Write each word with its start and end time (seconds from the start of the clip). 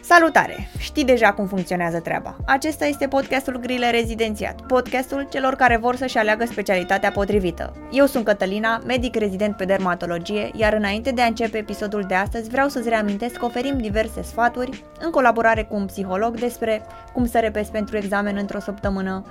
Salutare! 0.00 0.68
Știi 0.78 1.04
deja 1.04 1.32
cum 1.32 1.46
funcționează 1.46 2.00
treaba. 2.00 2.36
Acesta 2.46 2.86
este 2.86 3.06
podcastul 3.06 3.58
Grile 3.60 3.90
Rezidențiat, 3.90 4.60
podcastul 4.60 5.26
celor 5.30 5.54
care 5.54 5.76
vor 5.76 5.96
să-și 5.96 6.18
aleagă 6.18 6.44
specialitatea 6.44 7.10
potrivită. 7.10 7.72
Eu 7.90 8.06
sunt 8.06 8.24
Cătălina, 8.24 8.82
medic 8.86 9.14
rezident 9.14 9.56
pe 9.56 9.64
dermatologie, 9.64 10.50
iar 10.54 10.72
înainte 10.72 11.10
de 11.10 11.22
a 11.22 11.26
începe 11.26 11.58
episodul 11.58 12.04
de 12.08 12.14
astăzi 12.14 12.48
vreau 12.48 12.68
să-ți 12.68 12.88
reamintesc 12.88 13.34
că 13.34 13.44
oferim 13.44 13.78
diverse 13.78 14.22
sfaturi 14.22 14.84
în 15.00 15.10
colaborare 15.10 15.62
cu 15.62 15.74
un 15.74 15.86
psiholog 15.86 16.38
despre 16.38 16.82
cum 17.12 17.26
să 17.26 17.38
repezi 17.38 17.70
pentru 17.70 17.96
examen 17.96 18.36
într-o 18.36 18.60
săptămână, 18.60 19.24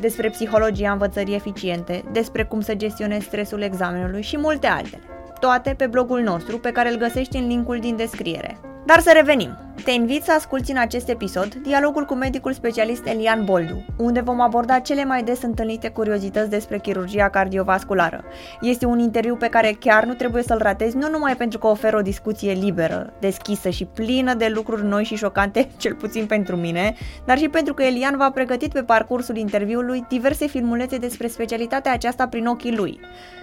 despre 0.00 0.28
psihologia 0.28 0.92
învățării 0.92 1.34
eficiente, 1.34 2.04
despre 2.12 2.44
cum 2.44 2.60
să 2.60 2.74
gestionezi 2.74 3.24
stresul 3.24 3.60
examenului 3.60 4.22
și 4.22 4.38
multe 4.38 4.66
altele. 4.66 5.02
Toate 5.40 5.74
pe 5.76 5.86
blogul 5.86 6.20
nostru 6.20 6.58
pe 6.58 6.72
care 6.72 6.90
îl 6.90 6.98
găsești 6.98 7.36
în 7.36 7.46
linkul 7.46 7.78
din 7.78 7.96
descriere. 7.96 8.58
Dar 8.88 9.00
să 9.00 9.12
revenim. 9.14 9.58
Te 9.84 9.90
invit 9.90 10.22
să 10.24 10.32
asculti 10.32 10.70
în 10.70 10.76
acest 10.76 11.08
episod 11.08 11.54
dialogul 11.54 12.04
cu 12.04 12.14
medicul 12.14 12.52
specialist 12.52 13.06
Elian 13.06 13.44
Boldu, 13.44 13.84
unde 13.96 14.20
vom 14.20 14.40
aborda 14.40 14.78
cele 14.78 15.04
mai 15.04 15.22
des 15.22 15.42
întâlnite 15.42 15.88
curiozități 15.88 16.50
despre 16.50 16.78
chirurgia 16.78 17.28
cardiovasculară. 17.28 18.24
Este 18.60 18.86
un 18.86 18.98
interviu 18.98 19.36
pe 19.36 19.48
care 19.48 19.76
chiar 19.80 20.04
nu 20.04 20.14
trebuie 20.14 20.42
să-l 20.42 20.58
ratezi, 20.58 20.96
nu 20.96 21.08
numai 21.10 21.36
pentru 21.36 21.58
că 21.58 21.66
oferă 21.66 21.96
o 21.96 22.00
discuție 22.00 22.52
liberă, 22.52 23.12
deschisă 23.20 23.68
și 23.68 23.84
plină 23.84 24.34
de 24.34 24.52
lucruri 24.54 24.84
noi 24.84 25.04
și 25.04 25.16
șocante, 25.16 25.68
cel 25.76 25.94
puțin 25.94 26.26
pentru 26.26 26.56
mine, 26.56 26.94
dar 27.24 27.38
și 27.38 27.48
pentru 27.48 27.74
că 27.74 27.82
Elian 27.82 28.16
v-a 28.16 28.30
pregătit 28.30 28.72
pe 28.72 28.82
parcursul 28.82 29.36
interviului 29.36 30.04
diverse 30.08 30.46
filmulețe 30.46 30.96
despre 30.96 31.26
specialitatea 31.26 31.92
aceasta 31.92 32.28
prin 32.28 32.46
ochii 32.46 32.76
lui. 32.76 33.00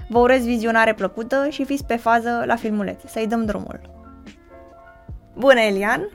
Vă 0.10 0.20
urez 0.20 0.46
vizionare 0.46 0.94
plăcută 0.94 1.48
și 1.50 1.66
fiți 1.66 1.86
pe 1.86 1.96
fază 1.96 2.44
la 2.46 2.56
filmulețe. 2.56 3.08
Să-i 3.08 3.28
dăm 3.28 3.46
drumul! 3.46 3.95
Bună, 5.38 5.60
Elian! 5.60 6.10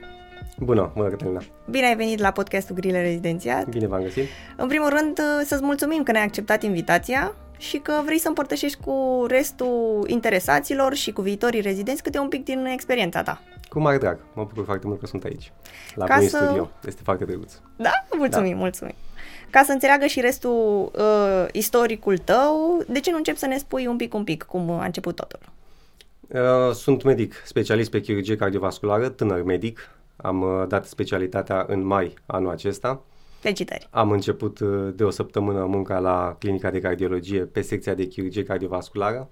Bună, 0.59 0.91
bună, 0.95 1.09
Cătălina! 1.09 1.41
Bine 1.71 1.87
ai 1.87 1.97
venit 1.97 2.19
la 2.19 2.31
podcastul 2.31 2.75
Grile 2.75 3.03
Rezidențiat. 3.03 3.69
Bine 3.69 3.87
v-am 3.87 4.03
găsit! 4.03 4.25
În 4.57 4.69
primul 4.69 4.89
rând, 4.89 5.21
să-ți 5.45 5.63
mulțumim 5.63 6.03
că 6.03 6.13
ne-ai 6.13 6.25
acceptat 6.25 6.63
invitația 6.63 7.35
și 7.59 7.79
că 7.79 8.01
vrei 8.05 8.19
să 8.19 8.29
împărtășești 8.29 8.79
cu 8.85 9.25
restul 9.29 10.05
interesaților 10.07 10.95
și 10.95 11.13
cu 11.13 11.23
viitorii 11.23 11.61
rezidenți 11.61 12.03
câte 12.03 12.19
un 12.19 12.29
pic 12.29 12.45
din 12.45 12.65
experiența 12.65 13.23
ta. 13.23 13.41
Cu 13.69 13.81
mare 13.81 13.99
drag. 13.99 14.19
Mă 14.35 14.45
bucur 14.45 14.65
foarte 14.65 14.87
mult 14.87 15.01
că 15.01 15.07
sunt 15.07 15.25
aici, 15.25 15.53
la 15.95 16.05
Ca 16.05 16.21
să... 16.21 16.27
studio. 16.27 16.71
Este 16.87 17.01
foarte 17.05 17.25
drăguț. 17.25 17.53
Da? 17.77 17.91
Mulțumim, 18.17 18.53
da. 18.53 18.59
mulțumim. 18.59 18.95
Ca 19.51 19.63
să 19.63 19.73
înțeleagă 19.73 20.07
și 20.07 20.21
restul 20.21 20.91
uh, 20.95 21.47
istoricul 21.53 22.19
tău, 22.19 22.83
de 22.89 23.01
ce 23.01 23.11
nu 23.11 23.17
începi 23.17 23.39
să 23.39 23.47
ne 23.47 23.59
spui 23.59 23.87
un 23.87 23.97
pic, 23.97 24.15
un 24.15 24.25
pic, 24.25 24.43
cum 24.43 24.71
a 24.71 24.85
început 24.85 25.15
totul? 25.17 25.41
Uh, 26.35 26.73
sunt 26.73 27.03
medic 27.03 27.35
specialist 27.45 27.91
pe 27.91 28.01
chirurgie 28.01 28.37
cardiovasculară, 28.37 29.09
tânăr 29.09 29.43
medic. 29.43 29.91
Am 30.17 30.43
uh, 30.43 30.65
dat 30.69 30.87
specialitatea 30.87 31.65
în 31.69 31.85
mai 31.85 32.15
anul 32.27 32.51
acesta. 32.51 33.03
Felicitări! 33.39 33.89
Am 33.91 34.11
început 34.11 34.59
uh, 34.59 34.93
de 34.95 35.05
o 35.05 35.11
săptămână 35.11 35.65
munca 35.65 35.99
la 35.99 36.37
clinica 36.39 36.71
de 36.71 36.81
cardiologie 36.81 37.41
pe 37.41 37.61
secția 37.61 37.95
de 37.95 38.07
chirurgie 38.07 38.43
cardiovasculară, 38.43 39.29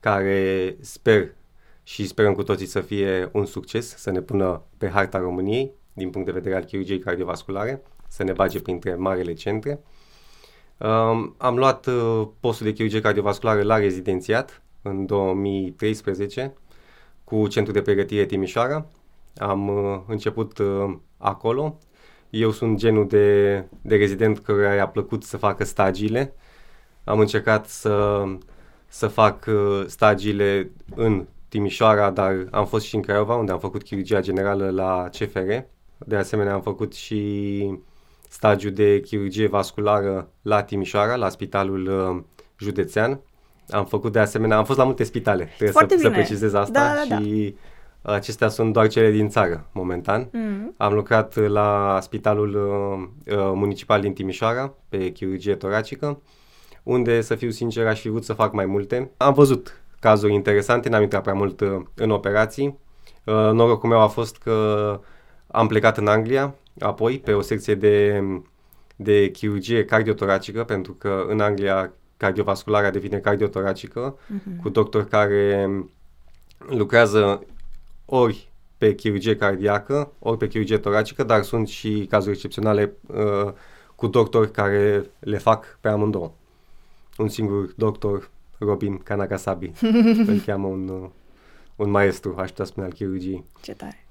care 0.00 0.76
sper 0.80 1.34
și 1.82 2.06
sperăm 2.06 2.34
cu 2.34 2.42
toții 2.42 2.66
să 2.66 2.80
fie 2.80 3.30
un 3.32 3.44
succes, 3.44 3.96
să 3.96 4.10
ne 4.10 4.20
pună 4.20 4.62
pe 4.78 4.88
harta 4.88 5.18
României 5.18 5.72
din 5.92 6.10
punct 6.10 6.26
de 6.26 6.32
vedere 6.32 6.54
al 6.54 6.64
chirurgiei 6.64 6.98
cardiovasculare, 6.98 7.82
să 8.08 8.22
ne 8.22 8.32
bage 8.32 8.60
printre 8.60 8.94
marele 8.94 9.32
centre. 9.32 9.80
Um, 10.78 11.34
am 11.38 11.56
luat 11.56 11.88
postul 12.40 12.66
de 12.66 12.72
chirurgie 12.72 13.00
cardiovasculară 13.00 13.62
la 13.62 13.76
rezidențiat 13.76 14.61
în 14.82 15.06
2013 15.06 16.54
cu 17.24 17.46
Centrul 17.46 17.74
de 17.74 17.82
Pregătire 17.82 18.24
Timișoara. 18.24 18.86
Am 19.36 19.68
uh, 19.68 20.00
început 20.06 20.58
uh, 20.58 20.96
acolo. 21.18 21.78
Eu 22.30 22.50
sunt 22.50 22.78
genul 22.78 23.06
de, 23.06 23.54
de 23.82 23.96
rezident 23.96 24.38
care 24.38 24.80
a 24.80 24.88
plăcut 24.88 25.24
să 25.24 25.36
facă 25.36 25.64
stagiile. 25.64 26.34
Am 27.04 27.18
încercat 27.18 27.66
să, 27.68 28.24
să 28.86 29.06
fac 29.06 29.44
uh, 29.46 29.84
stagiile 29.86 30.70
în 30.94 31.26
Timișoara, 31.48 32.10
dar 32.10 32.46
am 32.50 32.66
fost 32.66 32.84
și 32.84 32.94
în 32.94 33.02
Craiova, 33.02 33.36
unde 33.36 33.52
am 33.52 33.58
făcut 33.58 33.82
chirurgia 33.82 34.20
generală 34.20 34.70
la 34.70 35.08
CFR. 35.08 35.50
De 35.98 36.16
asemenea, 36.16 36.54
am 36.54 36.62
făcut 36.62 36.94
și 36.94 37.78
stagiu 38.28 38.70
de 38.70 39.00
chirurgie 39.00 39.46
vasculară 39.46 40.30
la 40.42 40.62
Timișoara, 40.62 41.16
la 41.16 41.28
Spitalul 41.28 41.86
uh, 41.86 42.22
Județean. 42.58 43.20
Am 43.70 43.84
făcut 43.84 44.12
de 44.12 44.18
asemenea, 44.18 44.56
am 44.56 44.64
fost 44.64 44.78
la 44.78 44.84
multe 44.84 45.04
spitale, 45.04 45.44
trebuie 45.44 45.70
Foarte 45.70 45.96
să, 45.96 46.00
bine. 46.00 46.08
să 46.08 46.14
precizez 46.14 46.54
asta 46.54 46.72
da, 46.72 47.14
da, 47.16 47.20
și 47.20 47.56
da. 48.02 48.12
acestea 48.12 48.48
sunt 48.48 48.72
doar 48.72 48.88
cele 48.88 49.10
din 49.10 49.28
țară, 49.28 49.68
momentan. 49.72 50.24
Mm-hmm. 50.26 50.76
Am 50.76 50.94
lucrat 50.94 51.36
la 51.36 51.98
Spitalul 52.00 52.54
uh, 52.54 53.36
uh, 53.36 53.52
Municipal 53.54 54.00
din 54.00 54.12
Timișoara, 54.12 54.74
pe 54.88 55.10
chirurgie 55.10 55.54
toracică, 55.54 56.20
unde, 56.82 57.20
să 57.20 57.34
fiu 57.34 57.50
sincer, 57.50 57.86
aș 57.86 58.00
fi 58.00 58.08
vrut 58.08 58.24
să 58.24 58.32
fac 58.32 58.52
mai 58.52 58.66
multe. 58.66 59.10
Am 59.16 59.32
văzut 59.32 59.82
cazuri 60.00 60.32
interesante, 60.32 60.88
n-am 60.88 61.02
intrat 61.02 61.22
prea 61.22 61.34
mult 61.34 61.60
uh, 61.60 61.80
în 61.94 62.10
operații. 62.10 62.78
Uh, 63.24 63.34
norocul 63.34 63.88
meu 63.88 64.00
a 64.00 64.06
fost 64.06 64.36
că 64.36 65.00
am 65.46 65.66
plecat 65.66 65.98
în 65.98 66.06
Anglia, 66.06 66.54
apoi 66.78 67.18
pe 67.18 67.32
o 67.32 67.40
secție 67.40 67.74
de, 67.74 68.22
de 68.96 69.30
chirurgie 69.30 69.84
cardiotoracică, 69.84 70.64
pentru 70.64 70.92
că 70.92 71.24
în 71.28 71.40
Anglia 71.40 71.92
cardiovasculară 72.22 72.90
devine 72.90 73.18
cardiotoracică, 73.18 74.16
uh-huh. 74.18 74.62
cu 74.62 74.68
doctori 74.68 75.08
care 75.08 75.70
lucrează 76.68 77.46
ori 78.04 78.50
pe 78.78 78.94
chirurgie 78.94 79.36
cardiacă, 79.36 80.12
ori 80.18 80.38
pe 80.38 80.46
chirurgie 80.46 80.78
toracică, 80.78 81.22
dar 81.22 81.42
sunt 81.42 81.68
și 81.68 82.06
cazuri 82.10 82.32
excepționale 82.32 82.92
uh, 83.06 83.52
cu 83.94 84.06
doctori 84.06 84.50
care 84.50 85.10
le 85.18 85.38
fac 85.38 85.78
pe 85.80 85.88
amândouă. 85.88 86.32
Un 87.16 87.28
singur 87.28 87.72
doctor, 87.76 88.30
Robin 88.58 88.98
Kanagasabi, 88.98 89.72
îl 90.26 90.40
cheamă 90.46 90.66
un, 90.66 90.88
uh, 90.88 91.08
un 91.76 91.90
maestru, 91.90 92.34
aș 92.38 92.48
putea 92.48 92.64
spune, 92.64 92.86
al 92.86 92.92
chirurgiei. 92.92 93.44
Ce 93.62 93.74
tare! 93.74 94.06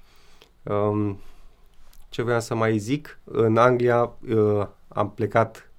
Um, 0.64 1.18
ce 2.10 2.22
vreau 2.22 2.40
să 2.40 2.56
mai 2.56 2.78
zic, 2.78 3.20
în 3.24 3.58
Anglia 3.58 4.12
uh, 4.30 4.68
am 4.88 5.12
plecat 5.12 5.71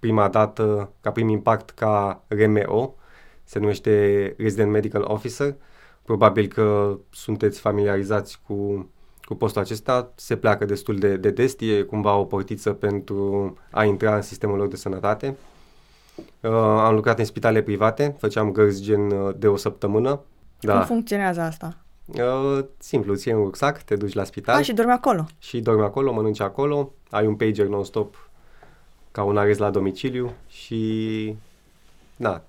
prima 0.00 0.28
dată, 0.28 0.92
ca 1.00 1.10
prim 1.10 1.28
impact, 1.28 1.70
ca 1.70 2.24
RMO, 2.28 2.94
se 3.44 3.58
numește 3.58 4.34
Resident 4.38 4.70
Medical 4.70 5.04
Officer. 5.06 5.54
Probabil 6.02 6.46
că 6.46 6.98
sunteți 7.10 7.60
familiarizați 7.60 8.40
cu, 8.46 8.88
cu 9.22 9.34
postul 9.34 9.60
acesta. 9.60 10.12
Se 10.14 10.36
pleacă 10.36 10.64
destul 10.64 10.98
de, 10.98 11.16
de 11.16 11.30
des, 11.30 11.54
e 11.58 11.82
cumva 11.82 12.16
o 12.16 12.24
portiță 12.24 12.72
pentru 12.72 13.54
a 13.70 13.84
intra 13.84 14.14
în 14.14 14.22
sistemul 14.22 14.56
lor 14.56 14.68
de 14.68 14.76
sănătate. 14.76 15.36
Uh, 16.40 16.50
am 16.60 16.94
lucrat 16.94 17.18
în 17.18 17.24
spitale 17.24 17.62
private, 17.62 18.16
făceam 18.18 18.52
gărzi 18.52 18.82
gen 18.82 19.10
uh, 19.10 19.34
de 19.36 19.48
o 19.48 19.56
săptămână. 19.56 20.20
Da. 20.60 20.72
Cum 20.72 20.84
funcționează 20.84 21.40
asta? 21.40 21.76
Uh, 22.06 22.64
simplu, 22.78 23.14
ții 23.14 23.32
un 23.32 23.42
rucsac, 23.42 23.82
te 23.82 23.96
duci 23.96 24.12
la 24.12 24.24
spital. 24.24 24.56
Ah, 24.56 24.64
și 24.64 24.72
dormi 24.72 24.92
acolo. 24.92 25.26
Și 25.38 25.60
dormi 25.60 25.82
acolo, 25.82 26.12
mănânci 26.12 26.40
acolo, 26.40 26.92
ai 27.10 27.26
un 27.26 27.34
pager 27.34 27.66
non-stop 27.66 28.29
ca 29.12 29.22
un 29.22 29.36
arest 29.36 29.58
la 29.58 29.70
domiciliu 29.70 30.32
și, 30.48 31.34
da, 32.16 32.44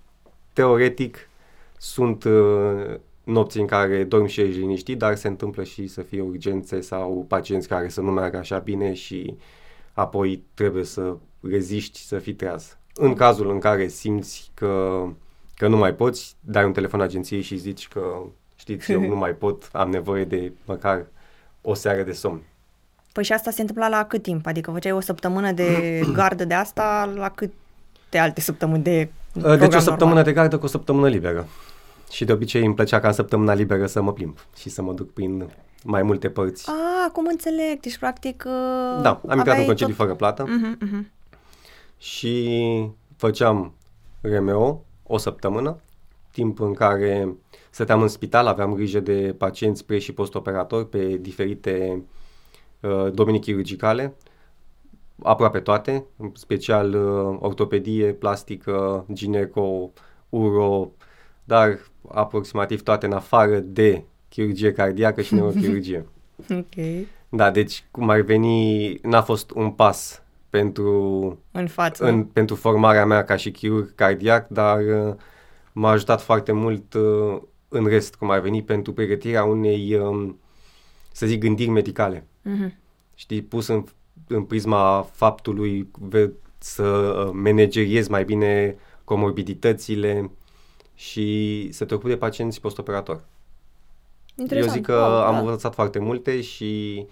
teoretic 0.53 1.29
sunt 1.77 2.23
uh, 2.23 2.95
nopți 3.23 3.59
în 3.59 3.65
care 3.65 4.03
dormi 4.03 4.29
și 4.29 4.41
ești 4.41 4.59
liniștit, 4.59 4.97
dar 4.97 5.15
se 5.15 5.27
întâmplă 5.27 5.63
și 5.63 5.87
să 5.87 6.01
fie 6.01 6.21
urgențe 6.21 6.81
sau 6.81 7.25
pacienți 7.27 7.67
care 7.67 7.89
să 7.89 8.01
nu 8.01 8.11
meargă 8.11 8.37
așa 8.37 8.57
bine 8.57 8.93
și 8.93 9.35
apoi 9.93 10.43
trebuie 10.53 10.83
să 10.83 11.15
reziști, 11.41 11.99
să 11.99 12.19
fii 12.19 12.33
treaz. 12.33 12.77
În 12.95 13.13
cazul 13.13 13.49
în 13.49 13.59
care 13.59 13.87
simți 13.87 14.51
că, 14.53 15.03
că 15.55 15.67
nu 15.67 15.77
mai 15.77 15.95
poți, 15.95 16.35
dai 16.39 16.65
un 16.65 16.73
telefon 16.73 17.01
agenției 17.01 17.41
și 17.41 17.55
zici 17.55 17.87
că 17.87 18.21
știți, 18.55 18.91
eu 18.91 19.01
nu 19.13 19.15
mai 19.15 19.31
pot, 19.31 19.69
am 19.71 19.89
nevoie 19.89 20.25
de 20.25 20.51
măcar 20.65 21.05
o 21.61 21.73
seară 21.73 22.03
de 22.03 22.11
somn. 22.11 22.41
Păi 23.11 23.23
și 23.23 23.33
asta 23.33 23.51
se 23.51 23.61
întâmpla 23.61 23.87
la 23.87 24.03
cât 24.03 24.21
timp? 24.21 24.45
Adică 24.45 24.71
făceai 24.71 24.91
o 24.91 24.99
săptămână 24.99 25.51
de 25.51 26.01
gardă 26.13 26.45
de 26.45 26.53
asta, 26.53 27.11
la 27.15 27.29
câte 27.29 28.17
alte 28.17 28.41
săptămâni 28.41 28.83
de 28.83 29.09
Deci 29.33 29.73
o 29.73 29.79
săptămână 29.79 30.15
normal? 30.15 30.23
de 30.23 30.33
gardă 30.33 30.57
cu 30.57 30.65
o 30.65 30.67
săptămână 30.67 31.07
liberă. 31.07 31.47
Și 32.11 32.25
de 32.25 32.31
obicei 32.31 32.65
îmi 32.65 32.75
plăcea 32.75 32.99
ca 32.99 33.07
în 33.07 33.13
săptămâna 33.13 33.53
liberă 33.53 33.85
să 33.85 34.01
mă 34.01 34.13
plimb 34.13 34.37
și 34.57 34.69
să 34.69 34.81
mă 34.81 34.93
duc 34.93 35.13
prin 35.13 35.49
mai 35.83 36.01
multe 36.03 36.29
părți. 36.29 36.69
Ah, 36.69 37.11
cum 37.11 37.25
înțeleg, 37.29 37.79
deci 37.79 37.97
practic... 37.97 38.43
Uh, 38.47 39.01
da, 39.01 39.21
am 39.27 39.37
intrat 39.37 39.57
în 39.57 39.65
concediu 39.65 39.95
tot... 39.95 40.03
fără 40.03 40.15
plată 40.15 40.43
uh-huh, 40.43 40.85
uh-huh. 40.85 41.03
și 41.97 42.67
făceam 43.17 43.73
RMO 44.21 44.81
o 45.03 45.17
săptămână, 45.17 45.77
timp 46.31 46.59
în 46.59 46.73
care 46.73 47.35
stăteam 47.69 48.01
în 48.01 48.07
spital, 48.07 48.47
aveam 48.47 48.73
grijă 48.73 48.99
de 48.99 49.35
pacienți 49.37 49.85
pre- 49.85 49.99
și 49.99 50.13
postoperatori 50.13 50.89
pe 50.89 51.17
diferite 51.21 51.93
Uh, 51.95 52.20
domenii 53.11 53.39
chirurgicale, 53.39 54.13
aproape 55.23 55.59
toate, 55.59 56.05
în 56.17 56.31
special 56.33 56.93
uh, 56.93 57.37
ortopedie, 57.39 58.13
plastică, 58.13 59.05
gineco, 59.13 59.91
uro, 60.29 60.91
dar 61.43 61.79
aproximativ 62.07 62.83
toate 62.83 63.05
în 63.05 63.11
afară 63.11 63.59
de 63.59 64.03
chirurgie 64.29 64.71
cardiacă 64.71 65.21
și 65.21 65.33
neurochirurgie. 65.33 66.05
Ok. 66.49 67.05
Da, 67.29 67.51
deci 67.51 67.85
cum 67.91 68.09
ar 68.09 68.21
veni, 68.21 68.93
n-a 69.01 69.21
fost 69.21 69.51
un 69.51 69.71
pas 69.71 70.23
pentru, 70.49 71.39
În 71.51 71.67
față. 71.67 72.05
în, 72.05 72.23
pentru 72.23 72.55
formarea 72.55 73.05
mea 73.05 73.23
ca 73.23 73.35
și 73.35 73.51
chirurg 73.51 73.95
cardiac, 73.95 74.47
dar 74.47 74.79
uh, 74.79 75.15
m-a 75.71 75.89
ajutat 75.89 76.21
foarte 76.21 76.51
mult 76.51 76.93
uh, 76.93 77.41
în 77.67 77.85
rest, 77.85 78.15
cum 78.15 78.29
ar 78.29 78.39
veni, 78.39 78.63
pentru 78.63 78.93
pregătirea 78.93 79.43
unei, 79.43 79.95
um, 79.95 80.39
să 81.11 81.25
zic, 81.25 81.39
gândiri 81.39 81.69
medicale. 81.69 82.27
Mhm. 82.41 82.73
Știi, 83.15 83.41
pus 83.41 83.67
în, 83.67 83.83
în 84.27 84.43
prisma 84.43 85.01
faptului 85.11 85.87
ve- 85.99 86.31
să 86.57 86.83
uh, 86.83 87.31
manageriezi 87.33 88.11
mai 88.11 88.23
bine 88.25 88.75
comorbiditățile 89.03 90.31
și 90.95 91.67
să 91.71 91.85
te 91.85 91.93
ocupi 91.93 92.09
de 92.09 92.17
pacienți 92.17 92.61
postoperator. 92.61 93.23
Interesant. 94.35 94.69
Eu 94.69 94.77
zic 94.77 94.85
că 94.85 94.93
Wow, 94.93 95.21
am 95.25 95.33
da. 95.33 95.39
învățat 95.39 95.73
foarte 95.73 95.99
multe 95.99 96.41
și 96.41 97.05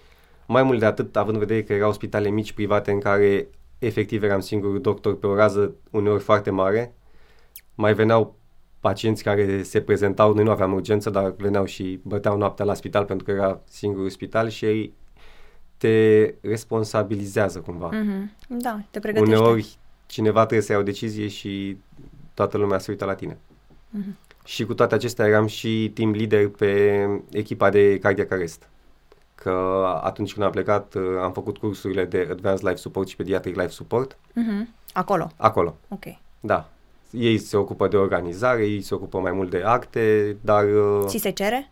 mai 0.46 0.62
mult 0.62 0.78
de 0.78 0.84
atât, 0.84 1.16
având 1.16 1.34
în 1.36 1.40
vedere 1.46 1.62
că 1.62 1.72
erau 1.72 1.92
spitale 1.92 2.28
mici 2.28 2.52
private 2.52 2.90
în 2.90 3.00
care 3.00 3.48
efectiv 3.78 4.22
eram 4.22 4.40
singur 4.40 4.78
doctor 4.78 5.16
pe 5.18 5.26
o 5.26 5.34
rază 5.34 5.74
uneori 5.90 6.22
foarte 6.22 6.50
mare, 6.50 6.94
mai 7.74 7.94
veneau 7.94 8.36
pacienți 8.80 9.22
care 9.22 9.62
se 9.62 9.80
prezentau, 9.80 10.34
noi 10.34 10.44
nu 10.44 10.50
aveam 10.50 10.72
urgență, 10.72 11.10
dar 11.10 11.34
veneau 11.36 11.64
și 11.64 12.00
băteau 12.02 12.36
noaptea 12.36 12.64
la 12.64 12.74
spital 12.74 13.04
pentru 13.04 13.24
că 13.24 13.30
era 13.30 13.60
singurul 13.68 14.10
spital 14.10 14.48
și 14.48 14.64
ei 14.64 14.92
te 15.80 16.34
responsabilizează 16.48 17.58
cumva. 17.58 17.86
Mhm. 17.92 18.30
Da, 18.48 18.80
te 18.90 18.98
pregătește. 18.98 19.36
Uneori 19.36 19.76
cineva 20.06 20.40
trebuie 20.40 20.60
să 20.66 20.72
ia 20.72 20.78
o 20.78 20.82
decizie 20.82 21.28
și 21.28 21.76
toată 22.34 22.56
lumea 22.58 22.78
se 22.78 22.90
uită 22.90 23.04
la 23.04 23.14
tine. 23.14 23.38
Mhm. 23.90 24.16
Și 24.44 24.64
cu 24.64 24.74
toate 24.74 24.94
acestea 24.94 25.26
eram 25.26 25.46
și 25.46 25.90
team 25.94 26.12
leader 26.12 26.48
pe 26.48 27.06
echipa 27.30 27.70
de 27.70 27.98
cardiac 27.98 28.30
arrest. 28.30 28.68
Că 29.34 29.50
atunci 30.02 30.32
când 30.32 30.44
am 30.44 30.50
plecat 30.52 30.94
uh, 30.94 31.02
am 31.22 31.32
făcut 31.32 31.58
cursurile 31.58 32.04
de 32.04 32.28
Advanced 32.30 32.64
Life 32.66 32.76
Support 32.80 33.08
și 33.08 33.16
Pediatric 33.16 33.54
Life 33.56 33.68
Support 33.68 34.16
Mhm. 34.34 34.68
Acolo. 34.92 35.30
acolo. 35.36 35.76
Ok. 35.88 36.04
Da. 36.40 36.68
Ei 37.10 37.38
se 37.38 37.56
ocupă 37.56 37.88
de 37.88 37.96
organizare, 37.96 38.66
ei 38.66 38.80
se 38.82 38.94
ocupă 38.94 39.18
mai 39.18 39.32
mult 39.32 39.50
de 39.50 39.62
acte, 39.64 40.36
dar 40.40 40.64
uh, 40.64 41.04
Ți 41.06 41.18
se 41.18 41.30
cere? 41.30 41.70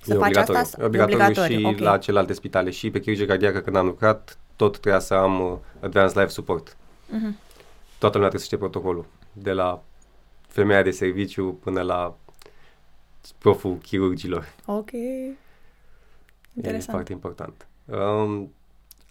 Să 0.00 0.14
e 0.14 0.16
faci 0.16 0.26
obligatoriu. 0.26 0.60
asta? 0.60 0.82
E 0.82 0.84
obligatoriu, 0.84 1.24
obligatoriu, 1.24 1.58
și 1.58 1.64
ok. 1.64 1.78
la 1.78 1.98
celelalte 1.98 2.32
spitale. 2.32 2.70
Și 2.70 2.90
pe 2.90 3.00
chirurgie 3.00 3.26
cardiacă 3.26 3.60
când 3.60 3.76
am 3.76 3.86
lucrat, 3.86 4.38
tot 4.56 4.72
trebuia 4.72 5.00
să 5.00 5.14
am 5.14 5.40
uh, 5.40 5.58
Advanced 5.80 6.16
Life 6.16 6.30
Support. 6.30 6.76
Mhm. 7.10 7.36
Toată 7.98 8.16
lumea 8.16 8.30
trebuie 8.30 8.40
să 8.40 8.44
știe 8.44 8.58
protocolul. 8.58 9.06
De 9.32 9.52
la 9.52 9.82
femeia 10.48 10.82
de 10.82 10.90
serviciu 10.90 11.58
până 11.62 11.82
la 11.82 12.16
proful 13.38 13.76
chirurgilor. 13.76 14.54
Ok. 14.66 14.92
E 14.92 15.36
Interesant. 16.54 16.90
foarte 16.90 17.12
important. 17.12 17.66
Um, 17.84 18.52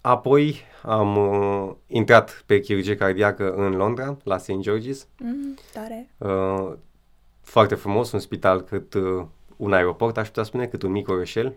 apoi 0.02 0.62
am 0.82 1.16
uh, 1.18 1.76
intrat 1.88 2.44
pe 2.46 2.60
chirurgie 2.60 2.96
cardiacă 2.96 3.54
în 3.54 3.76
Londra, 3.76 4.18
la 4.24 4.38
St. 4.38 4.52
George's. 4.52 5.08
Mm, 5.20 5.58
tare. 5.74 6.10
Uh, 6.18 6.74
foarte 7.42 7.76
frumos, 7.76 8.12
un 8.12 8.20
spital 8.20 8.62
cât 8.62 8.94
uh, 8.94 9.26
un 9.58 9.74
aeroport, 9.74 10.18
aș 10.18 10.28
putea 10.28 10.44
spune, 10.44 10.66
cât 10.66 10.82
un 10.82 10.92
mic 10.92 11.10
orășel, 11.10 11.54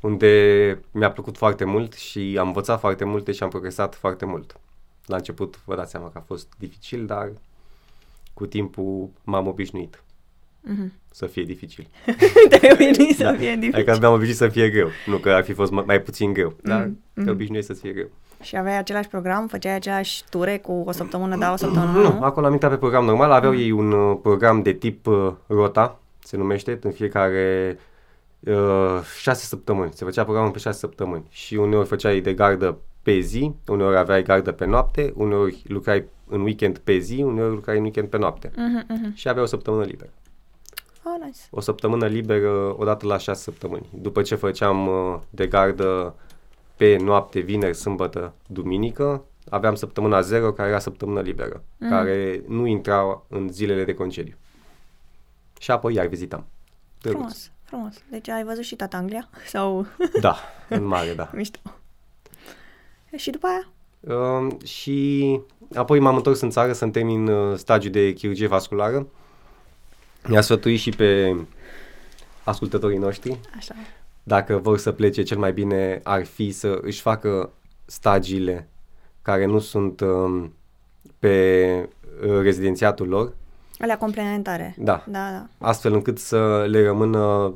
unde 0.00 0.78
mi-a 0.90 1.10
plăcut 1.10 1.36
foarte 1.36 1.64
mult 1.64 1.92
și 1.92 2.36
am 2.40 2.46
învățat 2.46 2.80
foarte 2.80 3.04
multe 3.04 3.32
și 3.32 3.42
am 3.42 3.48
progresat 3.48 3.94
foarte 3.94 4.24
mult. 4.24 4.56
La 5.06 5.16
început 5.16 5.60
vă 5.64 5.74
dați 5.76 5.90
seama 5.90 6.06
că 6.10 6.18
a 6.18 6.24
fost 6.26 6.48
dificil, 6.58 7.06
dar 7.06 7.32
cu 8.34 8.46
timpul 8.46 9.08
m-am 9.24 9.46
obișnuit 9.46 9.98
Mhm. 10.66 10.92
să 11.10 11.26
fie 11.26 11.42
dificil. 11.42 11.86
Te 12.50 12.68
obișnui 12.72 13.12
să 13.14 13.34
fie 13.38 13.54
dificil. 13.54 13.74
Adică 13.74 13.96
mi-am 14.00 14.12
obișnuit 14.12 14.36
să 14.38 14.48
fie 14.48 14.70
greu. 14.70 14.88
Nu 15.06 15.16
că 15.16 15.30
ar 15.30 15.44
fi 15.44 15.52
fost 15.52 15.70
mai, 15.72 15.84
mai 15.86 16.00
puțin 16.00 16.32
greu, 16.32 16.54
dar 16.62 16.84
Mm, 16.84 16.98
te 17.14 17.20
mm. 17.20 17.28
obișnuiești 17.28 17.74
să 17.74 17.80
fie 17.80 17.92
greu. 17.92 18.08
Și 18.42 18.56
aveai 18.56 18.78
același 18.78 19.08
program? 19.08 19.46
Făceai 19.46 19.74
aceleași 19.74 20.24
ture 20.30 20.58
cu 20.58 20.72
o 20.86 20.92
săptămână 20.92 21.36
da, 21.36 21.52
o 21.52 21.56
săptămână 21.56 21.92
Nu, 21.92 22.02
nu? 22.12 22.22
acolo 22.22 22.46
am 22.46 22.52
intrat 22.52 22.70
pe 22.70 22.76
program 22.76 23.04
normal. 23.04 23.30
Aveau 23.32 23.56
ei 23.56 23.70
un 23.70 23.92
uh, 23.92 24.18
program 24.22 24.62
de 24.62 24.72
tip 24.72 25.06
uh, 25.06 25.32
rota, 25.46 25.98
se 26.24 26.36
numește, 26.36 26.78
în 26.82 26.90
fiecare 26.90 27.78
uh, 28.40 29.00
șase 29.20 29.44
săptămâni. 29.44 29.92
Se 29.94 30.04
făcea 30.04 30.22
programul 30.22 30.50
pe 30.50 30.58
șase 30.58 30.78
săptămâni. 30.78 31.24
Și 31.30 31.54
uneori 31.54 31.88
făceai 31.88 32.20
de 32.20 32.34
gardă 32.34 32.78
pe 33.02 33.18
zi, 33.18 33.52
uneori 33.66 33.96
aveai 33.96 34.22
gardă 34.22 34.52
pe 34.52 34.64
noapte, 34.64 35.12
uneori 35.16 35.62
lucrai 35.66 36.04
în 36.28 36.40
weekend 36.40 36.78
pe 36.78 36.98
zi, 36.98 37.22
uneori 37.22 37.54
lucrai 37.54 37.76
în 37.76 37.82
weekend 37.82 38.08
pe 38.08 38.16
noapte. 38.18 38.50
Mhm, 38.56 38.84
mhm. 38.88 39.14
Și 39.14 39.28
aveai 39.28 39.44
o 39.44 39.48
săptămână 39.48 39.84
liberă. 39.84 40.10
Oh, 41.04 41.24
nice. 41.24 41.40
O 41.50 41.60
săptămână 41.60 42.06
liberă 42.06 42.74
odată 42.78 43.06
la 43.06 43.18
șase 43.18 43.42
săptămâni. 43.42 43.88
După 43.92 44.22
ce 44.22 44.34
făceam 44.34 44.86
uh, 44.86 45.18
de 45.30 45.46
gardă 45.46 46.14
pe 46.76 46.96
noapte, 46.96 47.40
vineri, 47.40 47.74
sâmbătă, 47.76 48.34
duminică, 48.46 49.24
aveam 49.48 49.74
săptămâna 49.74 50.20
zero, 50.20 50.52
care 50.52 50.68
era 50.68 50.78
săptămână 50.78 51.20
liberă, 51.20 51.62
Mm. 51.78 51.88
care 51.88 52.42
nu 52.48 52.66
intra 52.66 53.22
în 53.28 53.48
zilele 53.48 53.84
de 53.84 53.94
concediu. 53.94 54.34
Și 55.64 55.70
apoi 55.70 55.94
iar 55.94 56.06
vizitam. 56.06 56.46
Drăguț. 57.00 57.20
Frumos, 57.20 57.50
frumos. 57.62 57.94
Deci 58.10 58.28
ai 58.28 58.44
văzut 58.44 58.64
și 58.64 58.76
tata 58.76 58.96
Anglia? 58.96 59.28
Sau 59.52 59.86
Da, 60.20 60.36
în 60.68 60.84
mare, 60.84 61.14
da. 61.14 61.30
mișto? 61.34 61.58
Și 63.16 63.30
după 63.30 63.46
aia? 63.46 63.68
Um, 64.16 64.58
și 64.64 65.40
apoi 65.74 65.98
m-am 65.98 66.16
întors 66.16 66.40
în 66.40 66.50
țară 66.50 66.72
să-mi 66.72 66.92
termin 66.92 67.26
uh, 67.26 67.56
stagiul 67.56 67.92
de 67.92 68.12
chirurgie 68.12 68.46
vasculară. 68.46 69.06
Mi-a 70.28 70.40
sfătuit 70.40 70.80
și 70.80 70.90
pe 70.90 71.36
ascultătorii 72.42 72.98
noștri 72.98 73.40
Așa. 73.56 73.74
dacă 74.22 74.56
vor 74.56 74.78
să 74.78 74.92
plece, 74.92 75.22
cel 75.22 75.38
mai 75.38 75.52
bine 75.52 76.00
ar 76.02 76.24
fi 76.24 76.50
să 76.50 76.78
își 76.82 77.00
facă 77.00 77.52
stagiile 77.84 78.68
care 79.22 79.44
nu 79.44 79.58
sunt 79.58 80.00
um, 80.00 80.52
pe 81.18 81.88
uh, 82.26 82.40
rezidențiatul 82.40 83.08
lor, 83.08 83.34
Alea 83.84 83.98
complementare. 83.98 84.74
Da. 84.78 85.04
Da, 85.06 85.30
da. 85.30 85.46
astfel 85.68 85.92
încât 85.92 86.18
să 86.18 86.64
le 86.68 86.84
rămână 86.84 87.54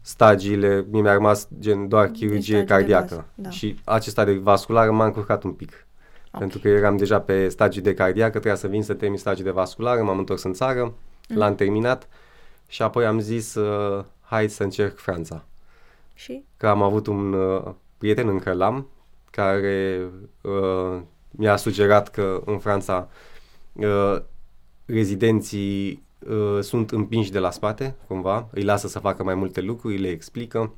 stagiile, 0.00 0.86
mi-a 0.90 1.12
rămas 1.12 1.48
gen 1.58 1.88
doar 1.88 2.06
chirurgie 2.08 2.40
stagiu 2.54 2.58
de 2.66 2.72
cardiacă. 2.72 3.04
bază, 3.14 3.26
da. 3.34 3.50
Și 3.50 3.80
acesta 3.84 4.24
de 4.24 4.32
vasculară 4.32 4.90
m-a 4.92 5.04
încurcat 5.04 5.42
un 5.42 5.52
pic. 5.52 5.86
Ok. 6.32 6.38
Pentru 6.38 6.58
că 6.58 6.68
eram 6.68 6.96
deja 6.96 7.20
pe 7.20 7.48
stagii 7.48 7.82
de 7.82 7.94
cardiacă, 7.94 8.30
trebuia 8.30 8.54
să 8.54 8.66
vin 8.66 8.82
să 8.82 8.94
termin 8.94 9.18
stagii 9.18 9.44
de 9.44 9.50
vasculară, 9.50 10.02
m-am 10.02 10.18
întors 10.18 10.42
în 10.42 10.52
țară, 10.52 10.94
Mhm. 11.28 11.38
l-am 11.38 11.54
terminat 11.54 12.08
și 12.66 12.82
apoi 12.82 13.06
am 13.06 13.18
zis, 13.18 13.54
uh, 13.54 14.04
hai 14.20 14.48
să 14.48 14.62
încerc 14.62 14.98
Franța. 14.98 15.44
Și? 16.14 16.44
că 16.56 16.66
am 16.68 16.82
avut 16.82 17.06
un 17.06 17.32
uh, 17.32 17.62
prieten, 17.98 18.28
încă 18.28 18.52
l-am, 18.52 18.88
care 19.30 20.00
uh, 20.40 21.00
mi-a 21.30 21.56
sugerat 21.56 22.08
că 22.10 22.42
în 22.44 22.58
Franța 22.58 23.08
uh, 23.72 24.16
rezidenții 24.86 26.02
uh, 26.28 26.60
sunt 26.60 26.90
împinși 26.90 27.32
de 27.32 27.38
la 27.38 27.50
spate, 27.50 27.96
cumva, 28.06 28.48
îi 28.52 28.62
lasă 28.62 28.88
să 28.88 28.98
facă 28.98 29.22
mai 29.22 29.34
multe 29.34 29.60
lucruri, 29.60 29.98
le 29.98 30.08
explică. 30.08 30.74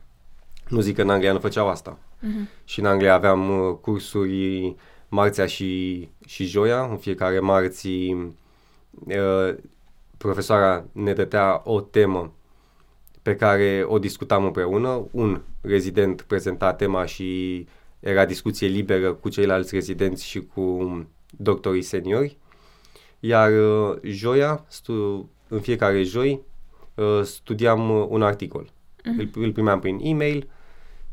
Nu 0.68 0.80
zic 0.80 0.94
că 0.94 1.02
în 1.02 1.10
Anglia 1.10 1.32
nu 1.32 1.38
făceau 1.38 1.68
asta. 1.68 1.98
Mhm. 2.20 2.48
Și 2.64 2.80
în 2.80 2.86
Anglia 2.86 3.14
aveam 3.14 3.50
uh, 3.50 3.76
cursuri 3.80 4.74
marțea 5.08 5.46
și, 5.46 6.08
și 6.26 6.44
joia, 6.44 6.86
în 6.90 6.96
fiecare 6.96 7.40
marți 7.40 7.88
uh, 7.88 9.54
profesoara 10.16 10.84
ne 10.92 11.12
dădea 11.12 11.60
o 11.64 11.80
temă 11.80 12.32
pe 13.22 13.36
care 13.36 13.84
o 13.86 13.98
discutam 13.98 14.44
împreună. 14.44 15.08
Un 15.10 15.40
rezident 15.60 16.22
prezenta 16.22 16.72
tema 16.72 17.04
și 17.04 17.66
era 18.00 18.24
discuție 18.24 18.66
liberă 18.66 19.12
cu 19.12 19.28
ceilalți 19.28 19.74
rezidenți 19.74 20.26
și 20.26 20.40
cu 20.40 21.06
doctorii 21.30 21.82
seniori. 21.82 22.38
Iar 23.26 23.52
uh, 23.52 23.96
joia, 24.02 24.64
stu- 24.68 25.30
în 25.48 25.60
fiecare 25.60 26.02
joi, 26.02 26.42
uh, 26.94 27.20
studiam 27.22 27.90
uh, 27.90 28.06
un 28.08 28.22
articol. 28.22 28.70
Îl, 29.18 29.30
îl 29.34 29.52
primeam 29.52 29.80
prin 29.80 29.98
e-mail 30.02 30.48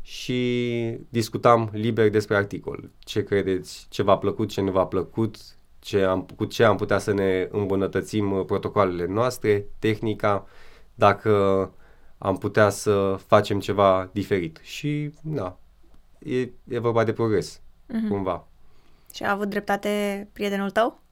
și 0.02 0.98
discutam 1.08 1.70
liber 1.72 2.10
despre 2.10 2.36
articol. 2.36 2.90
Ce 2.98 3.22
credeți, 3.24 3.86
ce 3.90 4.02
v-a 4.02 4.18
plăcut, 4.18 4.48
ce 4.48 4.60
nu 4.60 4.70
v-a 4.70 4.86
plăcut, 4.86 5.36
ce 5.78 6.02
am, 6.02 6.26
cu 6.36 6.44
ce 6.44 6.64
am 6.64 6.76
putea 6.76 6.98
să 6.98 7.12
ne 7.12 7.48
îmbunătățim 7.50 8.32
uh, 8.32 8.44
protocoalele 8.44 9.06
noastre, 9.06 9.64
tehnica, 9.78 10.46
dacă 10.94 11.72
am 12.18 12.36
putea 12.38 12.68
să 12.68 13.16
facem 13.26 13.60
ceva 13.60 14.10
diferit. 14.12 14.58
Și, 14.62 15.10
da, 15.22 15.58
e, 16.18 16.40
e 16.68 16.78
vorba 16.78 17.04
de 17.04 17.12
progres, 17.12 17.60
Mhm. 17.86 18.08
cumva. 18.08 18.46
Și 19.14 19.22
a 19.22 19.30
avut 19.30 19.48
dreptate 19.48 20.28
prietenul 20.32 20.70
tău? 20.70 21.02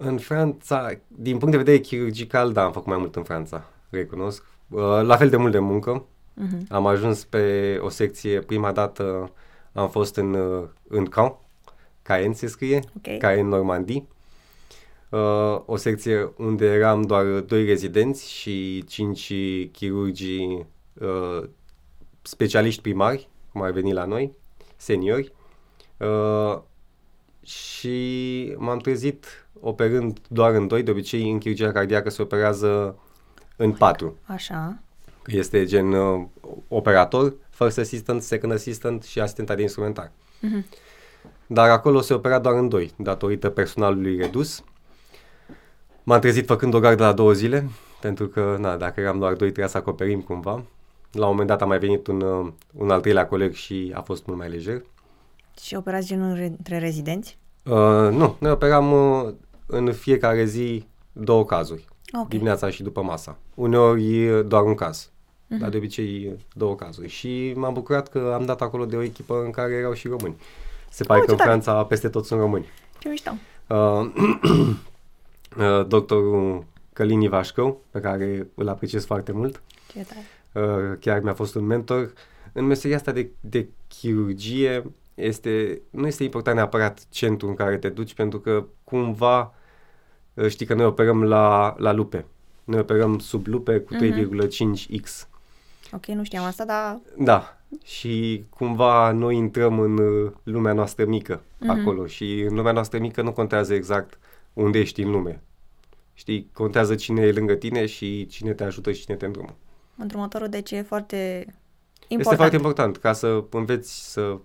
În 0.00 0.18
Franța, 0.18 0.90
din 1.08 1.38
punct 1.38 1.50
de 1.50 1.56
vedere 1.56 1.78
chirurgical, 1.78 2.52
da, 2.52 2.64
am 2.64 2.72
făcut 2.72 2.88
mai 2.88 2.98
mult 2.98 3.16
în 3.16 3.22
Franța, 3.22 3.64
recunosc. 3.90 4.44
Uh, 4.68 4.80
La 5.02 5.16
fel 5.16 5.28
de 5.28 5.36
mult 5.36 5.52
de 5.52 5.58
muncă. 5.58 6.04
Mhm. 6.34 6.66
Am 6.68 6.86
ajuns 6.86 7.24
pe 7.24 7.76
o 7.82 7.88
secție, 7.88 8.40
prima 8.40 8.72
dată 8.72 9.32
am 9.72 9.88
fost 9.90 10.16
în, 10.16 10.34
uh, 10.34 10.68
în 10.88 11.04
Caen, 11.04 11.34
Caen 12.02 12.32
se 12.32 12.46
scrie, 12.46 12.80
Ok. 12.96 13.18
Caen 13.18 13.46
Normandie. 13.48 14.06
Uh, 15.10 15.60
o 15.66 15.76
secție 15.76 16.32
unde 16.36 16.66
eram 16.66 17.02
doar 17.02 17.24
doi 17.24 17.64
rezidenți 17.64 18.30
și 18.30 18.84
cinci 18.84 19.32
chirurgi 19.72 20.38
uh, 21.00 21.42
specialiști 22.22 22.80
primari, 22.82 23.28
cum 23.52 23.62
ar 23.62 23.70
veni 23.70 23.92
la 23.92 24.04
noi, 24.04 24.32
seniori, 24.76 25.32
uh, 25.96 26.58
și 27.42 28.54
m-am 28.56 28.78
trezit 28.78 29.47
operând 29.60 30.18
doar 30.28 30.54
în 30.54 30.66
doi, 30.66 30.82
de 30.82 30.90
obicei 30.90 31.30
în 31.30 31.38
chirurgia 31.38 31.72
cardiacă 31.72 32.10
se 32.10 32.22
operează 32.22 32.98
în 33.56 33.72
patru. 33.72 34.16
Așa. 34.26 34.78
Este 35.26 35.64
gen 35.64 35.92
uh, 35.92 36.24
operator, 36.68 37.34
first 37.50 37.78
assistant, 37.78 38.22
second 38.22 38.52
assistant 38.52 39.02
și 39.02 39.20
asistent 39.20 39.50
de 39.56 39.62
instrumentar. 39.62 40.10
Mhm. 40.40 40.64
Dar 41.46 41.70
acolo 41.70 42.00
se 42.00 42.14
opera 42.14 42.38
doar 42.38 42.54
în 42.54 42.68
doi, 42.68 42.92
datorită 42.96 43.48
personalului 43.48 44.16
redus. 44.16 44.64
M-am 46.02 46.20
trezit 46.20 46.46
făcând 46.46 46.74
o 46.74 46.80
gardă 46.80 47.04
la 47.04 47.12
două 47.12 47.32
zile, 47.32 47.68
pentru 48.00 48.26
că, 48.26 48.56
na, 48.60 48.76
dacă 48.76 49.00
eram 49.00 49.18
doar 49.18 49.32
doi, 49.32 49.46
trebuia 49.46 49.66
să 49.66 49.76
acoperim 49.76 50.20
cumva. 50.20 50.62
La 51.12 51.24
un 51.24 51.30
moment 51.30 51.48
dat 51.48 51.62
a 51.62 51.64
mai 51.64 51.78
venit 51.78 52.06
un, 52.06 52.20
uh, 52.20 52.52
un 52.74 52.90
al 52.90 53.00
treilea 53.00 53.26
coleg 53.26 53.52
și 53.52 53.92
a 53.94 54.00
fost 54.00 54.26
mult 54.26 54.38
mai 54.38 54.48
lejer. 54.48 54.82
Și 55.60 55.74
operați 55.74 56.06
genul 56.06 56.34
re- 56.34 56.54
între 56.56 56.78
rezidenți? 56.78 57.38
Uh, 57.64 58.08
nu, 58.10 58.36
noi 58.38 58.50
operam 58.50 58.92
uh, 58.92 59.34
în 59.70 59.92
fiecare 59.92 60.44
zi 60.44 60.86
două 61.12 61.44
cazuri, 61.44 61.84
Ok. 62.20 62.28
dimineața 62.28 62.70
și 62.70 62.82
după 62.82 63.02
masa. 63.02 63.38
Uneori 63.54 64.28
uh, 64.28 64.46
doar 64.46 64.62
un 64.62 64.74
caz, 64.74 65.10
dar 65.46 65.68
de 65.68 65.76
obicei 65.76 66.26
uh, 66.26 66.40
două 66.54 66.74
cazuri. 66.74 67.08
Și 67.08 67.52
m-am 67.56 67.72
bucurat 67.72 68.08
că 68.08 68.32
am 68.34 68.44
dat 68.44 68.60
acolo 68.60 68.84
de 68.86 68.96
o 68.96 69.02
echipă 69.02 69.42
în 69.44 69.50
care 69.50 69.72
erau 69.72 69.92
și 69.92 70.08
români. 70.08 70.36
Se 70.90 71.04
pare 71.04 71.20
Oh, 71.20 71.26
că 71.26 71.30
ce 71.30 71.32
în 71.32 71.38
tare! 71.46 71.50
Franța 71.50 71.84
peste 71.84 72.08
tot 72.08 72.24
sunt 72.26 72.40
români. 72.40 72.66
Ce 72.98 73.08
mișto. 73.08 73.30
Uh, 73.66 73.76
uh, 75.58 75.86
doctorul 75.86 76.64
Călin 76.92 77.20
Ivașcău, 77.20 77.80
pe 77.90 78.00
care 78.00 78.48
îl 78.54 78.68
apreciez 78.68 79.04
foarte 79.04 79.32
mult, 79.32 79.62
Ce 79.92 80.06
tare. 80.52 80.66
uh, 80.66 80.98
chiar 81.00 81.20
mi-a 81.20 81.34
fost 81.34 81.54
un 81.54 81.64
mentor. 81.64 82.12
În 82.52 82.64
meseria 82.64 82.96
asta 82.96 83.12
de, 83.12 83.30
de 83.40 83.68
chirurgie 83.88 84.90
este, 85.14 85.80
nu 85.90 86.06
este 86.06 86.24
important 86.24 86.56
neapărat 86.56 87.06
centrul 87.10 87.48
în 87.50 87.56
care 87.56 87.76
te 87.78 87.88
duci, 87.88 88.14
pentru 88.14 88.40
că 88.40 88.64
cumva 88.84 89.40
uh, 89.40 89.50
știi 90.48 90.66
că 90.66 90.74
noi 90.74 90.84
operăm 90.86 91.22
la, 91.24 91.74
la 91.78 91.92
lupe. 91.92 92.24
Noi 92.64 92.78
operăm 92.80 93.18
sub 93.18 93.46
lupe 93.46 93.78
cu 93.80 93.94
Mhm. 93.94 94.02
3,5x. 94.02 95.28
Ok, 95.92 96.06
nu 96.06 96.24
știam 96.24 96.44
asta, 96.44 96.64
dar 96.64 97.00
Da, 97.16 97.56
și 97.84 98.44
cumva 98.50 99.10
noi 99.12 99.36
intrăm 99.36 99.78
în 99.80 99.98
uh, 99.98 100.32
lumea 100.42 100.72
noastră 100.72 101.04
mică 101.04 101.42
Mhm. 101.58 101.70
acolo 101.70 102.06
și 102.06 102.40
în 102.40 102.54
lumea 102.54 102.72
noastră 102.72 102.98
mică 102.98 103.22
nu 103.22 103.32
contează 103.32 103.74
exact 103.74 104.18
unde 104.52 104.78
ești 104.78 105.02
în 105.02 105.10
lume. 105.10 105.42
Știi, 106.14 106.50
contează 106.52 106.94
cine 106.94 107.20
e 107.22 107.32
lângă 107.32 107.54
tine 107.54 107.86
și 107.86 108.26
cine 108.26 108.52
te 108.52 108.64
ajută 108.64 108.92
și 108.92 109.04
cine 109.04 109.16
te 109.16 109.26
îndrumă. 109.26 109.56
îndrumătorul 109.96 110.48
deci 110.48 110.70
e 110.70 110.82
foarte 110.82 111.16
important. 112.08 112.20
Este 112.20 112.34
foarte 112.34 112.56
important 112.56 112.96
ca 112.96 113.12
să 113.12 113.44
înveți 113.50 114.12
să 114.12 114.38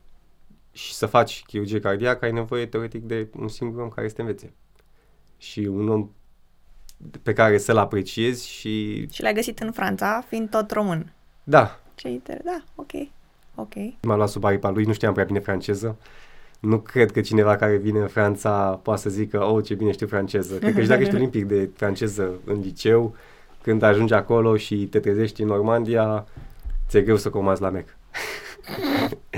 și 0.72 0.94
să 0.94 1.06
faci 1.06 1.44
chirurgie 1.48 1.80
cardiacă, 1.80 2.26
ai 2.26 2.32
nevoie 2.32 2.66
teoretic 2.66 3.04
de 3.04 3.28
un 3.40 3.48
singur 3.48 3.82
om 3.82 3.90
care 3.90 4.08
să 4.08 4.14
te 4.16 4.22
învețe. 4.22 4.54
Și 5.44 5.60
un 5.60 5.90
om 5.90 6.10
pe 7.24 7.34
care 7.34 7.58
să-l 7.58 7.78
apreciezi 7.78 8.50
și 8.50 9.08
Și 9.12 9.22
l-ai 9.22 9.34
găsit 9.34 9.60
în 9.60 9.72
Franța, 9.72 10.24
fiind 10.28 10.50
tot 10.50 10.72
român. 10.72 11.14
da, 11.44 11.80
Ce 11.96 12.10
inter... 12.10 12.42
Da, 12.44 12.64
ok. 12.76 12.92
Ok. 13.56 13.74
M-am 14.02 14.18
luat 14.18 14.30
sub 14.30 14.44
aripa 14.44 14.70
lui, 14.70 14.84
nu 14.84 14.94
știam 14.94 15.14
prea 15.14 15.26
bine 15.26 15.40
franceză. 15.40 15.98
Nu 16.60 16.80
cred 16.80 17.12
că 17.12 17.22
cineva 17.22 17.56
care 17.56 17.76
vine 17.78 18.00
în 18.00 18.08
Franța 18.08 18.80
poate 18.84 19.02
să 19.02 19.10
zică, 19.10 19.44
oh, 19.44 19.64
ce 19.64 19.74
bine 19.74 19.92
știu 19.92 20.08
franceză. 20.08 20.58
Cred 20.58 20.74
că 20.74 20.82
și 20.82 20.88
dacă 20.88 21.02
ești 21.04 21.16
olimpic 21.16 21.46
de 21.46 21.70
franceză 21.76 22.32
în 22.46 22.60
liceu, 22.60 23.16
când 23.62 23.82
ajungi 23.82 24.14
acolo 24.14 24.58
și 24.58 24.76
te 24.76 25.00
trezești 25.00 25.42
în 25.42 25.48
Normandia, 25.48 26.28
ți-e 26.88 27.02
greu 27.02 27.18
să 27.18 27.30
comazi 27.30 27.62
la 27.62 27.70
mec. 27.70 27.88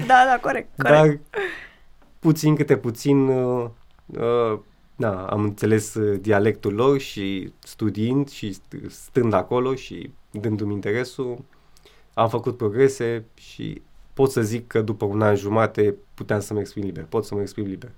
Da, 0.08 0.24
da, 0.32 0.40
corect, 0.42 0.70
corect. 0.82 0.96
Dar 0.96 1.20
puțin 2.20 2.56
câte 2.56 2.78
puțin, 2.78 3.28
uh, 3.28 3.70
uh, 4.06 4.60
da, 4.96 5.25
am 5.25 5.44
înțeles 5.44 5.94
uh, 5.94 6.20
dialectul 6.22 6.74
lor 6.74 7.00
și 7.00 7.52
studiind 7.60 8.30
și 8.30 8.56
st- 8.58 8.90
stând 8.90 9.34
acolo 9.34 9.75
și 9.75 10.12
dându-mi 10.32 10.74
interesul, 10.74 11.38
am 12.14 12.30
făcut 12.30 12.58
progrese 12.58 13.25
și 13.34 13.82
pot 14.14 14.32
să 14.32 14.42
zic 14.42 14.68
că 14.68 14.82
după 14.82 15.06
un 15.06 15.22
an 15.22 15.36
jumate 15.36 15.96
puteam 16.14 16.40
să 16.40 16.54
mă 16.54 16.60
exprim 16.60 16.84
liber. 16.84 17.06
Pot 17.10 17.25
să 17.25 17.36
mă 17.36 17.42
exprim 17.42 17.66
liber. 17.66 17.92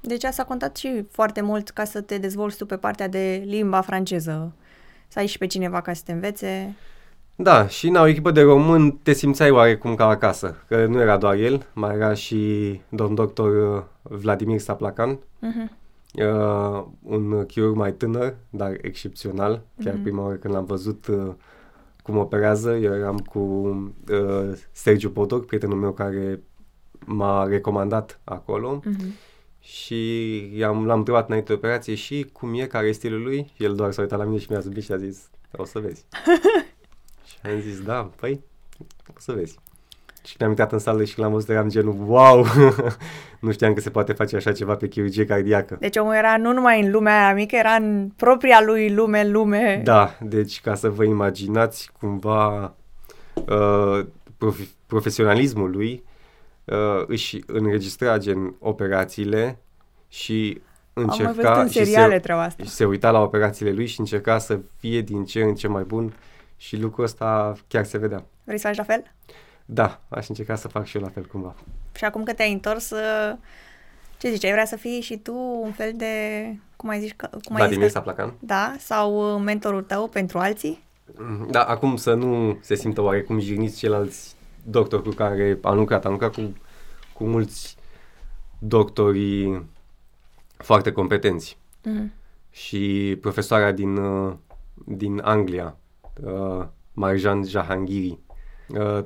Deci 0.00 0.24
asta 0.24 0.42
a 0.42 0.44
contat 0.44 0.76
și 0.76 1.04
foarte 1.10 1.40
mult 1.40 1.68
ca 1.68 1.84
să 1.84 2.00
te 2.00 2.18
dezvolți 2.18 2.56
tu 2.56 2.66
pe 2.66 2.76
partea 2.76 3.08
de 3.08 3.42
limba 3.46 3.80
franceză. 3.80 4.52
Să 5.08 5.18
ai 5.18 5.26
și 5.26 5.38
pe 5.38 5.46
cineva 5.46 5.80
ca 5.80 5.92
să 5.92 6.02
te 6.04 6.12
învețe. 6.12 6.74
Da, 7.36 7.66
și 7.66 7.88
în 7.88 7.94
o 7.94 8.06
echipă 8.06 8.30
de 8.30 8.40
român 8.42 8.90
te 9.02 9.12
simțeai 9.12 9.50
oarecum 9.50 9.94
ca 9.94 10.06
acasă, 10.06 10.56
că 10.68 10.86
nu 10.86 11.00
era 11.00 11.16
doar 11.16 11.34
el, 11.34 11.66
mai 11.72 11.94
era 11.94 12.14
și 12.14 12.80
domn 12.88 13.14
doctor 13.14 13.76
uh, 13.76 13.82
Vladimir 14.02 14.58
Saplacan, 14.58 15.18
Mhm. 15.38 15.70
Uh, 16.14 16.84
un 17.02 17.46
chirurg 17.46 17.76
mai 17.76 17.92
tânăr, 17.94 18.36
dar 18.50 18.76
excepțional. 18.80 19.62
Chiar 19.84 19.94
Mhm. 19.94 20.02
prima 20.02 20.22
oară 20.22 20.36
când 20.36 20.54
l-am 20.54 20.64
văzut 20.64 21.06
uh, 21.06 21.32
cum 22.02 22.16
operează, 22.16 22.76
eu 22.76 22.94
eram 22.94 23.18
cu 23.18 23.38
uh, 24.10 24.52
Sergiu 24.72 25.10
Podoc, 25.10 25.46
prietenul 25.46 25.78
meu 25.78 25.92
care 25.92 26.42
m-a 27.06 27.44
recomandat 27.46 28.20
acolo 28.24 28.80
Mhm. 28.84 29.12
și 29.60 30.36
i-am, 30.56 30.86
l-am 30.86 30.98
întrebat 30.98 31.26
înainte 31.28 31.48
de 31.48 31.54
operație 31.58 31.94
și 31.94 32.26
cum 32.32 32.54
e, 32.54 32.66
care 32.66 32.86
e 32.88 32.92
stilul 32.92 33.22
lui. 33.22 33.52
El 33.58 33.74
doar 33.74 33.92
s-a 33.92 34.02
uitat 34.02 34.18
la 34.18 34.24
mine 34.24 34.38
și 34.38 34.46
mi-a 34.50 34.60
zis 34.60 34.84
și 34.84 34.92
a 34.92 34.96
zis, 34.96 35.30
o 35.56 35.64
să 35.64 35.78
vezi. 35.78 36.04
și 37.28 37.36
am 37.44 37.60
zis, 37.60 37.80
da, 37.82 38.10
păi, 38.16 38.44
o 39.08 39.12
să 39.18 39.32
vezi. 39.32 39.58
Și 40.24 40.36
când 40.36 40.42
am 40.42 40.48
intrat 40.48 40.72
în 40.72 40.78
sală 40.78 41.04
și 41.04 41.18
l-am 41.18 41.32
văzut, 41.32 41.48
eram 41.48 41.68
genul, 41.68 41.96
wow! 42.06 42.46
nu 43.40 43.52
știam 43.52 43.74
că 43.74 43.80
se 43.80 43.90
poate 43.90 44.12
face 44.12 44.36
așa 44.36 44.52
ceva 44.52 44.74
pe 44.74 44.88
chirurgie 44.88 45.24
cardiacă. 45.24 45.76
Deci 45.80 45.96
omul 45.96 46.14
era 46.14 46.36
nu 46.36 46.52
numai 46.52 46.80
în 46.82 46.90
lumea 46.90 47.24
aia 47.24 47.34
mică, 47.34 47.56
era 47.56 47.70
în 47.70 48.10
propria 48.16 48.62
lui 48.64 48.94
lume, 48.94 49.28
lume. 49.28 49.80
Da, 49.84 50.18
deci 50.20 50.60
ca 50.60 50.74
să 50.74 50.88
vă 50.88 51.04
imaginați 51.04 51.90
cumva 52.00 52.74
uh, 53.34 54.04
prof- 54.36 54.68
profesionalismul 54.86 55.70
lui, 55.70 56.04
uh, 56.64 57.04
își 57.06 57.38
înregistra 57.46 58.18
gen 58.18 58.54
operațiile 58.58 59.58
și 60.08 60.60
Am 60.92 61.04
mai 61.04 61.16
văzut 61.16 61.26
încerca 61.26 61.60
în 61.60 61.68
și 61.68 61.78
seriale 61.78 62.14
se, 62.14 62.18
treaba 62.20 62.42
asta. 62.42 62.62
și 62.62 62.70
se 62.70 62.84
uita 62.84 63.10
la 63.10 63.20
operațiile 63.20 63.72
lui 63.72 63.86
și 63.86 64.00
încerca 64.00 64.38
să 64.38 64.58
fie 64.78 65.00
din 65.00 65.24
ce 65.24 65.42
în 65.42 65.54
ce 65.54 65.68
mai 65.68 65.82
bun 65.82 66.12
și 66.56 66.76
lucrul 66.76 67.04
ăsta 67.04 67.52
chiar 67.68 67.84
se 67.84 67.98
vedea. 67.98 68.24
Vrei 68.44 68.58
să 68.58 68.66
faci 68.66 68.76
la 68.76 68.82
fel? 68.82 69.02
Da, 69.72 70.00
aș 70.08 70.28
încerca 70.28 70.54
să 70.54 70.68
fac 70.68 70.84
și 70.86 70.96
eu 70.96 71.02
la 71.02 71.08
fel 71.08 71.24
cumva. 71.24 71.54
Și 71.96 72.04
acum 72.04 72.22
că 72.22 72.32
te-ai 72.32 72.52
întors, 72.52 72.90
uh, 72.90 73.36
ce 74.18 74.30
zici, 74.30 74.44
ai 74.44 74.50
vrea 74.52 74.64
să 74.64 74.76
fii 74.76 75.00
și 75.00 75.16
tu 75.16 75.34
un 75.62 75.72
fel 75.72 75.92
de, 75.94 76.14
cum 76.76 76.88
ai 76.88 77.00
zis, 77.00 77.12
că- 77.16 77.26
cum 77.30 77.54
ai 77.54 77.60
Vladimir 77.60 77.84
zis, 77.84 77.92
că, 77.92 77.98
Saplacan? 77.98 78.34
da, 78.38 78.74
sau 78.78 79.34
uh, 79.34 79.42
mentorul 79.44 79.82
tău 79.82 80.08
pentru 80.08 80.38
alții? 80.38 80.82
Mm, 81.18 81.46
Da, 81.50 81.62
acum 81.62 81.96
să 81.96 82.14
nu 82.14 82.58
se 82.60 82.74
simtă 82.74 83.00
oarecum 83.00 83.38
jigniți 83.38 83.76
ceilalți 83.78 84.34
doctori 84.64 85.02
cu 85.02 85.08
care 85.10 85.58
am 85.62 85.76
lucrat. 85.76 86.04
Am 86.04 86.10
lucrat 86.12 86.34
cu, 86.34 86.52
cu 87.12 87.24
mulți 87.24 87.76
doctori 88.58 89.62
foarte 90.56 90.92
competenți 90.92 91.58
Mhm. 91.84 92.12
și 92.50 93.16
profesoara 93.20 93.72
din, 93.72 93.96
uh, 93.96 94.32
din 94.74 95.20
Anglia, 95.24 95.76
uh, 96.24 96.64
Marjan 96.92 97.44
Jahangiri, 97.44 98.18
uh, 98.26 98.29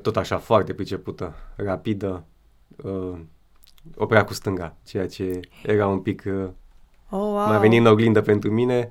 tot 0.01 0.17
așa 0.17 0.37
foarte 0.37 0.73
pricepută, 0.73 1.33
rapidă, 1.55 2.25
uh, 2.83 3.19
opera 3.97 4.23
cu 4.23 4.33
stânga, 4.33 4.75
ceea 4.85 5.07
ce 5.07 5.39
era 5.63 5.87
un 5.87 5.99
pic... 5.99 6.23
Uh, 6.25 6.49
Oh, 7.09 7.19
wow. 7.19 7.47
M-a 7.47 7.59
venit 7.59 7.79
în 7.79 7.85
oglindă 7.85 8.21
pentru 8.21 8.51
mine, 8.51 8.89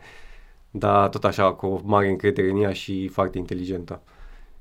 dar 0.70 1.08
tot 1.08 1.24
așa 1.24 1.52
cu 1.52 1.66
o 1.66 1.80
mare 1.84 2.08
încredere 2.08 2.50
în 2.50 2.62
ea 2.62 2.72
și 2.72 3.08
foarte 3.08 3.38
inteligentă. 3.38 4.02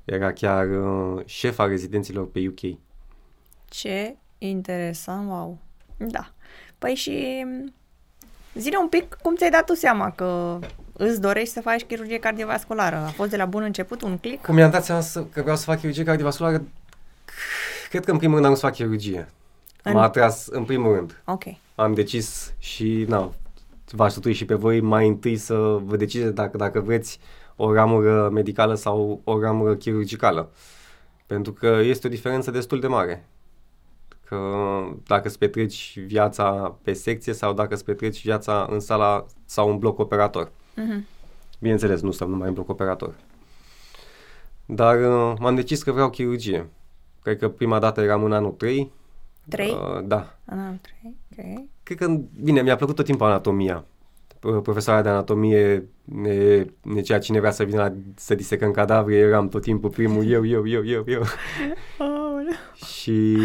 Era 0.04 0.32
chiar 0.32 0.68
uh, 0.68 1.22
șefa 1.24 1.64
rezidenților 1.64 2.30
pe 2.30 2.46
UK. 2.48 2.78
Ce 3.64 4.16
interesant, 4.38 5.28
wow. 5.28 5.58
Da. 5.96 6.32
Păi 6.78 6.94
și 6.94 7.46
zine 8.54 8.76
un 8.76 8.88
pic 8.88 9.18
cum 9.22 9.36
ți-ai 9.36 9.50
dat 9.50 9.64
tu 9.64 9.74
seama 9.74 10.10
că 10.10 10.58
îți 10.96 11.20
dorești 11.20 11.52
să 11.52 11.60
faci 11.60 11.82
chirurgie 11.84 12.18
cardiovasculară. 12.18 12.96
A 12.96 13.08
fost 13.08 13.30
de 13.30 13.36
la 13.36 13.44
bun 13.44 13.62
început 13.62 14.02
un 14.02 14.18
click? 14.18 14.44
Cum 14.44 14.54
mi-am 14.54 14.70
dat 14.70 14.84
seama 14.84 15.00
să, 15.00 15.24
că 15.32 15.40
vreau 15.42 15.56
să 15.56 15.64
fac 15.64 15.78
chirurgie 15.78 16.04
cardiovasculară, 16.04 16.62
cred 17.90 18.04
că 18.04 18.10
în 18.10 18.16
primul 18.18 18.34
rând 18.34 18.46
am 18.46 18.52
vrut 18.52 18.62
să 18.64 18.66
fac 18.70 18.76
chirurgie. 18.86 19.28
În- 19.82 19.92
M-a 19.92 20.02
atras 20.02 20.46
în 20.46 20.64
primul 20.64 20.94
rând. 20.94 21.22
Ok. 21.24 21.42
Am 21.74 21.94
decis 21.94 22.52
și, 22.58 23.04
na, 23.08 23.32
v-aș 23.90 24.10
sfătui 24.10 24.32
și 24.32 24.44
pe 24.44 24.54
voi 24.54 24.80
mai 24.80 25.08
întâi 25.08 25.36
să 25.36 25.54
vă 25.84 25.96
decideți 25.96 26.34
dacă, 26.34 26.56
dacă 26.56 26.80
vreți 26.80 27.18
o 27.56 27.72
ramură 27.72 28.28
medicală 28.32 28.74
sau 28.74 29.20
o 29.24 29.40
ramură 29.40 29.74
chirurgicală. 29.74 30.50
Pentru 31.26 31.52
că 31.52 31.66
este 31.82 32.06
o 32.06 32.10
diferență 32.10 32.50
destul 32.50 32.80
de 32.80 32.86
mare. 32.86 33.26
Că 34.28 34.38
dacă 35.06 35.28
îți 35.28 35.38
petreci 35.38 35.98
viața 36.06 36.76
pe 36.82 36.92
secție 36.92 37.32
sau 37.32 37.52
dacă 37.52 37.74
îți 37.74 37.84
petreci 37.84 38.22
viața 38.24 38.66
în 38.70 38.80
sala 38.80 39.26
sau 39.44 39.70
în 39.70 39.78
bloc 39.78 39.98
operator. 39.98 40.50
Mhm. 40.76 41.06
Bineînțeles, 41.60 42.00
nu 42.00 42.10
stăm 42.10 42.30
numai 42.30 42.48
în 42.48 42.54
bloc 42.54 42.68
operator. 42.68 43.14
Dar 44.66 44.96
uh, 44.96 45.34
m-am 45.38 45.54
decis 45.54 45.82
că 45.82 45.92
vreau 45.92 46.10
chirurgie. 46.10 46.66
Cred 47.22 47.38
că 47.38 47.48
prima 47.48 47.78
dată 47.78 48.00
eram 48.00 48.24
în 48.24 48.32
anul 48.32 48.50
3. 48.50 48.90
3? 49.48 49.70
Uh, 49.70 50.04
da. 50.04 50.36
În 50.44 50.58
anul 50.58 50.78
3, 50.82 51.16
ok. 51.54 51.64
Cred 51.82 51.98
că, 51.98 52.16
bine, 52.42 52.62
mi-a 52.62 52.76
plăcut 52.76 52.94
tot 52.94 53.04
timpul 53.04 53.26
anatomia. 53.26 53.84
P- 54.34 54.62
Profesoara 54.62 55.02
de 55.02 55.08
anatomie 55.08 55.88
ne, 56.04 56.66
ne 56.82 57.00
ceea 57.00 57.18
cine 57.18 57.38
vrea 57.38 57.50
să 57.50 57.64
vină 57.64 57.76
la, 57.82 57.92
să 58.16 58.34
disecăm 58.34 58.70
cadavre, 58.70 59.14
eram 59.14 59.48
tot 59.48 59.62
timpul 59.62 59.90
primul, 59.90 60.26
eu, 60.30 60.46
eu, 60.46 60.66
eu, 60.68 60.86
eu, 60.86 61.04
eu. 61.06 61.22
Aoleu. 61.98 62.52
Și 62.84 63.36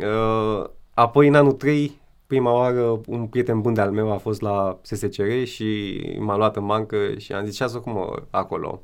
uh, 0.00 0.64
apoi 0.94 1.28
în 1.28 1.34
anul 1.34 1.52
3, 1.52 1.99
prima 2.30 2.52
oară, 2.52 3.00
un 3.06 3.26
prieten 3.26 3.60
bun 3.60 3.74
de-al 3.74 3.90
meu 3.90 4.12
a 4.12 4.16
fost 4.16 4.40
la 4.40 4.78
SSCR 4.82 5.42
și 5.44 6.00
m-a 6.18 6.36
luat 6.36 6.56
în 6.56 6.66
bancă 6.66 6.96
și 7.16 7.32
am 7.32 7.44
zis, 7.44 7.56
ce 7.56 7.62
ați 7.62 7.72
făcut 7.72 7.92
mă, 7.92 8.22
acolo? 8.30 8.82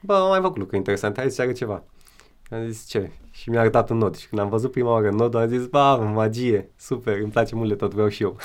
Bă, 0.00 0.14
am 0.14 0.28
mai 0.28 0.40
făcut 0.40 0.56
lucruri 0.56 0.76
interesante, 0.76 1.20
hai 1.20 1.30
să 1.30 1.40
ceară 1.40 1.52
ceva. 1.52 1.82
Am 2.50 2.66
zis, 2.68 2.86
ce? 2.88 3.10
Și 3.30 3.50
mi-a 3.50 3.60
arătat 3.60 3.90
un 3.90 3.96
nod. 3.96 4.16
Și 4.16 4.28
când 4.28 4.40
am 4.40 4.48
văzut 4.48 4.70
prima 4.70 4.90
oară 4.90 5.10
nodul, 5.10 5.40
am 5.40 5.48
zis, 5.48 5.66
ba, 5.66 5.96
magie, 5.96 6.70
super, 6.76 7.18
îmi 7.20 7.30
place 7.30 7.54
mult 7.54 7.68
de 7.68 7.74
tot, 7.74 7.92
vreau 7.92 8.08
și 8.08 8.22
eu. 8.22 8.36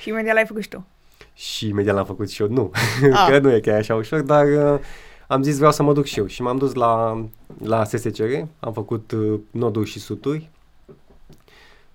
Și 0.00 0.08
imediat 0.08 0.34
l-ai 0.34 0.46
făcut 0.46 0.62
și 0.62 0.68
tu. 0.68 0.86
Și 1.34 1.68
imediat 1.68 1.94
l-am 1.94 2.04
făcut 2.04 2.30
și 2.30 2.42
eu, 2.42 2.48
nu, 2.48 2.70
Ah. 3.12 3.26
că 3.30 3.38
nu 3.38 3.52
e 3.54 3.60
chiar 3.60 3.76
așa 3.76 3.94
ușor, 3.94 4.20
dar 4.20 4.46
uh, 4.46 4.80
am 5.26 5.42
zis 5.42 5.56
vreau 5.56 5.72
să 5.72 5.82
mă 5.82 5.92
duc 5.92 6.04
și 6.04 6.18
eu 6.18 6.26
și 6.26 6.42
m-am 6.42 6.56
dus 6.56 6.74
la, 6.74 7.24
la 7.62 7.84
SSCR, 7.84 8.32
am 8.60 8.72
făcut 8.72 9.10
uh, 9.12 9.40
noduri 9.50 9.88
și 9.88 9.98
suturi 9.98 10.50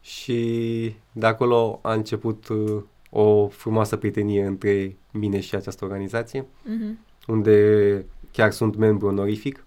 și 0.03 0.95
de 1.11 1.25
acolo 1.25 1.79
a 1.83 1.93
început 1.93 2.47
uh, 2.47 2.81
o 3.09 3.47
frumoasă 3.47 3.95
prietenie 3.97 4.45
între 4.45 4.97
mine 5.11 5.39
și 5.39 5.55
această 5.55 5.85
organizație, 5.85 6.45
Mhm. 6.63 6.99
unde 7.27 8.05
chiar 8.31 8.51
sunt 8.51 8.75
membru 8.75 9.07
onorific, 9.07 9.65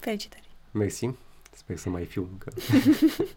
Felicitări. 0.00 0.48
mersi, 0.72 1.10
sper 1.52 1.76
să 1.76 1.88
mai 1.90 2.04
fiu 2.04 2.28
încă. 2.32 2.52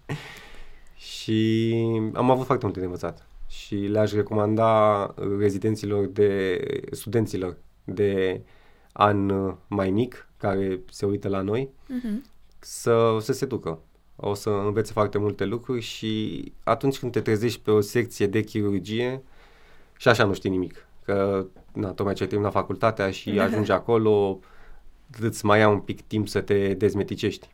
și 0.95 1.73
am 2.13 2.31
avut 2.31 2.45
foarte 2.45 2.65
multe 2.65 2.79
de 2.79 2.85
învățat 2.85 3.27
și 3.47 3.75
le-aș 3.75 4.11
recomanda 4.11 5.01
uh, 5.17 5.37
rezidenților 5.39 6.05
de, 6.05 6.59
studenților 6.91 7.57
de 7.83 8.41
an 8.91 9.29
uh, 9.29 9.53
mai 9.67 9.89
mic 9.91 10.27
care 10.37 10.79
se 10.91 11.05
uită 11.05 11.27
la 11.27 11.41
noi 11.41 11.69
Mhm. 11.87 12.23
să, 12.59 13.17
să 13.21 13.33
se 13.33 13.45
ducă. 13.45 13.79
O 14.19 14.33
să 14.33 14.49
învețe 14.49 14.91
foarte 14.91 15.17
multe 15.17 15.45
lucruri 15.45 15.81
și 15.81 16.43
atunci 16.63 16.99
când 16.99 17.11
te 17.11 17.21
trezești 17.21 17.59
pe 17.59 17.71
o 17.71 17.81
secție 17.81 18.27
de 18.27 18.41
chirurgie 18.41 19.23
și 19.97 20.07
așa 20.07 20.25
nu 20.25 20.33
știi 20.33 20.49
nimic. 20.49 20.87
Că, 21.05 21.45
na, 21.73 21.91
tocmai 21.91 22.13
ce 22.13 22.23
ai 22.23 22.29
terminat 22.29 22.51
facultatea 22.51 23.11
și 23.11 23.29
ajungi 23.39 23.71
acolo, 23.71 24.39
îți 25.19 25.45
mai 25.45 25.59
ia 25.59 25.69
un 25.69 25.79
pic 25.79 26.01
timp 26.01 26.27
să 26.27 26.41
te 26.41 26.73
dezmeticești. 26.73 27.47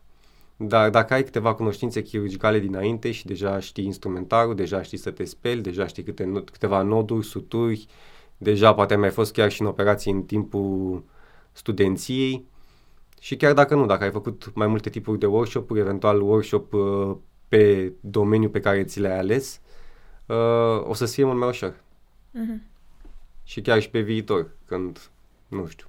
Dar 0.58 0.90
dacă 0.90 1.14
ai 1.14 1.24
câteva 1.24 1.54
cunoștințe 1.54 2.02
chirurgicale 2.02 2.60
dinainte 2.60 3.12
și 3.12 3.26
deja 3.26 3.60
știi 3.60 3.86
instrumentarul, 3.86 4.56
deja 4.56 4.82
știi 4.82 4.98
să 4.98 5.12
te 5.12 5.24
speli, 5.24 5.62
deja 5.62 5.88
știi 5.88 6.04
câte, 6.04 6.24
no- 6.24 6.52
câteva 6.52 6.82
noduri, 6.82 7.26
suturi, 7.26 7.86
deja 8.38 8.74
poate 8.74 8.94
ai 8.94 9.00
mai 9.00 9.10
fost 9.10 9.34
chiar 9.34 9.52
și 9.52 9.62
în 9.62 9.68
operații 9.68 10.12
în 10.12 10.24
timpul 10.24 11.04
studenției, 11.52 12.46
și 13.20 13.36
chiar 13.36 13.54
dacă 13.54 13.76
nu, 13.76 13.86
dacă 13.86 14.04
ai 14.04 14.12
făcut 14.12 14.52
mai 14.56 14.68
multe 14.68 14.90
tipuri 14.90 15.20
de 15.20 15.26
workshop-uri, 15.26 15.80
eventual 15.80 16.22
workshop 16.22 16.74
uh, 16.74 17.16
pe 17.48 17.92
domeniul 18.00 18.50
pe 18.50 18.60
care 18.60 18.84
ți 18.84 19.00
l-ai 19.00 19.18
ales, 19.18 19.62
uh, 20.26 20.84
o 20.84 20.94
să 20.94 21.06
fie 21.06 21.24
mult 21.24 21.38
mai 21.40 21.48
ușor. 21.48 21.76
Mhm. 22.32 22.62
Și 23.44 23.62
chiar 23.62 23.82
și 23.82 23.90
pe 23.90 24.00
viitor, 24.00 24.50
când, 24.66 25.10
nu 25.48 25.68
știu, 25.68 25.86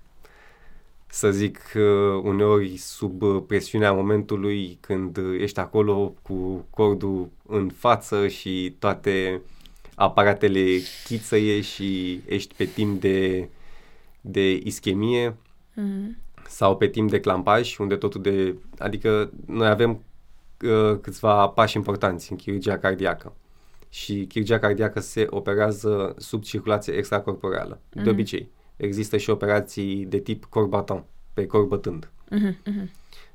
să 1.06 1.30
zic, 1.30 1.58
uh, 1.74 2.20
uneori 2.22 2.76
sub 2.76 3.22
uh, 3.22 3.42
presiunea 3.46 3.92
momentului, 3.92 4.78
când 4.80 5.16
uh, 5.16 5.40
ești 5.40 5.60
acolo 5.60 6.14
cu 6.22 6.66
cordul 6.70 7.28
în 7.46 7.68
față 7.68 8.28
și 8.28 8.76
toate 8.78 9.40
aparatele 9.94 10.78
chițăie 11.04 11.60
și 11.60 12.20
ești 12.26 12.54
pe 12.54 12.64
timp 12.64 13.00
de, 13.00 13.48
de 14.20 14.50
ischemie, 14.64 15.36
Mhm. 15.74 16.16
Sau 16.48 16.76
pe 16.76 16.86
timp 16.88 17.10
de 17.10 17.20
clampaj, 17.20 17.78
unde 17.78 17.96
totul 17.96 18.22
de... 18.22 18.56
Adică 18.78 19.30
noi 19.46 19.68
avem 19.68 19.90
uh, 20.64 20.98
câțiva 21.00 21.48
pași 21.48 21.76
importanți 21.76 22.30
în 22.30 22.36
chirurgia 22.36 22.78
cardiacă. 22.78 23.32
Și 23.88 24.24
chirurgia 24.28 24.58
cardiacă 24.58 25.00
se 25.00 25.26
operează 25.30 26.14
sub 26.18 26.42
circulație 26.42 26.92
extracorporeală, 26.92 27.80
de 27.90 28.00
Mhm. 28.00 28.08
obicei. 28.10 28.50
Există 28.76 29.16
și 29.16 29.30
operații 29.30 30.04
de 30.06 30.18
tip 30.18 30.44
corp 30.44 30.68
battant, 30.68 31.04
pe 31.34 31.46
corp 31.46 31.68
bătând. 31.68 32.10
Mhm. 32.30 32.56
Mhm. 32.66 32.90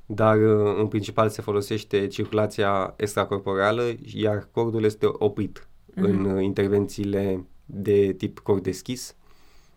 Dar 0.06 0.38
uh, 0.38 0.76
în 0.78 0.88
principal 0.88 1.30
se 1.30 1.42
folosește 1.42 2.08
circulația 2.08 2.94
extracorporeală, 2.98 3.84
iar 4.14 4.48
cordul 4.52 4.84
este 4.84 5.06
oprit 5.12 5.68
Mhm. 5.96 6.04
în 6.06 6.26
uh, 6.26 6.44
intervențiile 6.44 7.46
de 7.66 8.14
tip 8.14 8.40
cord 8.40 8.64
deschis, 8.64 9.16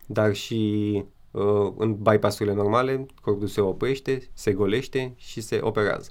dar 0.05 0.33
și 0.33 0.91
uh, 0.95 1.03
în 1.77 1.95
bypassurile 1.95 2.55
normale, 2.55 3.05
cordul 3.21 3.47
se 3.47 3.61
oprește, 3.61 4.29
se 4.33 4.53
golește 4.53 5.13
și 5.15 5.41
se 5.41 5.59
operează. 5.61 6.09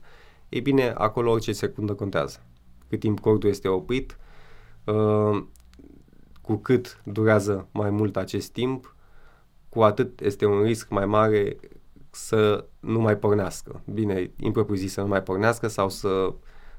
Ei 0.48 0.60
bine, 0.60 0.88
acolo 0.96 1.30
orice 1.30 1.52
secundă 1.52 1.94
contează. 1.94 2.42
Cât 2.88 3.00
timp 3.00 3.20
cordul 3.20 3.48
este 3.48 3.68
oprit, 3.68 4.16
uh, 4.84 5.44
cu 6.40 6.56
cât 6.56 7.00
durează 7.04 7.68
mai 7.72 7.90
mult 7.90 8.16
acest 8.16 8.52
timp, 8.52 8.96
cu 9.68 9.82
atât 9.82 10.20
este 10.20 10.46
un 10.46 10.62
risc 10.62 10.88
mai 10.88 11.06
mare 11.06 11.56
să 12.10 12.66
nu 12.80 13.00
mai 13.00 13.18
pornească. 13.18 13.82
Bine, 13.92 14.30
impropriu 14.36 14.76
zis 14.76 14.92
să 14.92 15.00
nu 15.00 15.06
mai 15.06 15.22
pornească 15.22 15.68
sau 15.68 15.88
să, 15.88 16.34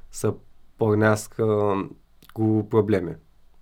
să 0.10 0.36
pornească 0.75 1.45
cu 2.34 2.65
probleme, 2.69 3.19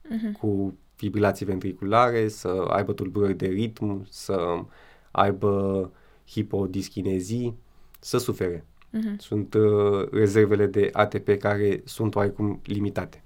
Mhm. 0.09 0.31
cu 0.31 0.77
fibrilații 1.03 1.45
ventriculare, 1.45 2.27
să 2.27 2.65
aibă 2.67 2.93
tulburări 2.93 3.33
de 3.33 3.47
ritm, 3.47 4.07
să 4.09 4.63
aibă 5.11 5.91
hipodischinezii, 6.27 7.57
să 7.99 8.17
sufere. 8.17 8.65
Mhm. 8.89 9.19
Sunt 9.19 9.53
uh, 9.53 10.09
rezervele 10.11 10.65
de 10.65 10.89
ATP 10.93 11.37
care 11.39 11.81
sunt 11.85 12.15
oarecum 12.15 12.61
limitate. 12.65 13.23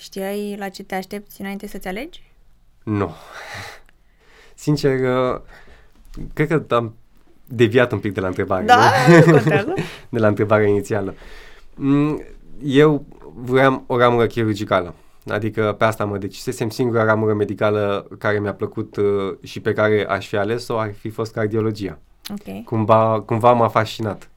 Știai 0.00 0.56
la 0.58 0.68
ce 0.68 0.82
te 0.82 0.94
aștepți 0.94 1.40
înainte 1.40 1.66
să-ți 1.66 1.88
alegi? 1.88 2.32
Nu. 2.84 3.14
Sincer, 4.54 5.00
uh, 5.00 5.40
cred 6.32 6.48
că 6.48 6.74
am 6.74 6.94
deviat 7.44 7.92
un 7.92 7.98
pic 7.98 8.12
de 8.12 8.20
la 8.20 8.26
întrebare. 8.26 8.64
Da, 8.64 8.90
nu? 9.08 9.14
nu 9.14 9.30
contează. 9.38 9.74
de 10.08 10.18
la 10.18 10.26
întrebarea 10.28 10.66
inițială. 10.66 11.14
Mm, 11.74 12.22
Eu 12.62 13.04
vreau 13.34 13.84
o 13.86 13.98
ramură 13.98 14.26
chirurgicală. 14.26 14.94
Adică 15.28 15.74
pe 15.78 15.84
asta 15.84 16.04
mă 16.04 16.18
decisesem. 16.18 16.68
Singura 16.68 17.04
ramură 17.04 17.34
medicală 17.34 18.06
care 18.18 18.38
mi-a 18.40 18.54
plăcut 18.54 18.96
uh, 18.96 19.04
și 19.42 19.60
pe 19.60 19.72
care 19.72 20.06
aș 20.08 20.28
fi 20.28 20.36
ales-o 20.36 20.78
ar 20.78 20.92
fi 20.94 21.08
fost 21.08 21.32
cardiologia. 21.32 21.98
Ok. 22.30 22.64
Cumva, 22.64 23.20
cumva 23.20 23.52
m-a 23.52 23.68
fascinat. 23.68 24.30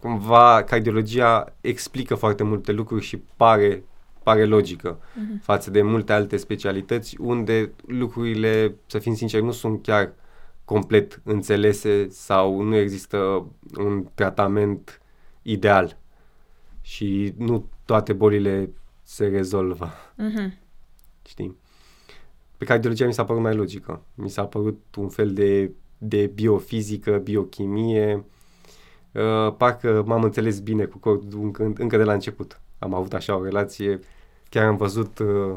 Cumva 0.00 0.62
cardiologia 0.62 1.52
explică 1.60 2.14
foarte 2.14 2.42
multe 2.42 2.72
lucruri 2.72 3.04
și 3.04 3.22
pare, 3.36 3.84
pare 4.22 4.44
logică 4.44 4.98
Mhm. 5.14 5.40
față 5.42 5.70
de 5.70 5.82
multe 5.82 6.12
alte 6.12 6.36
specialități 6.36 7.16
unde 7.20 7.70
lucrurile, 7.86 8.74
să 8.86 8.98
fim 8.98 9.14
sinceri, 9.14 9.44
nu 9.44 9.50
sunt 9.50 9.82
chiar 9.82 10.12
complet 10.64 11.20
înțelese 11.24 12.06
sau 12.10 12.60
nu 12.60 12.76
există 12.76 13.46
un 13.78 14.04
tratament 14.14 15.00
ideal 15.42 15.98
și 16.80 17.34
nu 17.38 17.68
toate 17.84 18.12
bolile 18.12 18.70
se 19.04 19.26
rezolvă, 19.26 19.90
Mhm. 20.16 20.58
știi? 21.26 21.56
Pe 22.56 22.64
cardiologia 22.64 23.06
mi 23.06 23.12
s-a 23.12 23.24
părut 23.24 23.42
mai 23.42 23.54
logică. 23.54 24.02
Mi 24.14 24.30
s-a 24.30 24.44
părut 24.46 24.80
un 24.96 25.08
fel 25.08 25.32
de, 25.32 25.70
de 25.98 26.26
biofizică, 26.26 27.10
biochimie. 27.24 28.24
Uh, 29.12 29.54
parcă 29.56 30.02
m-am 30.06 30.22
înțeles 30.22 30.58
bine 30.60 30.84
cu 30.84 30.98
cordul 30.98 31.40
încă, 31.40 31.72
încă 31.76 31.96
de 31.96 32.02
la 32.04 32.12
început. 32.12 32.60
Am 32.78 32.94
avut 32.94 33.12
așa 33.12 33.36
o 33.36 33.42
relație. 33.44 34.00
Chiar 34.48 34.64
am 34.66 34.76
văzut 34.76 35.18
uh, 35.18 35.56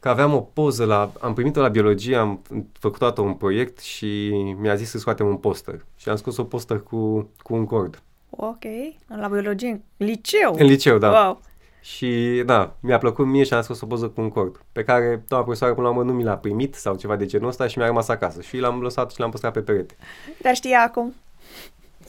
că 0.00 0.08
aveam 0.08 0.34
o 0.34 0.40
poză 0.40 0.84
la... 0.84 1.12
Am 1.20 1.34
primit-o 1.34 1.60
la 1.60 1.68
biologie, 1.68 2.16
am 2.16 2.42
făcut 2.72 2.98
toată 2.98 3.20
un 3.20 3.34
proiect 3.34 3.78
și 3.78 4.28
mi-a 4.58 4.74
zis 4.74 4.90
să 4.90 4.98
scoatem 4.98 5.26
un 5.26 5.36
poster. 5.36 5.84
Și 5.96 6.08
am 6.08 6.16
scos 6.16 6.36
o 6.36 6.44
poster 6.44 6.80
cu, 6.80 7.28
cu 7.42 7.54
un 7.54 7.64
cord. 7.64 8.02
Ok. 8.30 8.62
La 9.06 9.28
biologie, 9.28 9.68
în 9.96 10.06
liceu. 10.06 10.54
În 10.58 10.66
liceu, 10.66 10.98
da. 10.98 11.10
Wow. 11.24 11.40
Și 11.80 12.42
da, 12.46 12.76
mi-a 12.80 12.98
plăcut 12.98 13.26
mie 13.26 13.44
și 13.44 13.54
am 13.54 13.62
scos 13.62 13.80
o 13.80 13.86
poză 13.86 14.08
cu 14.08 14.20
un 14.20 14.28
cord, 14.28 14.60
pe 14.72 14.84
care 14.84 15.24
doamna 15.28 15.46
profesoară 15.46 15.74
până 15.74 15.86
la 15.86 15.92
urmă 15.92 16.10
nu 16.10 16.16
mi 16.16 16.24
l-a 16.24 16.36
primit 16.36 16.74
sau 16.74 16.96
ceva 16.96 17.16
de 17.16 17.26
genul 17.26 17.48
ăsta 17.48 17.66
și 17.66 17.78
mi-a 17.78 17.86
rămas 17.86 18.08
acasă. 18.08 18.40
Și 18.40 18.58
l-am 18.58 18.80
lăsat 18.80 19.12
și 19.12 19.20
l-am 19.20 19.30
păstrat 19.30 19.52
pe 19.52 19.60
perete. 19.60 19.96
Dar 20.42 20.54
știa 20.54 20.82
acum. 20.82 21.14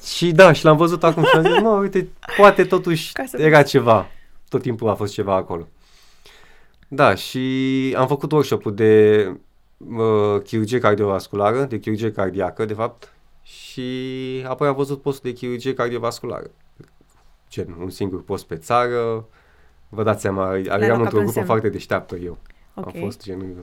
Și 0.04 0.32
da, 0.32 0.52
și 0.52 0.64
l-am 0.64 0.78
văzut 0.78 1.04
acum 1.04 1.24
și 1.24 1.36
am 1.36 1.44
zis, 1.44 1.60
mă, 1.62 1.70
uite, 1.70 2.10
poate 2.38 2.64
totuși 2.64 3.12
Ca 3.12 3.24
să 3.28 3.42
era 3.42 3.64
ceva. 3.64 4.08
Tot 4.50 4.62
timpul 4.62 4.90
a 4.90 4.96
fost 4.96 5.14
ceva 5.14 5.36
acolo. 5.36 5.68
Da, 6.88 7.16
și 7.16 7.96
am 7.98 8.08
făcut 8.08 8.32
workshop-ul 8.32 8.76
de 8.76 9.26
uh, 9.78 10.42
chirurgie 10.44 10.80
cardiovasculară, 10.80 11.64
de 11.64 11.80
chirurgie 11.80 12.12
cardiacă, 12.12 12.66
de 12.66 12.74
fapt, 12.74 13.14
și 13.44 13.90
apoi 14.48 14.68
am 14.68 14.76
văzut 14.76 15.02
postul 15.02 15.30
de 15.30 15.38
chirurgie 15.38 15.74
cardiovasculară. 15.74 16.52
gen 17.50 17.76
un 17.80 17.90
singur 17.90 18.24
post 18.24 18.46
pe 18.46 18.56
țară. 18.56 19.28
Vă 19.90 20.04
dați 20.04 20.22
seama, 20.22 20.46
alocat 20.46 20.82
eram 20.82 20.98
un 20.98 21.02
într-o 21.02 21.18
grupă 21.18 21.32
semn. 21.32 21.46
foarte 21.46 21.70
deșteaptă 21.70 22.16
eu. 22.16 22.38
Ok. 22.74 22.86
Am 22.86 23.02
fost 23.02 23.24
gen 23.24 23.56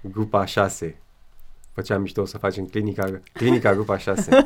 grupa 0.00 0.44
6. 0.44 0.96
Făceam 1.72 2.00
mișto 2.02 2.24
să 2.24 2.38
facem 2.38 2.66
clinica, 2.66 3.20
clinica 3.32 3.74
grupa 3.78 3.98
6. 3.98 4.44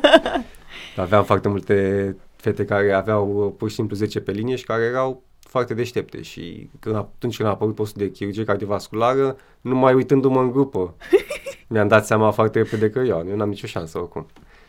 Aveam 0.95 1.23
foarte 1.23 1.47
multe 1.47 2.15
fete 2.35 2.65
care 2.65 2.93
aveau 2.93 3.45
uh, 3.45 3.53
pur 3.57 3.69
și 3.69 3.75
simplu 3.75 3.95
10 3.95 4.19
pe 4.19 4.31
linie 4.31 4.55
și 4.55 4.65
care 4.65 4.83
erau 4.83 5.23
foarte 5.39 5.73
deștepte 5.73 6.21
și 6.21 6.69
când, 6.79 6.95
atunci 6.95 7.35
când 7.35 7.47
a 7.47 7.51
apărut 7.51 7.75
postul 7.75 8.01
de 8.01 8.11
chirurgie 8.11 8.43
cardiovasculară, 8.43 9.37
nu 9.61 9.75
mai 9.75 9.93
uitându-mă 9.93 10.39
în 10.39 10.51
grupă, 10.51 10.95
mi-am 11.67 11.87
dat 11.87 12.05
seama 12.05 12.31
foarte 12.31 12.61
repede 12.61 12.89
că 12.89 12.99
eu, 12.99 13.25
eu 13.29 13.35
n-am 13.35 13.49
nicio 13.49 13.67
șansă 13.67 13.99
oricum. 13.99 14.25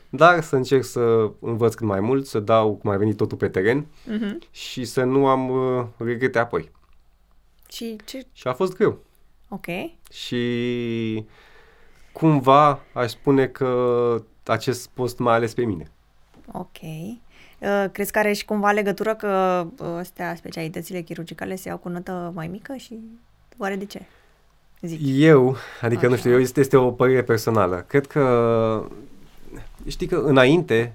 Dar 0.08 0.42
să 0.42 0.56
încerc 0.56 0.84
să 0.84 1.30
învăț 1.40 1.74
cât 1.74 1.86
mai 1.86 2.00
mult, 2.00 2.26
să 2.26 2.38
dau 2.40 2.74
cum 2.74 2.90
a 2.90 2.96
venit 2.96 3.16
totul 3.16 3.36
pe 3.36 3.48
teren 3.48 3.86
Mhm. 4.06 4.38
și 4.50 4.84
să 4.84 5.02
nu 5.04 5.26
am 5.26 5.48
uh, 5.50 5.84
regrete 5.96 6.38
apoi. 6.38 6.70
Și 7.70 7.96
ce... 8.04 8.26
Și 8.32 8.46
a 8.48 8.52
fost 8.52 8.76
greu. 8.76 8.98
Ok. 9.48 9.66
Și 10.12 11.24
cumva 12.12 12.80
aș 12.92 13.10
spune 13.10 13.46
că 13.46 14.22
acest 14.44 14.88
post 14.88 15.18
m-a 15.18 15.32
ales 15.32 15.54
pe 15.54 15.64
mine. 15.64 15.90
Ok. 16.52 16.76
Uh, 16.82 17.84
crezi 17.92 18.12
că 18.12 18.18
are 18.18 18.32
și 18.32 18.44
cumva 18.44 18.70
legătură 18.70 19.14
că 19.14 19.66
uh, 19.78 19.86
astea, 19.98 20.34
specialitățile 20.34 21.00
chirurgicale 21.00 21.56
se 21.56 21.68
iau 21.68 21.78
cu 21.78 21.88
notă 21.88 22.32
mai 22.34 22.46
mică 22.46 22.74
și 22.76 22.98
oare 23.58 23.76
de 23.76 23.84
ce? 23.84 24.00
Zic. 24.80 25.00
Eu, 25.04 25.56
adică 25.80 26.06
nu 26.06 26.12
Așa. 26.12 26.20
știu, 26.20 26.30
eu 26.32 26.40
este, 26.40 26.60
este 26.60 26.76
o 26.76 26.90
părere 26.90 27.22
personală. 27.22 27.84
Cred 27.88 28.06
că, 28.06 28.20
știi 29.88 30.06
că 30.06 30.16
înainte, 30.24 30.94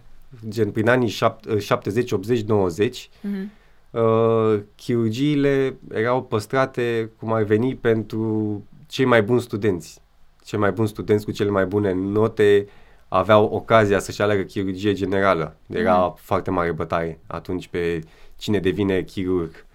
gen 0.50 0.72
prin 0.72 0.90
anii 0.90 1.10
șap- 1.10 1.58
70, 1.60 2.12
80, 2.12 2.42
90, 2.44 3.10
Mhm. 3.22 3.52
uh, 3.92 4.60
chirurgiile 4.76 5.78
erau 5.94 6.24
păstrate 6.24 7.12
cum 7.20 7.34
ar 7.34 7.44
veni 7.44 7.76
pentru 7.76 8.64
cei 8.88 9.06
mai 9.06 9.24
buni 9.24 9.42
studenți. 9.42 10.02
Cei 10.44 10.60
mai 10.60 10.72
buni 10.72 10.88
studenți 10.88 11.26
cu 11.26 11.32
cele 11.32 11.50
mai 11.50 11.66
bune 11.66 11.94
note 11.94 12.68
aveau 13.08 13.46
ocazia 13.46 14.00
să-și 14.00 14.22
aleagă 14.22 14.42
chirurgie 14.42 14.94
generală. 14.94 15.56
Era 15.70 15.98
Mhm. 16.06 16.16
foarte 16.22 16.52
mare 16.52 16.72
bătaie 16.72 17.20
atunci 17.28 17.68
pe 17.68 18.00
cine 18.38 18.60
devine 18.60 19.02
chirurg. 19.02 19.66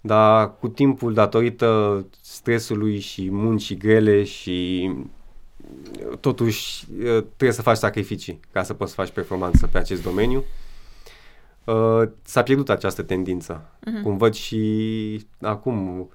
Dar 0.00 0.56
cu 0.60 0.68
timpul, 0.68 1.12
datorită 1.14 2.04
stresului 2.22 2.98
și 2.98 3.28
muncii 3.30 3.76
grele 3.76 4.24
și 4.24 4.90
uh, 4.98 5.04
totuși 6.20 6.86
uh, 6.90 7.04
trebuie 7.04 7.52
să 7.52 7.62
faci 7.62 7.76
sacrificii 7.76 8.40
ca 8.52 8.62
să 8.62 8.74
poți 8.74 8.90
să 8.90 8.96
faci 8.96 9.10
performanță 9.10 9.66
pe 9.66 9.78
acest 9.78 10.02
domeniu. 10.02 10.44
Uh, 11.64 12.08
s-a 12.22 12.42
pierdut 12.42 12.70
această 12.70 13.02
tendință. 13.02 13.70
Mhm. 13.86 14.02
Cum 14.02 14.16
văd 14.16 14.34
și 14.34 15.26
acum 15.40 16.08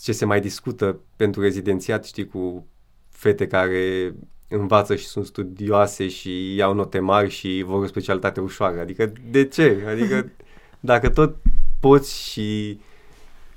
ce 0.00 0.12
se 0.12 0.24
mai 0.24 0.40
discută 0.40 0.98
pentru 1.16 1.40
rezidențiat, 1.40 2.04
știi, 2.04 2.26
cu 2.26 2.66
fete 3.08 3.46
care 3.46 4.14
învață 4.48 4.96
și 4.96 5.06
sunt 5.06 5.26
studioase 5.26 6.08
și 6.08 6.54
iau 6.54 6.74
note 6.74 6.98
mari 6.98 7.30
și 7.30 7.62
vor 7.66 7.82
o 7.82 7.86
specialitate 7.86 8.40
ușoară. 8.40 8.80
Adică 8.80 9.12
de 9.30 9.44
ce? 9.44 9.84
Adică 9.88 10.30
dacă 10.80 11.08
tot 11.08 11.36
poți 11.80 12.30
și, 12.30 12.80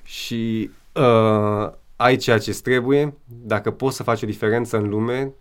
și 0.03 0.69
uh, 0.93 1.71
ai 2.03 2.15
ceea 2.15 2.37
ce 2.37 2.51
trebuie, 2.51 3.13
dacă 3.25 3.71
poți 3.71 3.95
să 3.95 4.03
faci 4.03 4.21
o 4.21 4.25
diferență 4.25 4.77
în 4.77 4.89
lume, 4.89 5.31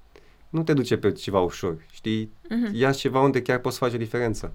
nu 0.48 0.62
te 0.62 0.72
duce 0.72 0.96
pe 0.96 1.12
ceva 1.12 1.40
ușor, 1.40 1.77
știi? 1.92 2.33
Mhm. 2.48 2.70
Ia 2.75 2.90
ceva 2.92 3.20
unde 3.20 3.42
chiar 3.42 3.59
poți 3.59 3.77
să 3.77 3.85
faci 3.85 3.94
o 3.94 3.98
diferență. 3.98 4.53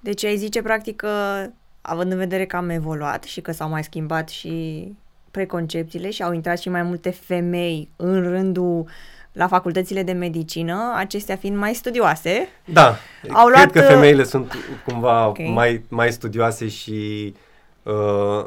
Deci 0.00 0.24
ai 0.24 0.36
zice 0.36 0.62
practic 0.62 0.96
că, 0.96 1.46
având 1.80 2.12
în 2.12 2.18
vedere 2.18 2.46
că 2.46 2.56
am 2.56 2.68
evoluat 2.68 3.24
și 3.24 3.40
că 3.40 3.52
s-au 3.52 3.68
mai 3.68 3.84
schimbat 3.84 4.28
și 4.28 4.86
preconcepțiile 5.30 6.10
și 6.10 6.22
au 6.22 6.32
intrat 6.32 6.58
și 6.58 6.68
mai 6.68 6.82
multe 6.82 7.10
femei 7.10 7.88
în 7.96 8.22
rândul 8.22 8.86
la 9.32 9.46
facultățile 9.46 10.02
de 10.02 10.12
medicină, 10.12 10.92
acestea 10.96 11.36
fiind 11.36 11.56
mai 11.56 11.74
studioase, 11.74 12.48
Da, 12.64 12.96
Au 13.30 13.46
cred 13.46 13.56
luat, 13.56 13.70
că 13.70 13.78
uh, 13.78 13.86
femeile 13.86 14.24
sunt 14.24 14.54
cumva 14.86 15.28
Ok. 15.28 15.38
mai, 15.38 15.82
mai 15.88 16.12
studioase 16.12 16.68
și 16.68 17.34
uh, 17.82 18.44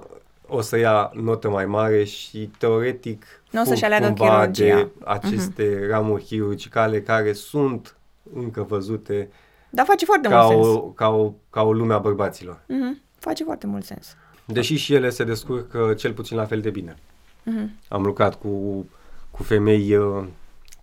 o 0.48 0.62
să 0.62 0.78
ia 0.78 1.12
notă 1.14 1.50
mai 1.50 1.66
mare 1.66 2.04
și 2.04 2.50
teoretic 2.58 3.26
Nu 3.52 3.62
o 3.62 3.64
să-și 3.64 3.84
fug 3.84 3.92
aleagă 3.92 4.06
cumva 4.14 4.40
chirurgia. 4.52 4.76
de 4.76 4.88
aceste 5.06 5.88
ramuri 5.90 6.24
chirurgicale 6.24 7.02
care 7.02 7.34
sunt 7.34 7.96
încă 8.34 8.62
văzute 8.70 9.30
dar 9.70 9.86
face 9.86 10.06
foarte 10.06 10.28
ca 10.28 10.42
mult 10.44 10.66
o, 10.66 10.72
sens. 10.72 10.84
ca, 10.96 11.10
o, 11.10 11.34
ca 11.50 11.62
o 11.64 11.74
lume 11.74 11.94
a 11.94 11.98
bărbaților. 11.98 12.62
Mhm. 12.68 13.02
Face 13.20 13.44
foarte 13.44 13.68
mult 13.68 13.84
sens. 13.84 14.16
Deși 14.46 14.76
și 14.76 14.94
ele 14.94 15.10
se 15.10 15.24
descurcă 15.24 15.94
cel 15.98 16.14
puțin 16.14 16.38
la 16.38 16.46
fel 16.46 16.62
de 16.62 16.70
bine. 16.70 16.96
Mhm. 17.44 17.72
Am 17.88 18.04
lucrat 18.04 18.36
cu, 18.40 18.50
cu 19.32 19.44
femei 19.44 19.96
uh, 19.96 20.24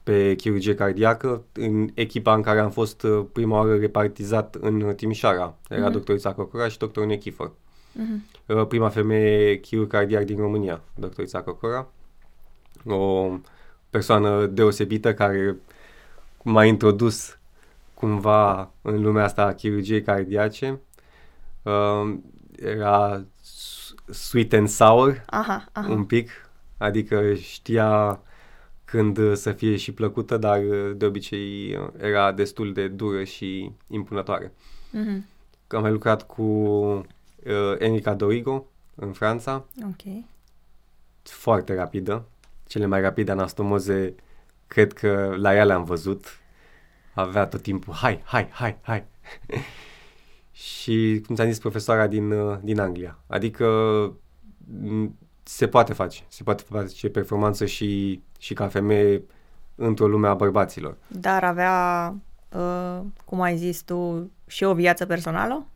pe 0.02 0.34
chirurgie 0.34 0.74
cardiacă 0.74 1.42
în 1.52 1.88
echipa 1.94 2.34
în 2.34 2.42
care 2.42 2.58
am 2.60 2.70
fost 2.70 3.02
uh, 3.02 3.24
prima 3.32 3.58
oară 3.58 3.76
repartizat 3.76 4.54
în 4.60 4.92
Timișoara. 4.96 5.54
Era 5.68 5.82
Mhm. 5.82 5.92
doctorița 5.92 6.32
Cocora 6.32 6.68
și 6.68 6.78
doctorul 6.78 7.08
Nechifor. 7.08 7.52
Mhm. 7.92 8.24
Uh, 8.46 8.66
Prima 8.66 8.88
femeie 8.88 9.58
chirurg 9.60 9.90
cardiac 9.90 10.24
din 10.24 10.36
România, 10.36 10.80
doctorița 10.94 11.42
Cocora. 11.42 11.86
O 12.86 13.30
persoană 13.90 14.46
deosebită 14.46 15.14
care 15.14 15.56
m-a 16.42 16.64
introdus 16.64 17.38
cumva 17.94 18.70
în 18.82 19.02
lumea 19.02 19.24
asta 19.24 19.42
a 19.42 19.54
chirurgiei 19.54 20.02
cardiace. 20.02 20.80
Uh, 21.62 22.14
era 22.56 23.24
s- 23.40 23.94
sweet 24.10 24.52
and 24.52 24.68
sour 24.68 25.22
Aha, 25.26 25.64
aha. 25.72 25.88
un 25.90 26.04
pic, 26.04 26.30
adică 26.78 27.34
știa 27.34 28.20
când 28.84 29.16
uh, 29.18 29.32
să 29.34 29.52
fie 29.52 29.76
și 29.76 29.92
plăcută, 29.92 30.36
dar 30.36 30.58
uh, 30.62 30.92
de 30.96 31.04
obicei 31.06 31.76
uh, 31.76 31.88
era 32.00 32.32
destul 32.32 32.72
de 32.72 32.88
dură 32.88 33.24
și 33.24 33.72
impunătoare. 33.88 34.52
Mhm. 34.90 35.26
Că 35.66 35.76
am 35.76 35.82
mai 35.82 35.90
lucrat 35.92 36.26
cu 36.26 36.42
uh, 37.46 37.74
Enrica 37.78 38.14
Dorigo 38.14 38.66
în 38.94 39.12
Franța, 39.12 39.64
Ok. 39.84 40.24
foarte 41.22 41.74
rapidă, 41.74 42.24
cele 42.66 42.86
mai 42.86 43.00
rapide 43.00 43.30
anastomoze 43.30 44.14
cred 44.66 44.92
că 44.92 45.34
la 45.36 45.54
ea 45.54 45.64
le-am 45.64 45.84
văzut, 45.84 46.26
avea 47.14 47.46
tot 47.46 47.62
timpul 47.62 47.94
hai, 47.94 48.20
hai, 48.24 48.48
hai, 48.50 48.76
hai. 48.82 49.04
și 50.52 51.22
cum 51.26 51.34
ți-am 51.34 51.48
zis 51.48 51.58
profesoara 51.58 52.06
din, 52.06 52.30
uh, 52.30 52.58
din 52.62 52.80
Anglia, 52.80 53.18
adică 53.26 53.66
m, 54.80 55.16
se 55.42 55.68
poate 55.68 55.92
face, 55.92 56.22
se 56.28 56.42
poate 56.42 56.62
face 56.68 57.08
performanță 57.08 57.66
și, 57.66 58.20
și 58.38 58.54
ca 58.54 58.68
femeie 58.68 59.22
într-o 59.74 60.06
lume 60.06 60.28
a 60.28 60.34
bărbaților. 60.34 60.96
Dar 61.08 61.44
avea, 61.44 62.14
uh, 62.52 63.00
cum 63.24 63.40
ai 63.40 63.56
zis 63.56 63.80
tu, 63.82 64.30
și 64.46 64.64
o 64.64 64.74
viață 64.74 65.06
personală? 65.06 65.66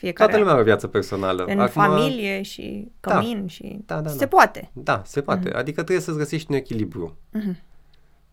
Fiecare. 0.00 0.24
Toată 0.30 0.38
lumea 0.38 0.52
are 0.52 0.60
o 0.62 0.64
viață 0.64 0.86
personală. 0.86 1.44
În 1.44 1.66
familie 1.68 2.42
și 2.42 2.88
Da. 3.00 3.10
cămin 3.14 3.46
și... 3.46 3.78
Da, 3.86 4.00
da, 4.00 4.10
Se 4.10 4.16
da. 4.18 4.26
poate. 4.26 4.70
Da, 4.72 5.02
se 5.04 5.20
poate. 5.20 5.48
Mhm. 5.48 5.56
Adică 5.58 5.82
trebuie 5.82 6.04
să-ți 6.04 6.18
găsești 6.18 6.50
un 6.50 6.56
echilibru. 6.56 7.16
Mhm. 7.32 7.58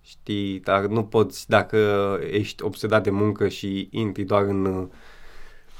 Știi, 0.01 0.59
dar 0.59 0.85
nu 0.85 1.03
poți, 1.03 1.49
dacă 1.49 1.77
ești 2.31 2.63
obsedat 2.63 3.03
de 3.03 3.09
muncă 3.09 3.47
și 3.47 3.87
intri 3.91 4.23
doar 4.23 4.43
în, 4.43 4.65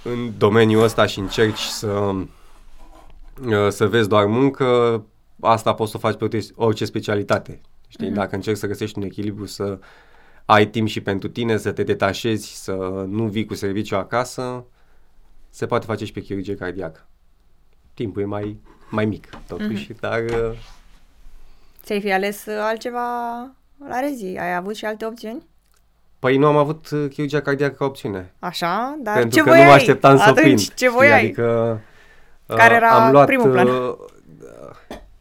în 0.04 0.32
domeniul 0.38 0.84
ăsta 0.84 1.06
și 1.06 1.20
încerci 1.20 1.60
să, 1.60 2.14
să 3.70 3.88
vezi 3.88 4.08
doar 4.10 4.26
muncă, 4.26 5.04
asta 5.40 5.74
poți 5.74 5.92
să 5.92 5.98
o 5.98 6.00
faci 6.00 6.18
pe 6.18 6.24
orice- 6.24 6.52
orice 6.56 6.86
specialitate. 6.86 7.62
Știi, 7.88 8.06
Mhm. 8.08 8.16
dacă 8.16 8.36
încerci 8.36 8.58
să 8.58 8.68
găsești 8.68 8.98
un 8.98 9.04
echilibru, 9.04 9.46
să 9.46 9.80
ai 10.46 10.68
timp 10.68 10.88
și 10.88 11.02
pentru 11.02 11.28
tine, 11.30 11.58
să 11.58 11.72
te 11.72 11.84
detașezi, 11.84 12.64
să 12.64 13.06
nu 13.08 13.24
vii 13.28 13.46
cu 13.46 13.54
serviciu 13.54 13.96
acasă, 13.96 14.66
se 15.58 15.66
poate 15.66 15.86
face 15.86 16.06
și 16.06 16.12
pe 16.12 16.20
chirurgie 16.22 16.56
cardiacă. 16.56 17.08
Timpul 17.94 18.22
e 18.22 18.26
mai, 18.26 18.60
mai 18.90 19.06
mic, 19.06 19.30
totuși, 19.48 19.94
dar 20.00 20.20
uh, 20.24 20.58
Ți-ai 21.84 22.02
fi 22.02 22.12
ales 22.12 22.46
uh, 22.46 22.58
altceva 22.60 23.08
la 23.90 24.00
rezi? 24.00 24.26
Ai 24.26 24.56
avut 24.56 24.76
și 24.76 24.86
alte 24.86 25.06
opțiuni? 25.06 25.48
Păi 26.20 26.38
nu 26.38 26.46
am 26.48 26.58
avut 26.58 26.90
uh, 26.90 27.10
chirurgia 27.10 27.42
cardiacă 27.42 27.74
ca 27.74 27.86
opțiune. 27.86 28.34
Așa, 28.40 28.98
dar 29.00 29.14
pentru 29.18 29.38
ce 29.38 29.44
că 29.44 29.50
voiai? 29.50 29.64
nu 29.64 29.70
mă 29.70 29.76
așteptam 29.76 30.18
să 30.18 30.24
o 30.28 30.30
Atunci, 30.30 30.42
prind. 30.44 30.58
ce 30.60 30.64
știi? 30.64 30.88
voiai? 30.90 31.20
Adică, 31.24 31.80
uh, 32.46 32.56
Care 32.56 32.74
era 32.76 33.06
am 33.06 33.12
luat, 33.12 33.26
primul 33.26 33.52
plan? 33.52 33.68
uh, 33.68 33.96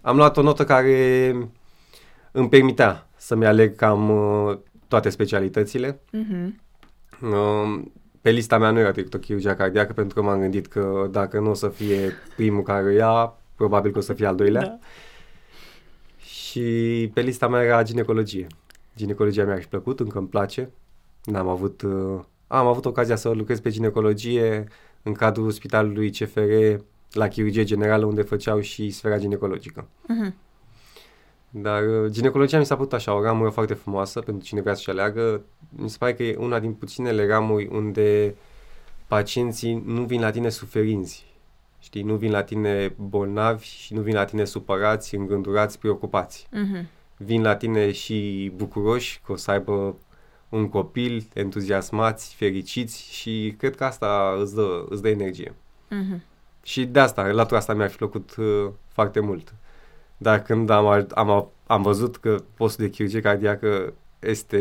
am 0.00 0.16
luat 0.16 0.36
o 0.36 0.42
notă 0.42 0.64
care 0.64 1.30
îmi 2.32 2.48
permitea 2.48 3.06
să-mi 3.16 3.46
aleg 3.46 3.76
cam 3.76 4.10
uh, 4.10 4.58
toate 4.88 5.08
specialitățile. 5.08 6.00
Mhm. 6.10 6.60
Uh, 7.22 7.84
pe 8.26 8.32
lista 8.32 8.58
mea 8.58 8.70
nu 8.70 8.78
era 8.78 8.90
trecută 8.90 9.18
chirurgia 9.18 9.54
cardiacă 9.54 9.92
pentru 9.92 10.14
că 10.14 10.26
m-am 10.26 10.40
gândit 10.40 10.66
că 10.66 11.08
dacă 11.10 11.40
nu 11.40 11.50
o 11.50 11.54
să 11.54 11.68
fie 11.68 12.12
primul 12.36 12.62
care 12.62 12.86
o 12.86 12.90
ia, 12.90 13.34
probabil 13.54 13.92
că 13.92 13.98
o 13.98 14.00
să 14.00 14.12
fie 14.12 14.26
al 14.26 14.36
doilea. 14.36 14.60
Da. 14.62 14.78
Și 16.18 17.10
pe 17.14 17.20
lista 17.20 17.48
mea 17.48 17.62
era 17.62 17.82
ginecologie. 17.82 18.46
Ginecologia 18.96 19.44
mi-a 19.44 19.60
și 19.60 19.68
plăcut, 19.68 20.00
încă 20.00 20.18
îmi 20.18 20.28
place. 20.28 20.70
N-am 21.24 21.48
avut, 21.48 21.82
uh, 21.82 22.20
am 22.46 22.66
avut 22.66 22.84
ocazia 22.84 23.16
să 23.16 23.30
lucrez 23.30 23.60
pe 23.60 23.70
ginecologie 23.70 24.64
în 25.02 25.12
cadrul 25.12 25.50
spitalului 25.50 26.10
CFR 26.10 26.82
la 27.12 27.28
chirurgie 27.28 27.64
generală 27.64 28.04
unde 28.04 28.22
făceau 28.22 28.60
și 28.60 28.90
sfera 28.90 29.18
ginecologică. 29.18 29.88
Mhm. 30.06 30.34
Dar 31.60 31.82
uh, 31.82 32.10
ginecologia 32.10 32.58
mi 32.58 32.66
s-a 32.66 32.76
părut 32.76 32.92
așa, 32.92 33.14
o 33.14 33.22
ramură 33.22 33.50
foarte 33.50 33.74
frumoasă 33.74 34.20
pentru 34.20 34.44
cine 34.44 34.60
vrea 34.60 34.74
să-și 34.74 34.90
aleagă. 34.90 35.40
Mi 35.68 35.90
se 35.90 35.96
pare 35.98 36.14
că 36.14 36.22
e 36.22 36.36
una 36.36 36.58
din 36.58 36.72
puținele 36.72 37.26
ramuri 37.26 37.66
unde 37.66 38.34
pacienții 39.06 39.82
nu 39.86 40.04
vin 40.04 40.20
la 40.20 40.30
tine 40.30 40.48
suferinți. 40.48 41.24
Știi, 41.78 42.02
nu 42.02 42.16
vin 42.16 42.30
la 42.30 42.42
tine 42.42 42.94
bolnavi 42.96 43.64
și 43.64 43.94
nu 43.94 44.00
vin 44.00 44.14
la 44.14 44.24
tine 44.24 44.44
supărați, 44.44 45.14
îngândurați, 45.14 45.78
preocupați. 45.78 46.48
Mhm. 46.50 46.88
Vin 47.16 47.42
la 47.42 47.56
tine 47.56 47.92
și 47.92 48.52
bucuroși 48.56 49.20
că 49.26 49.32
o 49.32 49.36
să 49.36 49.50
aibă 49.50 49.96
un 50.48 50.68
copil, 50.68 51.28
entuziasmați, 51.34 52.34
fericiți 52.34 53.12
și 53.12 53.54
cred 53.58 53.76
că 53.76 53.84
asta 53.84 54.36
îți 54.40 54.54
dă, 54.54 54.84
îți 54.88 55.02
dă 55.02 55.08
energie. 55.08 55.54
Mhm. 55.90 56.22
Și 56.62 56.84
de 56.84 57.00
asta, 57.00 57.26
latura 57.26 57.58
asta 57.58 57.74
mi-a 57.74 57.88
fi 57.88 57.96
plăcut 57.96 58.34
uh, 58.36 58.70
foarte 58.88 59.20
mult. 59.20 59.54
Dar 60.16 60.42
când 60.42 60.70
am, 60.70 61.06
am, 61.14 61.48
am 61.66 61.82
văzut 61.82 62.16
că 62.16 62.36
postul 62.56 62.84
de 62.84 62.90
chirurgie 62.90 63.20
cardiacă 63.20 63.92
este 64.18 64.60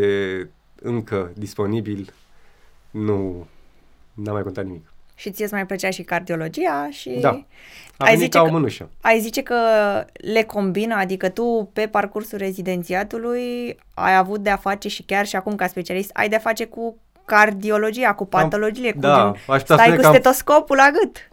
încă 0.81 1.31
disponibil, 1.35 2.13
nu 2.91 3.47
n-am 4.13 4.33
mai 4.33 4.43
contat 4.43 4.65
nimic. 4.65 4.89
Și 5.17 5.31
ție 5.31 5.43
îți 5.45 5.53
mai 5.53 5.65
plăcea 5.65 5.89
și 5.89 6.03
cardiologia 6.03 6.87
și 6.91 7.09
Da. 7.09 7.29
A 7.29 7.43
ai 7.97 8.15
venit 8.15 8.19
zice 8.19 8.37
ca 8.37 8.41
o 8.43 8.45
că- 8.45 8.51
mânușă. 8.51 8.89
ai 9.01 9.19
zice 9.19 9.41
că 9.41 9.55
le 10.13 10.43
combină, 10.43 10.95
adică 10.95 11.29
tu 11.29 11.69
pe 11.73 11.87
parcursul 11.87 12.37
rezidențiatului 12.37 13.77
ai 13.93 14.15
avut 14.15 14.39
de-a 14.39 14.55
face 14.55 14.87
și 14.87 15.03
chiar 15.03 15.25
și 15.25 15.35
acum 15.35 15.55
ca 15.55 15.67
specialist 15.67 16.09
ai 16.13 16.29
de-a 16.29 16.39
face 16.39 16.65
cu 16.65 16.97
cardiologia, 17.25 18.13
cu 18.13 18.25
patologie, 18.25 18.93
cu 18.93 18.99
da, 18.99 19.15
gen, 19.15 19.25
aș 19.55 19.61
putea 19.61 19.75
stai 19.75 19.77
spune 19.77 19.95
cu 19.95 20.01
că 20.01 20.07
am- 20.07 20.13
stetoscopul 20.13 20.75
la 20.75 20.89
gât. 21.01 21.29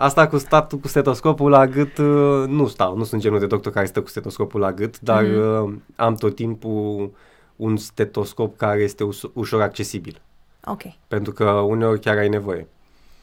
Asta 0.00 0.28
cu 0.28 0.38
statul 0.38 0.78
cu 0.78 0.88
stetoscopul 0.88 1.50
la 1.50 1.66
gât, 1.66 1.98
uh, 1.98 2.44
nu 2.46 2.66
stau, 2.66 2.96
nu 2.96 3.04
sunt 3.04 3.20
genul 3.20 3.38
de 3.38 3.46
doctor 3.46 3.72
care 3.72 3.86
stă 3.86 4.00
cu 4.02 4.08
stetoscopul 4.08 4.60
la 4.60 4.72
gât, 4.72 5.00
dar 5.00 5.22
Mhm. 5.22 5.32
mm-hmm. 5.80 5.96
am 5.96 6.14
tot 6.14 6.34
timpul 6.34 7.10
un 7.56 7.76
stetoscop 7.76 8.56
care 8.56 8.80
este 8.82 9.04
us- 9.04 9.30
ușor 9.32 9.62
accesibil, 9.62 10.20
Ok. 10.64 10.82
pentru 11.08 11.32
că 11.32 11.44
uneori 11.50 12.00
chiar 12.00 12.16
ai 12.16 12.28
nevoie. 12.28 12.66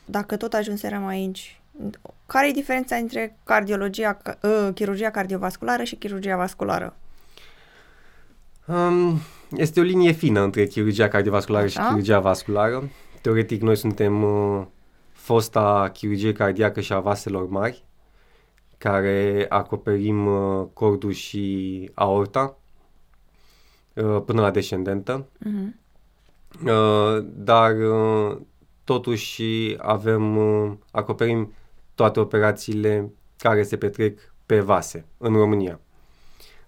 Dacă 0.06 0.38
tot 0.38 0.54
ajunserăm 0.54 1.06
aici, 1.06 1.62
care 2.26 2.48
e 2.48 2.52
diferența 2.52 2.96
între 2.96 3.38
cardiologia, 3.44 4.14
ca- 4.14 4.38
uh, 4.42 4.70
chirurgia 4.74 5.10
cardiovasculară 5.12 5.84
și 5.84 5.96
chirurgia 5.96 6.36
vasculară? 6.38 6.96
Um, 8.68 9.20
este 9.58 9.80
o 9.80 9.84
linie 9.84 10.12
fină 10.12 10.42
între 10.42 10.66
chirurgia 10.66 11.08
cardiovasculară 11.08 11.68
și 11.68 11.78
Așa. 11.78 11.88
chirurgia 11.88 12.20
vasculară. 12.20 12.90
Teoretic, 13.22 13.62
noi 13.62 13.76
suntem 13.78 14.24
uh, 14.24 14.62
fosta 15.26 15.90
chirurgie 15.94 16.32
cardiacă 16.32 16.82
și 16.82 16.94
a 16.94 17.00
vaselor 17.00 17.50
mari, 17.50 17.84
care 18.78 19.46
acoperim 19.50 20.26
uh, 20.26 20.66
cordul 20.74 21.12
și 21.12 21.90
aorta 21.94 22.58
uh, 23.94 24.22
până 24.26 24.42
la 24.42 24.52
descendentă. 24.52 25.28
Mhm. 25.40 25.80
Uh, 26.66 27.26
dar 27.34 27.76
uh, 27.78 28.38
totuși 28.84 29.44
avem, 29.78 30.38
uh, 30.38 30.72
acoperim 30.92 31.54
toate 31.96 32.20
operațiile 32.20 33.14
care 33.38 33.64
se 33.64 33.78
petrec 33.78 34.20
pe 34.46 34.60
vase 34.60 35.06
în 35.18 35.34
România. 35.34 35.80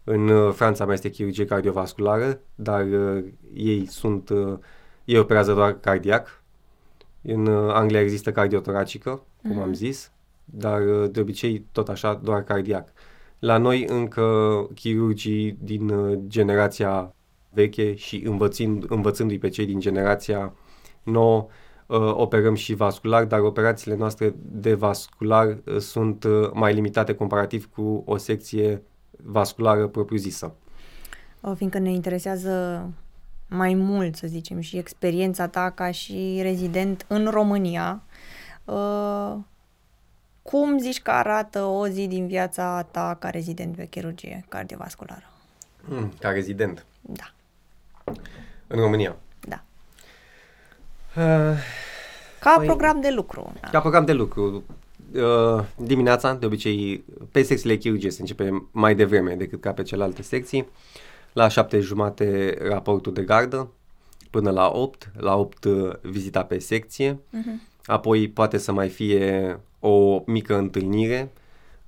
În 0.04 0.28
uh, 0.28 0.54
Franța 0.54 0.86
mai 0.86 0.94
este 0.94 1.10
chirurgie 1.10 1.46
cardiovasculară, 1.46 2.40
dar 2.56 2.86
uh, 2.86 3.24
ei 3.54 3.86
sunt, 3.86 4.30
uh, 4.30 4.58
ei 5.06 5.18
operează 5.18 5.54
doar 5.54 5.80
cardiac. 5.80 6.37
În 7.22 7.46
uh, 7.46 7.74
Anglia 7.74 8.02
există 8.02 8.32
cardiotoracică, 8.32 9.24
cum 9.42 9.60
am 9.60 9.74
zis, 9.74 10.12
dar 10.46 10.82
uh, 10.82 11.10
de 11.12 11.20
obicei 11.20 11.66
tot 11.72 11.90
așa 11.90 12.14
doar 12.24 12.44
cardiac. 12.44 12.90
La 13.40 13.58
noi 13.58 13.86
încă 13.88 14.68
chirurgii 14.76 15.58
din 15.62 15.90
uh, 15.90 16.20
generația 16.28 17.16
veche 17.50 17.96
și 17.96 18.24
învățind, 18.26 18.86
învățându-i 18.90 19.38
pe 19.38 19.50
cei 19.50 19.66
din 19.66 19.80
generația 19.80 20.54
nouă, 21.04 21.48
uh, 21.86 21.98
operăm 22.14 22.56
și 22.56 22.74
vascular, 22.74 23.26
dar 23.26 23.40
operațiile 23.40 23.96
noastre 23.96 24.36
de 24.42 24.74
vascular 24.74 25.48
uh, 25.48 25.78
sunt 25.78 26.24
uh, 26.24 26.50
mai 26.54 26.74
limitate 26.74 27.14
comparativ 27.14 27.70
cu 27.76 28.04
o 28.06 28.18
secție 28.18 28.84
vasculară 29.24 29.88
propriu-zisă. 29.88 30.56
Uh, 31.42 31.52
Fiindcă 31.56 31.80
ne 31.80 31.92
interesează 31.92 32.86
mai 33.48 33.74
mult, 33.74 34.16
să 34.16 34.28
zicem, 34.28 34.60
și 34.60 34.78
experiența 34.78 35.48
ta 35.48 35.70
ca 35.70 35.92
și 35.92 36.40
rezident 36.42 37.06
în 37.08 37.28
România, 37.30 38.02
uh, 38.66 39.36
cum 40.42 40.80
zici 40.80 41.02
că 41.02 41.12
arată 41.12 41.64
o 41.64 41.88
zi 41.88 42.08
din 42.08 42.28
viața 42.28 42.82
ta 42.92 43.16
ca 43.20 43.30
rezident 43.30 43.76
pe 43.76 43.86
chirurgie 43.86 44.46
cardiovasculară? 44.50 45.24
Mm, 45.86 46.14
ca 46.20 46.30
rezident 46.30 46.86
Da, 47.02 47.32
în 48.68 48.80
România. 48.80 49.16
da. 49.48 49.64
Uh, 51.16 51.58
Ca 52.40 52.58
Păi- 52.62 52.66
program 52.66 53.02
de 53.02 53.10
lucru. 53.10 53.54
Da. 53.62 53.68
Ca 53.70 53.80
program 53.80 54.06
de 54.06 54.14
lucru, 54.14 54.64
uh, 55.14 55.64
dimineața, 55.76 56.34
de 56.34 56.46
obicei, 56.46 57.04
pe 57.32 57.42
secțiile 57.44 57.76
chirurgie 57.76 58.12
se 58.12 58.22
începe 58.22 58.68
mai 58.72 58.96
devreme 58.96 59.36
decât 59.36 59.62
ca 59.62 59.72
pe 59.74 59.84
celelalte 59.84 60.22
secții. 60.22 60.68
La 61.38 61.48
șapte 61.48 61.80
jumate 61.80 62.58
raportul 62.70 63.14
de 63.14 63.22
gardă, 63.22 63.70
până 64.30 64.52
la 64.52 64.72
8, 64.74 65.12
la 65.18 65.36
8 65.36 65.64
uh, 65.64 65.94
vizita 66.02 66.44
pe 66.44 66.60
secție, 66.60 67.20
Mhm. 67.30 67.62
apoi 67.86 68.28
poate 68.30 68.58
să 68.58 68.72
mai 68.72 68.90
fie 68.90 69.60
o 69.80 70.22
mică 70.26 70.58
întâlnire, 70.58 71.32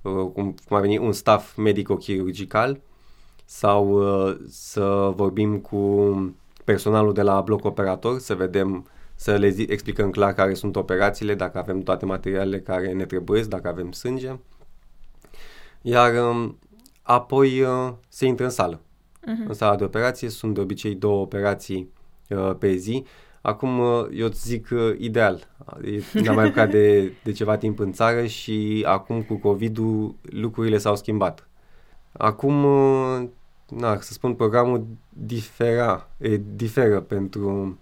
uh, 0.02 0.12
cum, 0.12 0.54
cum 0.66 0.76
ar 0.76 0.80
veni 0.80 0.98
un 0.98 1.12
staff 1.12 1.56
medico-chirurgical, 1.56 2.80
sau 3.44 3.88
uh, 3.90 4.36
să 4.48 5.12
vorbim 5.16 5.58
cu 5.58 5.78
personalul 6.64 7.12
de 7.12 7.22
la 7.22 7.40
bloc 7.40 7.64
operator, 7.64 8.18
să 8.18 8.34
vedem, 8.34 8.86
să 9.14 9.36
le 9.36 9.48
zi, 9.48 9.62
explicăm 9.62 10.10
clar 10.10 10.32
care 10.34 10.54
sunt 10.54 10.76
operațiile, 10.76 11.34
dacă 11.34 11.58
avem 11.58 11.80
toate 11.80 12.04
materialele 12.04 12.60
care 12.60 12.92
ne 12.92 13.04
trebuie, 13.06 13.42
dacă 13.42 13.68
avem 13.68 13.92
sânge. 13.92 14.38
Iar 15.82 16.28
um, 16.28 16.58
apoi 17.02 17.60
uh, 17.62 17.92
se 18.08 18.26
intră 18.26 18.44
în 18.44 18.50
sală. 18.50 18.80
Mhm. 19.26 19.44
În 19.48 19.54
sala 19.54 19.76
de 19.76 19.84
operație 19.84 20.28
sunt 20.28 20.54
de 20.54 20.60
obicei 20.60 20.94
două 20.94 21.20
operații 21.20 21.92
uh, 22.28 22.54
pe 22.58 22.74
zi. 22.74 23.04
Acum 23.42 23.78
uh, 23.78 24.06
eu 24.12 24.26
îți 24.26 24.46
zic 24.46 24.68
uh, 24.72 24.94
ideal. 24.98 25.48
E- 25.84 26.20
N-am 26.20 26.34
mai 26.34 26.44
lucrat 26.44 26.70
de, 26.70 27.12
de 27.24 27.32
ceva 27.32 27.56
timp 27.56 27.78
în 27.78 27.92
țară 27.92 28.26
și 28.26 28.84
acum 28.86 29.22
cu 29.22 29.34
COVID-ul 29.34 30.14
lucrurile 30.22 30.78
s-au 30.78 30.96
schimbat. 30.96 31.48
Acum, 32.12 32.64
uh, 32.64 33.28
na, 33.68 34.00
să 34.00 34.12
spun, 34.12 34.34
programul 34.34 34.86
difera, 35.08 36.08
e, 36.18 36.40
diferă 36.54 37.00
pentru, 37.00 37.78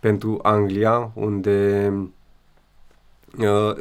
pentru 0.00 0.38
Anglia, 0.42 1.10
unde 1.14 1.92
uh, 3.38 3.76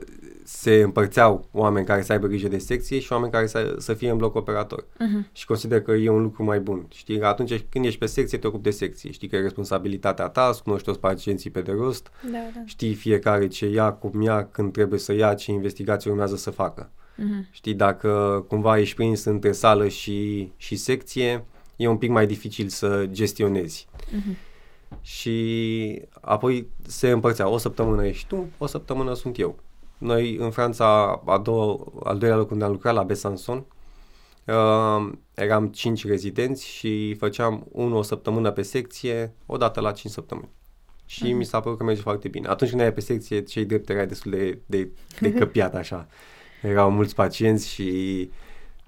se 0.53 0.81
împărțeau 0.81 1.47
oameni 1.51 1.85
care 1.85 2.01
să 2.01 2.11
aibă 2.11 2.27
grijă 2.27 2.47
de 2.47 2.57
secție 2.57 2.99
și 2.99 3.11
oameni 3.11 3.31
care 3.31 3.47
să, 3.47 3.75
să 3.77 3.93
fie 3.93 4.09
în 4.09 4.17
bloc 4.17 4.35
operator. 4.35 4.85
Mhm. 4.99 5.27
Și 5.31 5.45
consider 5.45 5.81
că 5.81 5.91
e 5.91 6.09
un 6.09 6.21
lucru 6.21 6.43
mai 6.43 6.59
bun. 6.59 6.85
Știi, 6.89 7.19
că 7.19 7.25
atunci 7.25 7.63
când 7.69 7.85
ești 7.85 7.99
pe 7.99 8.05
secție, 8.05 8.37
te 8.37 8.47
ocupi 8.47 8.63
de 8.63 8.69
secție. 8.71 9.11
Știi 9.11 9.27
că 9.27 9.35
e 9.35 9.39
responsabilitatea 9.41 10.27
ta, 10.27 10.47
îți 10.51 10.63
cunoști 10.63 10.85
toți 10.85 10.99
pacienții 10.99 11.49
pe 11.49 11.61
de 11.61 11.71
rost, 11.71 12.11
Da, 12.31 12.37
da. 12.53 12.61
știi 12.65 12.93
fiecare 12.93 13.47
ce 13.47 13.67
ia, 13.69 13.91
cum 13.91 14.21
ia, 14.21 14.45
când 14.45 14.71
trebuie 14.71 14.99
să 14.99 15.13
ia, 15.13 15.33
ce 15.33 15.51
investigații 15.51 16.09
urmează 16.09 16.35
să 16.35 16.49
facă. 16.49 16.91
Mhm. 17.15 17.47
Știi, 17.51 17.73
dacă 17.73 18.43
cumva 18.47 18.79
ești 18.79 18.95
prins 18.95 19.23
între 19.23 19.51
sală 19.51 19.87
și, 19.87 20.51
și 20.57 20.75
secție, 20.75 21.45
e 21.75 21.87
un 21.87 21.97
pic 21.97 22.09
mai 22.09 22.27
dificil 22.27 22.67
să 22.67 23.05
gestionezi. 23.11 23.87
Mhm. 24.11 24.37
Și 25.01 26.01
apoi 26.21 26.67
se 26.87 27.09
împărțea, 27.09 27.47
o 27.47 27.57
săptămână 27.57 28.05
ești 28.05 28.27
tu, 28.27 28.47
o 28.57 28.65
săptămână 28.65 29.13
sunt 29.13 29.39
eu. 29.39 29.59
Noi 30.01 30.35
în 30.35 30.51
Franța, 30.51 31.21
a 31.25 31.37
doua, 31.37 31.91
al 32.03 32.17
doilea 32.17 32.37
loc 32.37 32.51
unde 32.51 32.63
am 32.63 32.71
lucrat, 32.71 32.93
la 32.93 33.05
Besançon, 33.05 33.63
uh, 34.47 35.11
eram 35.33 35.67
cinci 35.67 36.05
rezidenți 36.05 36.67
și 36.67 37.13
făceam 37.13 37.67
unul 37.71 37.97
o 37.97 38.01
săptămână 38.01 38.51
pe 38.51 38.61
secție, 38.61 39.33
o 39.45 39.57
dată 39.57 39.79
la 39.79 39.91
cinci 39.91 40.13
săptămâni. 40.13 40.49
Și 41.05 41.23
Mhm. 41.27 41.35
mi 41.37 41.45
s-a 41.45 41.59
părut 41.59 41.77
că 41.77 41.83
merge 41.83 42.01
foarte 42.01 42.27
bine. 42.27 42.47
Atunci 42.47 42.69
când 42.69 42.81
erai 42.81 42.93
pe 42.93 43.01
secție, 43.01 43.41
cei 43.43 43.65
drept 43.65 43.89
erai 43.89 44.07
destul 44.07 44.31
de, 44.31 44.59
de, 44.65 44.89
de 45.19 45.33
căpiat 45.33 45.75
așa. 45.75 46.07
Erau 46.61 46.91
mulți 46.91 47.15
pacienți 47.15 47.67
și 47.69 48.29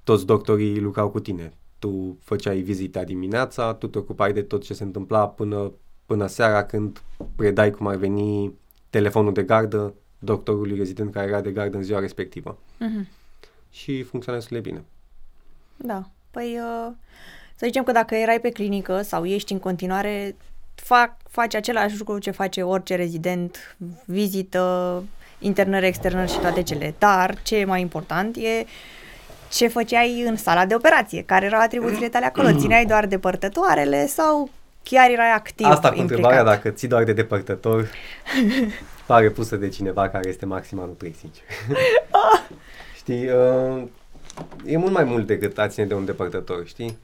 toți 0.03 0.25
doctorii 0.25 0.79
lucrau 0.79 1.09
cu 1.09 1.19
tine. 1.19 1.53
Tu 1.79 2.17
făceai 2.21 2.59
vizita 2.61 3.03
dimineața, 3.03 3.73
tu 3.73 3.87
te 3.87 3.97
ocupai 3.97 4.33
de 4.33 4.41
tot 4.41 4.63
ce 4.63 4.73
se 4.73 4.83
întâmpla 4.83 5.27
până, 5.27 5.71
până 6.05 6.27
seara 6.27 6.63
când 6.63 7.01
predai 7.35 7.71
cum 7.71 7.87
ar 7.87 7.95
veni 7.95 8.53
telefonul 8.89 9.33
de 9.33 9.43
gardă 9.43 9.93
doctorului 10.23 10.77
rezident 10.77 11.11
care 11.11 11.27
era 11.27 11.41
de 11.41 11.51
gardă 11.51 11.77
în 11.77 11.83
ziua 11.83 11.99
respectivă. 11.99 12.57
Mhm. 12.77 13.07
Și 13.71 14.03
funcționa 14.03 14.37
destul 14.37 14.57
de 14.61 14.69
bine. 14.69 14.83
Da. 15.75 16.09
Păi, 16.31 16.59
uh, 16.59 16.91
să 17.55 17.65
zicem 17.65 17.83
că 17.83 17.91
dacă 17.91 18.15
erai 18.15 18.39
pe 18.39 18.49
clinică 18.49 19.01
sau 19.01 19.25
ești 19.25 19.53
în 19.53 19.59
continuare, 19.59 20.35
fac, 20.75 21.17
faci 21.29 21.55
același 21.55 21.97
lucru 21.97 22.19
ce 22.19 22.31
face 22.31 22.61
orice 22.61 22.95
rezident, 22.95 23.75
vizită, 24.05 25.03
internări, 25.39 25.85
externări 25.85 26.31
și 26.31 26.39
toate 26.39 26.63
cele, 26.63 26.95
dar 26.97 27.41
ce 27.43 27.55
e 27.55 27.65
mai 27.65 27.81
important 27.81 28.35
e 28.35 28.65
ce 29.51 29.67
făceai 29.67 30.21
în 30.21 30.35
sala 30.35 30.65
de 30.65 30.75
operație, 30.75 31.23
care 31.23 31.45
erau 31.45 31.59
atribuțiile 31.61 32.09
tale 32.09 32.25
acolo, 32.25 32.51
țineai 32.61 32.85
doar 32.85 33.07
depărtătoarele 33.07 34.07
sau 34.07 34.49
chiar 34.83 35.09
erai 35.09 35.31
activ 35.31 35.65
Asta 35.65 35.89
cu 35.89 35.97
implicat? 35.97 36.17
întrebarea, 36.17 36.43
dacă 36.43 36.69
ții 36.69 36.87
doar 36.87 37.03
de 37.03 37.13
depărtător, 37.13 37.89
pare 39.07 39.29
pusă 39.29 39.55
de 39.55 39.69
cineva 39.69 40.09
care 40.09 40.29
este 40.29 40.45
maximal 40.45 40.87
trei, 40.89 41.13
sincer. 41.19 41.43
știi, 42.95 43.29
uh, 43.29 43.83
e 44.65 44.77
mult 44.77 44.91
mai 44.91 45.03
mult 45.03 45.27
decât 45.27 45.57
a 45.57 45.67
ține 45.67 45.85
de 45.85 45.93
un 45.93 46.05
depărtător, 46.05 46.67
știi? 46.67 46.97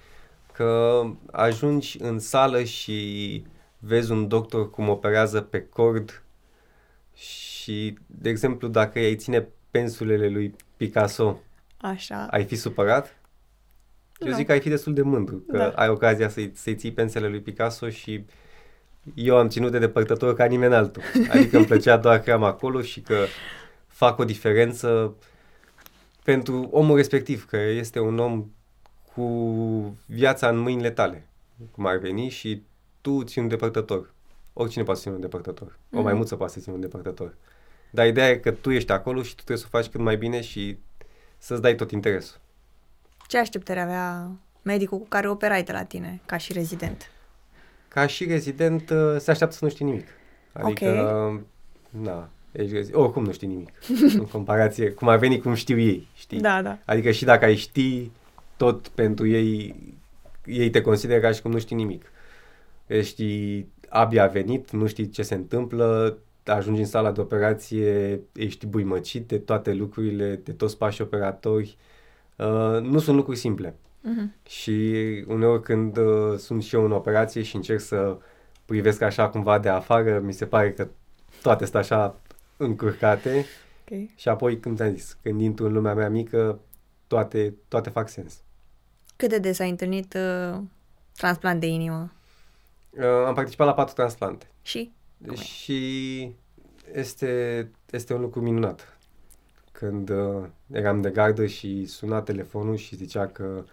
Că 0.53 1.01
ajungi 1.31 1.97
în 2.01 2.19
sală 2.19 2.63
și 2.63 3.43
vezi 3.77 4.11
un 4.11 4.27
doctor 4.27 4.69
cum 4.69 4.89
operează 4.89 5.41
pe 5.41 5.65
cord 5.69 6.23
și, 7.15 7.97
de 8.05 8.29
exemplu, 8.29 8.67
dacă 8.67 8.99
ai 8.99 9.15
ține 9.15 9.47
pensulele 9.71 10.27
lui 10.29 10.55
Picasso, 10.77 11.39
Așa. 11.77 12.27
ai 12.31 12.43
fi 12.43 12.55
supărat? 12.55 13.15
Eu 14.19 14.27
Nu. 14.29 14.36
zic 14.36 14.45
că 14.45 14.51
ai 14.51 14.60
fi 14.60 14.69
destul 14.69 14.93
de 14.93 15.01
mândru 15.01 15.43
că 15.51 15.58
Da. 15.58 15.67
ai 15.69 15.89
ocazia 15.89 16.29
să-i, 16.29 16.51
să-i 16.55 16.75
ții 16.75 16.91
pensele 16.91 17.27
lui 17.27 17.39
Picasso 17.41 17.89
și 17.89 18.25
eu 19.13 19.38
am 19.38 19.49
ținut 19.49 19.71
de 19.71 19.79
depărtător 19.79 20.36
ca 20.36 20.45
nimeni 20.45 20.73
altul. 20.73 21.01
Adică 21.32 21.58
îmi 21.58 21.65
plăcea 21.65 21.97
doar 21.97 22.19
că 22.19 22.32
am 22.32 22.43
acolo 22.43 22.82
și 22.82 23.01
că 23.01 23.25
fac 23.88 24.17
o 24.19 24.23
diferență 24.25 25.15
pentru 26.23 26.67
omul 26.71 26.95
respectiv, 26.95 27.45
că 27.45 27.58
este 27.58 27.99
un 27.99 28.19
om 28.19 28.45
cu 29.13 29.97
viața 30.05 30.49
în 30.49 30.58
mâinile 30.58 30.89
tale, 30.91 31.27
cum 31.71 31.86
ar 31.86 31.97
veni, 31.97 32.29
și 32.29 32.62
tu 33.01 33.23
ții 33.23 33.41
un 33.41 33.47
depărtător. 33.47 34.13
Oricine 34.53 34.84
poate 34.84 34.99
să 34.99 35.05
ține 35.05 35.15
un 35.17 35.21
depărtător. 35.21 35.67
O 35.67 35.95
Mhm. 35.95 36.03
maimuță 36.03 36.36
poate 36.36 36.53
să 36.53 36.60
ține 36.60 36.75
un 36.75 36.82
depărtător. 36.82 37.34
Dar 37.91 38.08
ideea 38.08 38.29
e 38.29 38.36
că 38.38 38.51
tu 38.51 38.71
ești 38.71 38.91
acolo 38.91 39.21
și 39.21 39.29
tu 39.29 39.36
trebuie 39.36 39.58
să 39.58 39.65
o 39.67 39.77
faci 39.77 39.88
cât 39.88 39.99
mai 39.99 40.17
bine 40.17 40.41
și 40.41 40.77
să-ți 41.38 41.62
dai 41.62 41.75
tot 41.75 41.91
interesul. 41.91 42.38
Ce 43.29 43.37
așteptări 43.37 43.79
avea 43.79 44.31
medicul 44.61 44.97
cu 44.97 45.05
care 45.07 45.29
operai 45.29 45.63
de 45.63 45.71
la 45.71 45.83
tine, 45.83 46.21
ca 46.25 46.37
și 46.37 46.53
rezident? 46.53 47.11
Ca 47.87 48.07
și 48.07 48.25
rezident 48.25 48.89
uh, 48.89 49.15
se 49.17 49.31
așteaptă 49.31 49.55
să 49.55 49.65
nu 49.65 49.69
știi 49.71 49.85
nimic. 49.85 50.07
Adică, 50.53 50.85
Ok. 51.33 51.41
na, 52.03 52.29
ești 52.51 52.73
rezi- 52.73 52.93
oricum 52.93 53.23
nu 53.23 53.31
știi 53.31 53.47
nimic. 53.47 53.69
în 54.19 54.25
comparație, 54.25 54.91
cum 54.91 55.07
ar 55.07 55.17
veni 55.17 55.39
cum 55.41 55.53
știu 55.53 55.79
ei, 55.79 56.07
știi? 56.15 56.39
Da, 56.39 56.61
da. 56.61 56.77
Adică 56.85 57.11
și 57.11 57.25
dacă 57.25 57.45
ai 57.45 57.55
ști, 57.55 58.11
tot 58.57 58.87
pentru 58.87 59.27
ei, 59.27 59.75
ei 60.45 60.69
te 60.69 60.81
consideră 60.81 61.19
ca 61.19 61.31
și 61.31 61.41
cum 61.41 61.51
nu 61.51 61.59
știi 61.59 61.75
nimic. 61.75 62.11
Ești 62.87 63.65
abia 63.89 64.27
venit, 64.27 64.71
nu 64.71 64.87
știi 64.87 65.09
ce 65.09 65.21
se 65.21 65.35
întâmplă, 65.35 66.17
ajungi 66.45 66.79
în 66.79 66.85
sala 66.87 67.11
de 67.11 67.21
operație, 67.21 68.19
ești 68.33 68.65
buimăcit 68.65 69.27
de 69.27 69.37
toate 69.37 69.73
lucrurile, 69.73 70.35
de 70.43 70.51
toți 70.51 70.77
pașii 70.77 71.03
operatori. 71.03 71.77
Uh, 71.79 71.97
nu 72.82 72.99
sunt 72.99 73.15
lucruri 73.15 73.38
simple. 73.38 73.75
Mhm. 74.02 74.36
Și 74.47 74.93
uneori 75.28 75.62
când 75.63 75.97
uh, 75.97 76.38
sunt 76.38 76.63
și 76.63 76.75
eu 76.75 76.86
în 76.86 76.91
operație 76.91 77.41
și 77.41 77.56
încerc 77.56 77.80
să 77.80 78.17
privesc 78.65 79.02
așa 79.02 79.30
cumva 79.30 79.60
de 79.60 79.69
afară, 79.69 80.19
mi 80.19 80.34
se 80.34 80.45
pare 80.45 80.73
că 80.73 80.88
toate 81.41 81.63
sunt 81.63 81.75
așa 81.75 82.19
încurcate 82.58 83.45
Ok. 83.91 83.97
și 84.15 84.30
apoi, 84.30 84.60
când 84.60 84.78
ți-am 84.78 84.93
zis, 84.95 85.17
când 85.21 85.41
intru 85.41 85.65
în 85.65 85.73
lumea 85.73 85.93
mea 85.93 86.10
mică, 86.10 86.60
toate, 87.08 87.54
toate 87.67 87.89
fac 87.89 88.10
sens. 88.10 88.41
Cât 89.15 89.30
de 89.30 89.39
des 89.39 89.60
ai 89.60 89.69
întâlnit 89.69 90.13
uh, 90.13 90.60
transplant 91.15 91.60
de 91.60 91.67
inimă? 91.67 92.12
Uh, 92.89 93.04
am 93.25 93.34
participat 93.34 93.67
la 93.67 93.73
patru 93.73 93.93
transplante 93.93 94.47
Și? 94.62 94.91
Cum 95.25 95.34
e? 95.34 95.36
și 95.36 96.32
este, 96.93 97.71
este 97.91 98.13
un 98.13 98.21
lucru 98.21 98.41
minunat. 98.41 98.97
Când 99.79 100.09
uh, 100.09 100.43
eram 100.71 101.01
de 101.01 101.09
gardă 101.09 101.45
și 101.45 101.85
suna 101.85 102.21
telefonul 102.21 102.75
și 102.75 102.95
zicea 102.95 103.27
că 103.27 103.63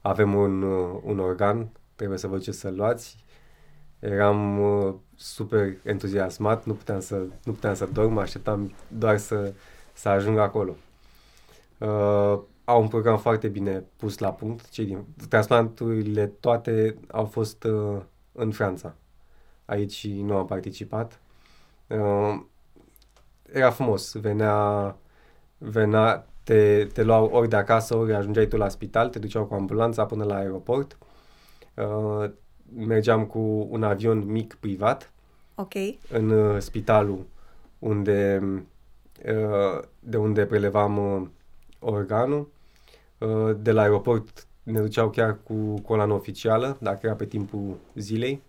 avem 0.00 0.34
un, 0.34 0.62
uh, 0.62 1.00
un 1.02 1.18
organ, 1.18 1.68
trebuie 1.94 2.18
să 2.18 2.26
vă 2.26 2.36
duceți 2.36 2.58
să-l 2.58 2.74
luați, 2.74 3.24
eram 3.98 4.58
uh, 4.60 4.94
super 5.16 5.76
entuziasmat, 5.82 6.64
nu 6.64 6.72
puteam 6.72 7.00
să, 7.00 7.14
nu 7.44 7.52
puteam 7.52 7.74
să 7.74 7.86
dorm, 7.92 8.18
așteptam 8.18 8.72
doar 8.88 9.18
să, 9.18 9.52
să 9.92 10.08
ajung 10.08 10.38
acolo. 10.38 10.76
Uh, 11.78 12.40
au 12.64 12.80
un 12.80 12.88
program 12.88 13.18
foarte 13.18 13.48
bine 13.48 13.84
pus 13.96 14.18
la 14.18 14.32
punct. 14.32 14.68
Cei 14.68 14.84
din, 14.84 15.04
transplanturile 15.28 16.26
toate 16.26 16.96
au 17.10 17.24
fost 17.24 17.64
uh, 17.64 18.00
în 18.32 18.50
Franța. 18.50 18.94
Aici 19.64 20.08
nu 20.08 20.36
am 20.36 20.46
participat. 20.46 21.20
Uh, 21.86 22.40
era 23.52 23.70
frumos. 23.70 24.12
Venea, 24.12 24.96
venea 25.70 26.26
te, 26.42 26.84
te 26.84 27.02
luau 27.02 27.24
ori 27.32 27.48
de 27.48 27.56
acasă, 27.56 27.96
ori 27.96 28.14
ajungeai 28.14 28.46
tu 28.46 28.56
la 28.56 28.68
spital, 28.68 29.08
te 29.08 29.18
duceau 29.18 29.44
cu 29.44 29.54
ambulanța 29.54 30.06
până 30.06 30.24
la 30.24 30.36
aeroport. 30.36 30.98
Uh, 31.74 32.30
mergeam 32.76 33.24
cu 33.24 33.66
un 33.70 33.82
avion 33.82 34.18
mic 34.26 34.54
privat 34.54 35.12
Ok. 35.54 35.72
în 36.10 36.30
uh, 36.30 36.60
spitalul 36.60 37.26
unde, 37.78 38.42
uh, 39.26 39.82
de 40.00 40.16
unde 40.16 40.46
prelevam 40.46 40.96
uh, 41.12 41.28
organul. 41.78 42.52
Uh, 43.18 43.56
de 43.58 43.72
la 43.72 43.82
aeroport 43.82 44.46
ne 44.62 44.80
duceau 44.80 45.10
chiar 45.10 45.38
cu 45.42 45.80
coloană 45.80 46.12
oficială, 46.12 46.76
dacă 46.80 46.98
era 47.02 47.14
pe 47.14 47.24
timpul 47.26 47.76
zilei. 47.94 48.42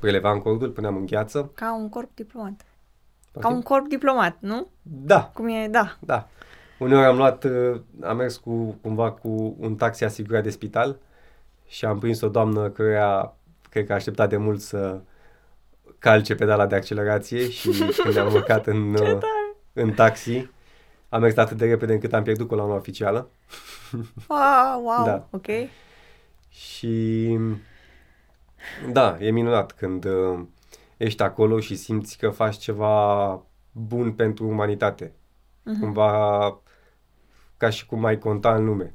Prelevam 0.00 0.38
cordul, 0.38 0.70
puneam 0.70 0.96
în 0.96 1.06
gheață. 1.06 1.50
Ca 1.54 1.74
un 1.74 1.88
corp 1.88 2.10
diplomat. 2.14 2.64
Ca 3.32 3.38
Poftim? 3.40 3.54
un 3.56 3.62
corp 3.62 3.86
diplomat, 3.88 4.36
nu? 4.40 4.68
Da, 4.82 5.30
Cum 5.34 5.48
e, 5.48 5.68
da. 5.70 5.96
da. 6.00 6.28
Uneori 6.78 7.04
am 7.06 7.16
luat, 7.16 7.44
uh, 7.44 7.80
am 8.02 8.16
mers 8.16 8.36
cu, 8.36 8.78
cumva 8.82 9.12
cu 9.12 9.56
un 9.58 9.74
taxi 9.74 10.04
asigurat 10.04 10.42
de 10.42 10.50
spital 10.50 10.96
și 11.68 11.84
am 11.84 11.98
prins 11.98 12.20
o 12.20 12.28
doamnă 12.28 12.68
care 12.70 13.30
cred 13.70 13.86
că 13.86 13.92
a 13.92 13.94
așteptat 13.94 14.28
de 14.28 14.36
mult 14.36 14.60
să 14.60 15.00
calce 15.98 16.34
pedala 16.34 16.66
de 16.66 16.74
accelerație 16.74 17.50
și 17.50 17.68
când 18.02 18.16
am 18.16 18.32
urcat 18.32 18.66
în, 18.66 18.94
Ce 18.96 19.02
uh, 19.02 19.08
tare! 19.08 19.56
în 19.72 19.92
taxi, 19.92 20.48
am 21.08 21.20
mers 21.20 21.36
atât 21.36 21.56
de 21.56 21.66
repede 21.66 21.92
încât 21.92 22.12
am 22.12 22.22
pierdut 22.22 22.48
coloana 22.48 22.74
oficială. 22.74 23.28
Wow, 24.28 24.82
wow, 24.86 25.04
Da. 25.04 25.26
ok. 25.30 25.46
Și 26.48 27.38
da, 28.92 29.16
e 29.20 29.30
minunat 29.30 29.72
când 29.72 30.04
uh, 30.04 30.38
ești 31.00 31.22
acolo 31.22 31.60
și 31.60 31.76
simți 31.76 32.18
că 32.18 32.28
faci 32.30 32.56
ceva 32.56 33.42
bun 33.72 34.12
pentru 34.12 34.48
umanitate. 34.48 35.12
Mhm. 35.62 35.80
Cumva 35.80 36.60
ca 37.56 37.70
și 37.70 37.86
cum 37.86 38.04
ai 38.04 38.18
conta 38.18 38.54
în 38.54 38.64
lume. 38.64 38.94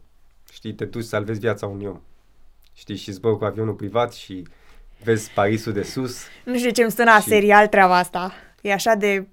Știi, 0.51 0.73
te 0.73 0.85
duci 0.85 1.01
să 1.03 1.07
salvezi 1.09 1.39
viața 1.39 1.67
unui 1.67 1.85
om. 1.85 1.99
Știi, 2.73 2.95
și 2.95 3.11
zbor 3.11 3.37
cu 3.37 3.43
avionul 3.45 3.73
privat 3.73 4.13
și 4.13 4.47
vezi 5.03 5.31
Parisul 5.31 5.73
de 5.73 5.83
sus. 5.83 6.23
Nu 6.45 6.57
știu 6.57 6.69
ce 6.71 6.81
îmi 6.81 6.91
sună 6.91 7.11
a 7.11 7.19
Și- 7.19 7.27
serial 7.27 7.67
treaba 7.67 7.97
asta. 7.97 8.33
E 8.61 8.73
așa 8.73 8.93
de... 8.95 9.27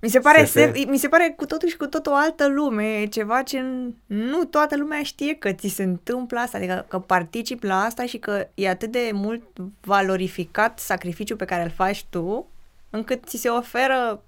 Mi 0.00 0.08
se 0.08 0.18
pare, 0.18 0.44
SF. 0.44 0.50
se, 0.52 0.84
mi 0.88 0.98
se 0.98 1.08
pare 1.08 1.34
cu 1.36 1.46
totul 1.46 1.68
și 1.68 1.76
cu 1.76 1.86
totul 1.86 2.12
o 2.12 2.14
altă 2.14 2.48
lume, 2.48 3.00
e 3.00 3.06
ceva 3.06 3.42
ce 3.42 3.58
n- 3.60 3.94
nu 4.06 4.44
toată 4.44 4.76
lumea 4.76 5.02
știe 5.02 5.34
că 5.34 5.52
ți 5.52 5.68
se 5.68 5.82
întâmplă 5.82 6.38
asta, 6.38 6.56
adică 6.56 6.84
că 6.88 6.98
participi 6.98 7.66
la 7.66 7.80
asta 7.82 8.06
și 8.06 8.18
că 8.18 8.48
e 8.54 8.68
atât 8.68 8.90
de 8.92 9.10
mult 9.12 9.42
valorificat 9.80 10.78
sacrificiul 10.78 11.36
pe 11.36 11.44
care 11.44 11.62
îl 11.62 11.70
faci 11.70 12.04
tu, 12.10 12.48
încât 12.90 13.24
ți 13.24 13.36
se 13.36 13.48
oferă 13.48 14.22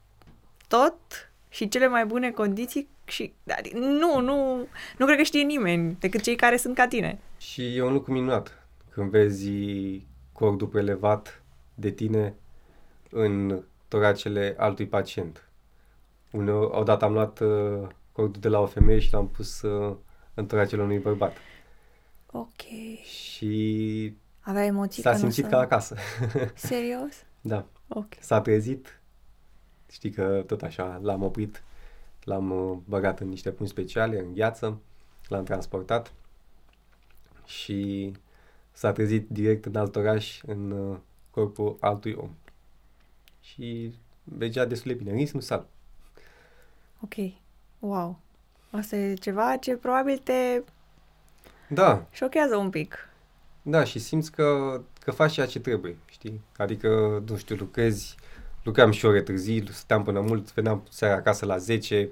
tot 0.68 0.94
și 1.48 1.68
cele 1.68 1.86
mai 1.88 2.06
bune 2.06 2.30
condiții 2.30 2.88
și 3.04 3.32
adică, 3.56 3.78
nu, 3.78 4.20
nu, 4.20 4.66
nu 4.98 5.04
cred 5.06 5.16
că 5.16 5.22
știe 5.22 5.42
nimeni 5.42 5.96
decât 6.00 6.20
cei 6.20 6.36
care 6.36 6.56
sunt 6.56 6.74
ca 6.74 6.86
tine. 6.86 7.18
Și 7.38 7.76
e 7.76 7.82
un 7.82 7.92
lucru 7.92 8.12
minunat 8.12 8.66
când 8.90 9.10
vezi 9.10 9.50
cordul 10.32 10.66
prelevat 10.66 11.42
de 11.74 11.90
tine 11.90 12.34
în 13.10 13.62
toracele 13.88 14.54
altui 14.58 14.86
pacient. 14.86 15.44
Uneori, 16.32 16.76
odată 16.78 17.04
am 17.04 17.12
luat 17.12 17.40
uh, 17.40 17.88
cordul 18.12 18.40
de 18.40 18.48
la 18.48 18.58
o 18.60 18.66
femeie 18.66 18.98
și 18.98 19.12
l-am 19.12 19.28
pus 19.28 19.62
uh, 19.62 19.96
în 20.34 20.46
toracele 20.46 20.82
unui 20.82 20.98
bărbat. 20.98 21.36
Ok. 22.32 22.60
Și 23.04 24.14
Avea 24.40 24.64
emoții 24.64 25.02
s-a 25.02 25.10
că 25.10 25.16
nu 25.16 25.22
simțit 25.22 25.44
să- 25.44 25.50
ca 25.50 25.58
acasă. 25.58 25.96
Serios? 26.54 27.12
da. 27.40 27.64
Ok. 27.88 28.12
S-a 28.20 28.40
trezit. 28.40 29.00
Știi 29.90 30.10
că 30.10 30.44
tot 30.46 30.62
așa 30.62 31.00
l-am 31.02 31.22
oprit, 31.22 31.62
l-am 32.24 32.50
uh, 32.70 32.76
băgat 32.84 33.20
în 33.20 33.28
niște 33.28 33.50
pungi 33.50 33.72
speciale, 33.72 34.18
în 34.18 34.34
gheață, 34.34 34.78
l-am 35.28 35.44
transportat 35.44 36.12
și 37.46 38.12
s-a 38.72 38.92
trezit 38.92 39.28
direct 39.28 39.64
în 39.64 39.76
alt 39.76 39.96
oraș, 39.96 40.40
în 40.46 40.70
uh, 40.70 40.96
corpul 41.30 41.76
altui 41.80 42.12
om. 42.12 42.30
Și 43.40 43.94
mergea 44.38 44.64
destul 44.64 44.90
de 44.92 44.96
bine, 45.02 45.12
ritm 45.16 45.38
sal. 45.38 45.66
Ok. 47.04 47.14
Wow. 47.78 48.18
Asta 48.70 48.96
e 48.96 49.14
ceva 49.14 49.56
ce 49.56 49.76
probabil 49.76 50.18
te 50.18 50.62
Da, 51.68 52.06
șochează 52.10 52.56
un 52.56 52.70
pic. 52.70 53.08
da, 53.62 53.84
și 53.84 53.98
simți 53.98 54.30
că, 54.32 54.80
că 55.00 55.10
faci 55.10 55.32
ceea 55.32 55.46
ce 55.46 55.60
trebuie, 55.60 55.96
știi? 56.06 56.40
Adică, 56.56 57.22
nu 57.26 57.36
știu, 57.36 57.56
lucrezi 57.56 58.14
lucram 58.62 58.90
și 58.90 59.06
ore 59.06 59.22
târzii, 59.22 59.72
stăteam 59.72 60.02
până 60.02 60.20
mult, 60.20 60.52
veneam 60.54 60.82
seara 60.90 61.14
acasă 61.14 61.46
la 61.46 61.56
10, 61.56 62.08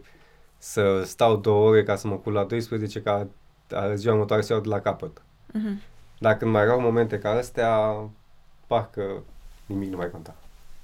să 0.59 1.03
stau 1.05 1.36
două 1.36 1.68
ore 1.68 1.82
ca 1.82 1.97
să 1.97 2.07
mă 2.09 2.16
cul 2.16 2.32
la 2.32 2.45
12, 2.45 3.03
ca 3.03 3.26
ziua 3.95 4.12
următoare 4.14 4.43
să 4.43 4.53
iau 4.53 4.62
de 4.62 4.68
la 4.68 4.80
capăt. 4.80 5.22
Mhm. 5.53 5.80
Dar 6.18 6.36
când 6.36 6.51
mai 6.51 6.62
erau 6.62 6.80
momente 6.80 7.18
ca 7.18 7.30
astea, 7.30 7.95
parcă 8.66 9.22
nimic 9.66 9.91
nu 9.91 9.97
mai 9.97 10.11
conta. 10.11 10.34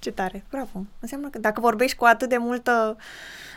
Ce 0.04 0.12
tare, 0.12 0.44
bravo. 0.50 0.84
Înseamnă 1.00 1.28
că 1.28 1.38
dacă 1.38 1.60
vorbești 1.60 1.96
cu 1.96 2.04
atât 2.04 2.28
de 2.28 2.36
multă, 2.36 2.96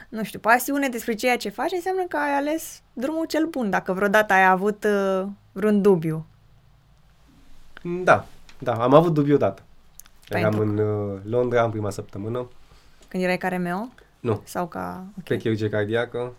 nu 0.10 0.24
știu, 0.24 0.40
pasiune 0.40 0.88
despre 0.90 1.14
ceea 1.14 1.38
ce 1.38 1.50
faci, 1.50 1.72
înseamnă 1.72 2.04
că 2.08 2.18
ai 2.18 2.34
ales 2.36 2.82
drumul 2.94 3.26
cel 3.26 3.46
bun, 3.46 3.70
dacă 3.70 3.94
vreodată 3.94 4.34
ai 4.34 4.48
avut 4.48 4.84
uh, 4.84 5.28
vreun 5.52 5.82
dubiu. 5.82 6.26
Da, 8.04 8.26
da, 8.60 8.74
am 8.74 8.94
avut 8.94 9.14
dubiu 9.14 9.36
odată. 9.36 9.62
Pentru 10.28 10.50
Eram 10.50 10.70
în 10.70 10.78
uh, 10.78 11.20
Londra 11.24 11.64
în 11.64 11.72
prima 11.72 11.90
săptămână, 11.90 12.48
Când 13.08 13.24
erai 13.24 13.38
ca 13.38 13.48
RMO? 13.48 13.88
Nu. 14.20 14.42
Sau 14.44 14.68
ca... 14.68 15.04
pe 15.24 15.38
chirurgie 15.38 15.70
cardiacă. 15.70 16.34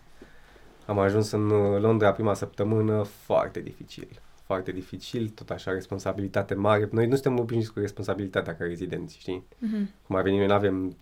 Am 0.85 0.99
ajuns 0.99 1.31
în 1.31 1.49
uh, 1.49 1.81
Londra 1.81 2.11
prima 2.11 2.33
săptămână, 2.33 3.03
foarte 3.03 3.59
dificil. 3.59 4.21
Foarte 4.49 4.71
dificil, 4.71 5.29
tot 5.29 5.49
așa, 5.49 5.71
responsabilitate 5.71 6.53
mare. 6.53 6.89
Noi 6.91 7.07
nu 7.07 7.13
suntem 7.13 7.39
obișnuiți 7.39 7.73
cu 7.73 7.79
responsabilitatea 7.79 8.55
ca 8.55 8.63
rezidenți, 8.65 9.17
știi? 9.17 9.43
Mhm. 9.59 9.89
Cum 10.07 10.15
ar 10.15 10.21
veni, 10.21 10.37
noi 10.37 10.47
nu 10.47 10.53
avem 10.53 10.97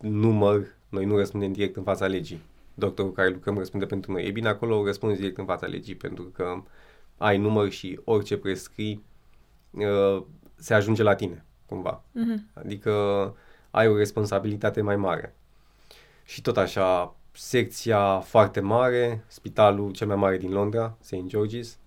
număr, 0.00 0.74
noi 0.88 1.04
nu 1.04 1.16
răspundem 1.16 1.52
direct 1.52 1.76
în 1.76 1.82
fața 1.82 2.06
legii. 2.06 2.42
Doctorul 2.74 3.12
care 3.12 3.28
lucrăm 3.28 3.58
răspunde 3.58 3.86
pentru 3.86 4.12
noi. 4.12 4.24
E 4.26 4.30
bine, 4.30 4.48
acolo 4.48 4.84
răspunzi 4.84 5.16
direct 5.16 5.38
în 5.38 5.44
fața 5.44 5.66
legii, 5.66 5.94
pentru 5.94 6.22
că 6.22 6.62
ai 7.16 7.38
număr 7.38 7.70
și 7.70 8.00
orice 8.04 8.36
prescrii 8.36 9.04
uh, 9.70 10.22
se 10.54 10.74
ajunge 10.74 11.02
la 11.02 11.14
tine, 11.14 11.44
cumva. 11.66 12.02
Mhm. 12.12 12.46
Adică 12.52 12.92
ai 13.70 13.88
o 13.88 13.96
responsabilitate 13.96 14.80
mai 14.80 14.96
mare. 14.96 15.34
Și 16.24 16.42
tot 16.42 16.56
așa, 16.56 17.16
secția 17.32 18.20
foarte 18.20 18.60
mare, 18.60 19.24
spitalul 19.26 19.92
cel 19.92 20.06
mai 20.06 20.16
mare 20.16 20.38
din 20.38 20.52
Londra, 20.52 20.96
St. 21.00 21.14
George's. 21.14 21.82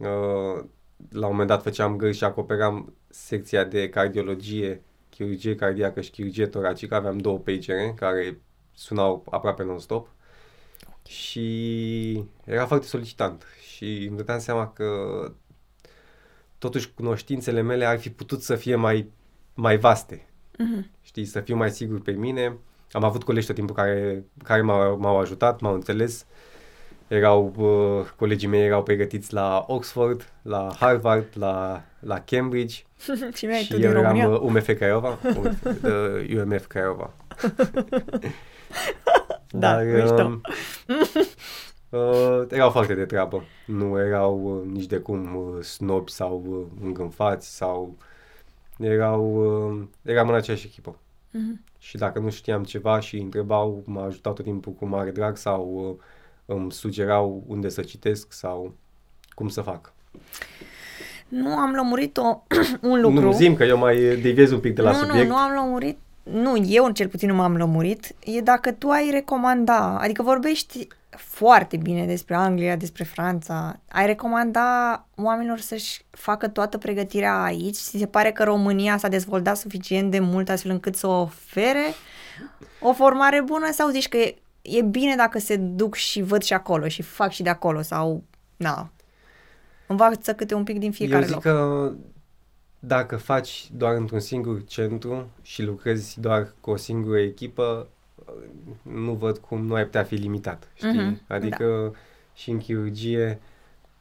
Uh, 0.00 0.64
La 1.10 1.26
un 1.26 1.30
moment 1.32 1.48
dat 1.48 1.62
făceam 1.62 1.96
gări 1.96 2.14
și 2.16 2.24
acoperam 2.24 2.94
secția 3.08 3.64
de 3.64 3.88
cardiologie, 3.88 4.82
chirurgie 5.10 5.54
cardiacă 5.54 6.00
și 6.00 6.10
chirurgie 6.10 6.46
toracică. 6.46 6.94
Aveam 6.94 7.18
două 7.18 7.38
pagere 7.38 7.92
care 7.96 8.40
sunau 8.74 9.24
aproape 9.30 9.62
non-stop. 9.64 10.08
Și 11.06 12.24
era 12.44 12.66
foarte 12.66 12.86
solicitant. 12.86 13.46
Și 13.74 14.04
îmi 14.08 14.16
dădeam 14.16 14.38
seama 14.38 14.68
că 14.72 14.86
totuși 16.58 16.92
cunoștințele 16.94 17.60
mele 17.60 17.84
ar 17.84 17.98
fi 17.98 18.10
putut 18.10 18.42
să 18.42 18.54
fie 18.56 18.74
mai, 18.74 19.10
mai 19.54 19.78
vaste 19.78 20.24
Mhm. 20.58 20.90
știi, 21.02 21.24
să 21.24 21.40
fiu 21.40 21.56
mai 21.56 21.70
sigur 21.70 22.00
pe 22.00 22.10
mine. 22.12 22.56
Am 22.92 23.04
avut 23.04 23.24
colegi 23.24 23.46
tot 23.46 23.54
timpul 23.54 23.74
care, 23.74 24.24
care 24.44 24.60
m-au, 24.62 24.98
m-au 24.98 25.18
ajutat, 25.18 25.60
m-au 25.60 25.74
înțeles. 25.74 26.26
Erau, 27.10 27.52
uh, 27.56 28.06
colegii 28.16 28.48
mei 28.48 28.64
erau 28.64 28.82
pregătiți 28.82 29.32
la 29.32 29.64
Oxford, 29.68 30.32
la 30.42 30.72
Harvard, 30.78 31.26
la, 31.32 31.82
la 32.00 32.20
Cambridge 32.20 32.82
și 33.36 33.46
mi-ai 33.46 33.62
și 33.62 33.70
tu 33.70 33.76
din 33.76 33.84
eu 33.84 33.90
eram 33.90 34.02
România? 34.02 34.28
uh, 34.28 34.40
UMF 34.40 34.66
Craiova, 34.76 35.18
UMF, 35.36 35.64
uh, 35.64 36.42
UMF 36.42 36.66
Craiova. 36.66 37.10
Da, 39.52 39.76
mișto. 39.80 40.22
um, 40.22 40.40
uh, 41.88 42.46
erau 42.50 42.70
foarte 42.70 42.94
de 42.94 43.04
treabă. 43.04 43.44
Nu 43.66 43.98
erau 43.98 44.40
uh, 44.42 44.72
nici 44.72 44.86
de 44.86 44.96
cum 44.98 45.34
uh, 45.36 45.62
snobi 45.62 46.10
sau 46.10 46.44
uh, 46.48 46.84
îngânfați 46.86 47.56
sau 47.56 47.96
erau, 48.78 49.34
uh, 49.70 49.82
eram 50.02 50.28
în 50.28 50.34
aceeași 50.34 50.66
echipă. 50.66 50.96
Mhm. 51.30 51.64
Și 51.78 51.96
dacă 51.96 52.18
nu 52.18 52.30
știam 52.30 52.64
ceva 52.64 53.00
și 53.00 53.16
întrebau, 53.18 53.82
m-a 53.86 54.04
ajutat 54.04 54.34
tot 54.34 54.44
timpul 54.44 54.72
cu 54.72 54.86
mare 54.86 55.10
drag 55.10 55.36
sau 55.36 55.96
uh, 55.98 56.04
îmi 56.54 56.72
sugerau 56.72 57.44
unde 57.46 57.68
să 57.68 57.82
citesc 57.82 58.32
sau 58.32 58.74
cum 59.34 59.48
să 59.48 59.60
fac. 59.60 59.92
Nu 61.28 61.56
am 61.56 61.72
lămurit 61.72 62.16
o, 62.16 62.42
un 62.90 63.00
lucru. 63.00 63.20
Nu 63.20 63.32
zim 63.32 63.54
că 63.54 63.64
eu 63.64 63.78
mai 63.78 63.96
deviez 63.96 64.50
un 64.50 64.60
pic 64.60 64.74
de 64.74 64.82
la 64.82 64.90
nu, 64.90 64.96
subiect. 64.96 65.28
Nu, 65.28 65.34
nu 65.34 65.36
am 65.36 65.52
lămurit. 65.52 65.98
Nu, 66.22 66.56
eu 66.66 66.90
cel 66.90 67.08
puțin 67.08 67.28
nu 67.28 67.34
m-am 67.34 67.56
lămurit. 67.56 68.14
E 68.24 68.40
dacă 68.40 68.72
tu 68.72 68.88
ai 68.88 69.10
recomanda, 69.10 69.98
adică 70.00 70.22
vorbești 70.22 70.88
foarte 71.16 71.76
bine 71.76 72.06
despre 72.06 72.34
Anglia, 72.34 72.76
despre 72.76 73.04
Franța, 73.04 73.80
ai 73.88 74.06
recomanda 74.06 75.04
oamenilor 75.16 75.58
să-și 75.58 76.04
facă 76.10 76.48
toată 76.48 76.78
pregătirea 76.78 77.42
aici? 77.42 77.76
Ți 77.76 77.98
se 77.98 78.06
pare 78.06 78.32
că 78.32 78.44
România 78.44 78.96
s-a 78.96 79.08
dezvoltat 79.08 79.56
suficient 79.56 80.10
de 80.10 80.18
mult 80.18 80.48
astfel 80.48 80.70
încât 80.70 80.96
să 80.96 81.06
ofere 81.06 81.94
o 82.80 82.92
formare 82.92 83.42
bună 83.42 83.72
sau 83.72 83.88
zici 83.88 84.08
că 84.08 84.16
e, 84.16 84.34
e 84.62 84.82
bine 84.82 85.16
dacă 85.16 85.38
se 85.38 85.56
duc 85.56 85.94
și 85.94 86.22
văd 86.22 86.42
și 86.42 86.52
acolo 86.52 86.88
și 86.88 87.02
fac 87.02 87.30
și 87.30 87.42
de 87.42 87.48
acolo 87.48 87.82
sau, 87.82 88.22
na, 88.56 88.90
învață 89.86 90.34
câte 90.34 90.54
un 90.54 90.64
pic 90.64 90.78
din 90.78 90.92
fiecare 90.92 91.20
eu 91.20 91.26
zic 91.26 91.34
loc. 91.34 91.42
că 91.42 91.92
dacă 92.78 93.16
faci 93.16 93.68
doar 93.72 93.94
într-un 93.94 94.20
singur 94.20 94.64
centru 94.64 95.30
și 95.42 95.62
lucrezi 95.62 96.20
doar 96.20 96.54
cu 96.60 96.70
o 96.70 96.76
singură 96.76 97.18
echipă, 97.18 97.88
nu 98.82 99.12
văd 99.12 99.38
cum 99.38 99.66
nu 99.66 99.74
ai 99.74 99.84
putea 99.84 100.02
fi 100.02 100.14
limitat, 100.14 100.68
știi? 100.74 101.02
Mhm, 101.02 101.20
adică 101.28 101.94
și 102.34 102.50
în 102.50 102.58
chirurgie 102.58 103.40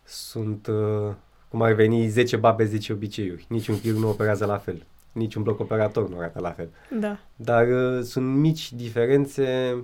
sunt, 0.04 0.68
uh, 0.68 1.14
cum 1.50 1.62
ar 1.62 1.74
veni, 1.74 2.08
10 2.08 2.36
babe, 2.36 2.66
10 2.66 2.94
obiceiuri. 2.94 3.46
Niciun 3.50 3.80
chirurg 3.80 4.02
nu 4.02 4.10
operează 4.10 4.46
la 4.46 4.58
fel. 4.58 4.86
Niciun 5.12 5.44
bloc 5.44 5.60
operator 5.60 6.10
nu 6.10 6.18
arată 6.18 6.40
la 6.40 6.52
fel. 6.52 6.70
Da. 7.00 7.20
Dar 7.36 7.68
uh, 7.68 8.04
sunt 8.04 8.36
mici 8.36 8.74
diferențe 8.74 9.76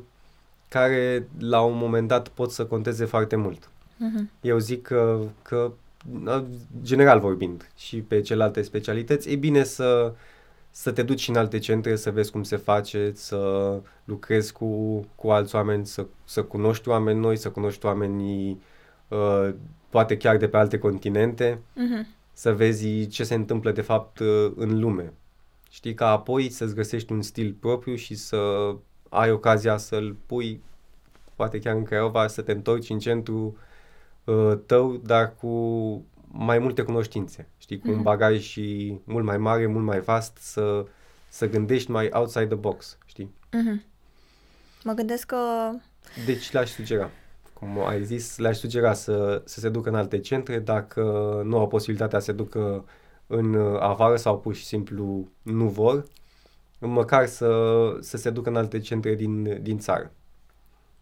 care 0.80 1.28
la 1.40 1.62
un 1.62 1.78
moment 1.78 2.08
dat 2.08 2.28
pot 2.28 2.52
să 2.52 2.66
conteze 2.66 3.06
foarte 3.06 3.36
mult. 3.36 3.70
Mhm. 3.98 4.30
Eu 4.42 4.58
zic 4.58 4.82
că, 4.82 5.20
că 5.42 5.72
uh, 6.26 6.44
general 6.84 7.20
vorbind 7.20 7.70
și 7.78 7.98
pe 8.02 8.22
celelalte 8.22 8.62
specialități, 8.62 9.30
e 9.30 9.36
bine 9.36 9.64
să, 9.64 10.14
să 10.72 10.92
te 10.92 11.04
duci 11.04 11.28
în 11.28 11.36
alte 11.36 11.60
centre, 11.60 11.96
să 11.96 12.12
vezi 12.12 12.32
cum 12.32 12.44
se 12.44 12.56
face, 12.56 13.12
să 13.14 13.72
lucrezi 14.04 14.52
cu, 14.54 15.00
cu 15.16 15.30
alți 15.30 15.56
oameni, 15.56 15.86
să, 15.86 16.06
să 16.26 16.44
cunoști 16.44 16.90
oameni 16.90 17.20
noi, 17.20 17.38
să 17.38 17.50
cunoști 17.50 17.86
oamenii 17.86 18.62
uh, 19.08 19.54
poate 19.90 20.18
chiar 20.18 20.38
de 20.38 20.48
pe 20.48 20.58
alte 20.58 20.78
continente, 20.78 21.60
Mhm. 21.76 22.08
să 22.34 22.54
vezi 22.54 23.08
ce 23.08 23.24
se 23.24 23.34
întâmplă 23.36 23.72
de 23.72 23.82
fapt 23.82 24.20
uh, 24.20 24.52
în 24.56 24.80
lume. 24.80 25.14
Știi, 25.70 25.94
ca 25.94 26.10
apoi 26.10 26.50
să-ți 26.50 26.76
găsești 26.76 27.12
un 27.12 27.22
stil 27.22 27.56
propriu 27.60 27.96
și 27.96 28.16
să 28.16 28.38
ai 29.10 29.32
ocazia 29.32 29.78
să-l 29.78 30.16
pui, 30.26 30.62
poate 31.36 31.60
chiar 31.60 31.76
în 31.76 31.84
Craiova, 31.84 32.28
să 32.28 32.42
te 32.42 32.52
întorci 32.52 32.90
în 32.90 33.00
centru 33.00 33.58
uh, 34.24 34.54
tău, 34.66 34.96
dar 34.96 35.36
cu 35.36 35.50
mai 36.28 36.60
multe 36.60 36.82
cunoștințe, 36.82 37.48
știi, 37.58 37.80
cu 37.80 37.88
un 37.88 37.94
Mhm. 37.94 38.04
bagaj 38.04 38.42
și 38.42 38.98
mult 39.04 39.26
mai 39.26 39.38
mare, 39.38 39.66
mult 39.68 39.86
mai 39.86 40.00
vast, 40.00 40.38
să, 40.38 40.86
să 41.30 41.50
gândești 41.50 41.92
mai 41.92 42.10
outside 42.14 42.46
the 42.46 42.56
box, 42.56 42.98
știi? 43.06 43.34
Mhm. 43.52 43.84
Mă 44.84 44.94
gândesc 44.94 45.26
că... 45.26 45.38
Deci 46.26 46.52
le-aș 46.52 46.70
sugera, 46.72 47.10
cum 47.54 47.86
ai 47.86 48.04
zis, 48.04 48.38
le-aș 48.38 48.58
sugera 48.58 48.94
să, 48.94 49.42
să 49.46 49.60
se 49.60 49.70
ducă 49.70 49.90
în 49.90 49.96
alte 49.96 50.20
centre 50.20 50.60
dacă 50.60 51.02
nu 51.46 51.58
au 51.58 51.68
posibilitatea 51.68 52.20
să 52.20 52.26
se 52.26 52.32
ducă 52.32 52.86
în 53.28 53.54
uh, 53.54 53.80
afară 53.80 54.16
sau 54.16 54.40
pur 54.40 54.56
și 54.56 54.66
simplu 54.66 55.28
nu 55.42 55.68
vor, 55.68 56.04
măcar 56.86 57.26
să, 57.26 57.50
să 58.00 58.18
se 58.18 58.30
ducă 58.30 58.50
în 58.50 58.56
alte 58.56 58.80
centre 58.80 59.16
din, 59.16 59.62
din 59.62 59.80
țară. 59.80 60.12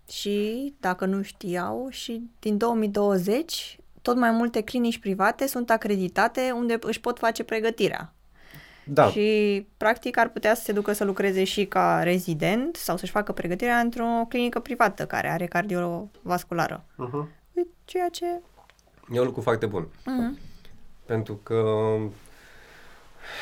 Și, 0.10 0.74
dacă 0.80 1.06
nu 1.06 1.22
știau, 1.22 1.88
și 1.90 2.30
din 2.40 2.58
2020 2.58 3.78
tot 4.02 4.18
mai 4.18 4.32
multe 4.32 4.62
clinici 4.62 5.00
private 5.00 5.48
sunt 5.48 5.70
acreditate 5.70 6.52
unde 6.56 6.78
își 6.82 7.00
pot 7.00 7.18
face 7.20 7.44
pregătirea. 7.44 8.14
Da, 8.86 9.10
Și, 9.10 9.68
practic, 9.78 10.18
ar 10.18 10.30
putea 10.30 10.56
să 10.56 10.64
se 10.64 10.72
ducă 10.72 10.94
să 10.94 11.04
lucreze 11.04 11.44
și 11.44 11.66
ca 11.66 12.04
rezident 12.04 12.76
sau 12.76 12.98
să-și 12.98 13.12
facă 13.12 13.32
pregătirea 13.32 13.80
într-o 13.80 14.26
clinică 14.30 14.60
privată 14.60 15.06
care 15.06 15.30
are 15.30 15.46
cardiovasculară. 15.46 16.86
uh-huh. 16.94 17.42
Ceea 17.86 18.10
ce... 18.10 18.26
e 19.12 19.20
un 19.20 19.26
lucru 19.26 19.42
foarte 19.42 19.66
bun. 19.66 19.88
Mhm. 20.06 20.38
Pentru 21.06 21.40
că 21.44 21.64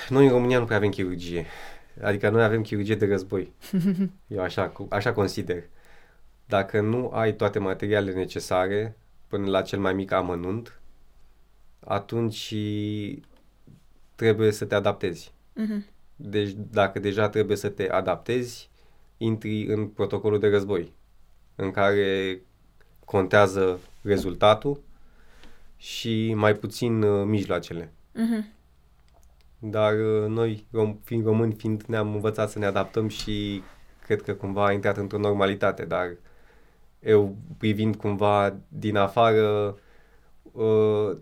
noi 0.10 0.26
în 0.26 0.32
România 0.32 0.60
nu 0.60 0.66
prea 0.66 0.78
avem 0.78 0.90
chirurgie. 0.90 1.46
Adică 2.02 2.30
noi 2.30 2.44
avem 2.44 2.62
chirurgie 2.62 2.96
de 2.96 3.06
război. 3.06 3.52
Eu 4.28 4.42
așa, 4.42 4.70
cu- 4.70 4.88
așa 4.90 5.14
consider. 5.14 5.64
Dacă 6.46 6.82
nu 6.82 7.10
ai 7.14 7.34
toate 7.36 7.60
materialele 7.60 8.16
necesare 8.18 8.98
până 9.28 9.50
la 9.50 9.62
cel 9.62 9.80
mai 9.80 9.94
mic 9.94 10.12
amănunt, 10.12 10.80
atunci 11.80 12.56
trebuie 14.16 14.52
să 14.52 14.66
te 14.66 14.76
adaptezi. 14.76 15.34
Mhm. 15.54 15.86
Deci 16.16 16.56
dacă 16.72 17.00
deja 17.00 17.30
trebuie 17.30 17.58
să 17.58 17.70
te 17.70 17.90
adaptezi, 17.90 18.70
intri 19.18 19.66
în 19.66 19.88
protocolul 19.88 20.40
de 20.40 20.48
război, 20.48 20.92
în 21.56 21.72
care 21.72 22.42
contează 23.06 23.80
rezultatul 24.02 24.82
și 25.78 26.34
mai 26.34 26.54
puțin 26.56 27.02
uh, 27.02 27.26
mijloacele. 27.26 27.92
Mhm. 28.14 28.46
Dar 29.64 29.94
uh, 29.94 30.28
noi, 30.28 30.66
rom- 30.72 30.98
fiind 31.04 31.26
români, 31.26 31.54
fiind 31.54 31.84
ne-am 31.88 32.14
învățat 32.14 32.50
să 32.50 32.60
ne 32.60 32.66
adaptăm 32.66 33.08
și 33.08 33.64
cred 34.04 34.22
că 34.22 34.34
cumva 34.34 34.66
a 34.66 34.72
intrat 34.72 34.98
într-o 34.98 35.18
normalitate, 35.18 35.86
dar 35.86 36.18
eu 37.00 37.36
privind 37.58 37.96
cumva 37.96 38.56
din 38.68 38.96
afară 38.98 39.78
uh, 40.52 41.18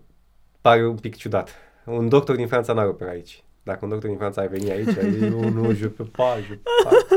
pare 0.60 0.86
un 0.86 0.96
pic 0.96 1.16
ciudat. 1.16 1.54
Un 1.84 2.08
doctor 2.08 2.36
din 2.36 2.46
Franța 2.46 2.72
n-ar 2.72 2.86
opera 2.86 3.10
aici. 3.10 3.44
Dacă 3.62 3.78
un 3.82 3.90
doctor 3.90 4.08
din 4.08 4.18
Franța 4.18 4.40
ar 4.40 4.46
veni 4.46 4.70
aici, 4.70 4.96
eu 5.22 5.48
nu, 5.50 5.72
je 5.72 5.86
peux 5.88 6.10
pas, 6.10 6.38
je 6.40 6.54
peux 6.54 6.84
pas. 6.84 6.92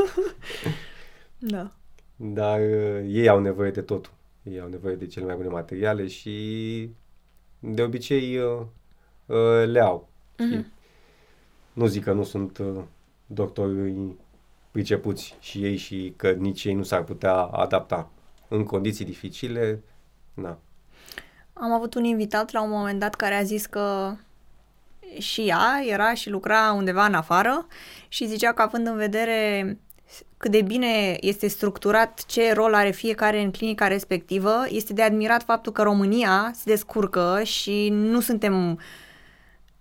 Da. 1.38 1.72
Dar 2.16 2.60
uh, 2.60 3.04
ei 3.06 3.28
au 3.28 3.40
nevoie 3.40 3.70
de 3.70 3.80
totul. 3.80 4.12
Ei 4.42 4.60
au 4.60 4.68
nevoie 4.68 4.94
de 4.94 5.06
cele 5.06 5.24
mai 5.26 5.34
bune 5.36 5.48
materiale 5.48 6.06
și 6.06 6.90
de 7.58 7.82
obicei 7.82 8.38
uh, 8.38 8.60
uh, 9.26 9.64
le 9.66 9.80
au. 9.80 10.08
Mhm. 10.38 10.72
Nu 11.74 11.86
zic 11.86 12.04
că 12.04 12.12
nu 12.12 12.24
sunt 12.24 12.58
uh, 12.58 12.82
doctori 13.26 13.94
pricepuți 14.70 15.36
și 15.40 15.64
ei 15.64 15.76
și 15.76 16.12
că 16.16 16.30
nici 16.30 16.64
ei 16.64 16.74
nu 16.74 16.82
s-ar 16.82 17.02
putea 17.02 17.34
adapta. 17.34 18.10
În 18.48 18.64
condiții 18.64 19.04
dificile, 19.04 19.82
na. 20.34 20.58
Am 21.52 21.72
avut 21.72 21.94
un 21.94 22.04
invitat 22.04 22.52
la 22.52 22.62
un 22.62 22.70
moment 22.70 23.00
dat 23.00 23.14
care 23.14 23.34
a 23.34 23.42
zis 23.42 23.66
că 23.66 24.14
și 25.18 25.40
ea 25.40 25.82
era 25.86 26.14
și 26.14 26.30
lucra 26.30 26.72
undeva 26.72 27.04
în 27.04 27.14
afară 27.14 27.66
și 28.08 28.26
zicea 28.26 28.52
că 28.52 28.62
având 28.62 28.86
în 28.86 28.96
vedere 28.96 29.78
cât 30.36 30.50
de 30.50 30.62
bine 30.62 31.16
este 31.20 31.48
structurat 31.48 32.24
ce 32.26 32.52
rol 32.52 32.74
are 32.74 32.90
fiecare 32.90 33.40
în 33.40 33.50
clinica 33.50 33.86
respectivă, 33.86 34.64
este 34.68 34.92
de 34.92 35.02
admirat 35.02 35.42
faptul 35.42 35.72
că 35.72 35.82
România 35.82 36.50
se 36.54 36.62
descurcă 36.64 37.40
și 37.44 37.88
nu 37.88 38.20
suntem, 38.20 38.80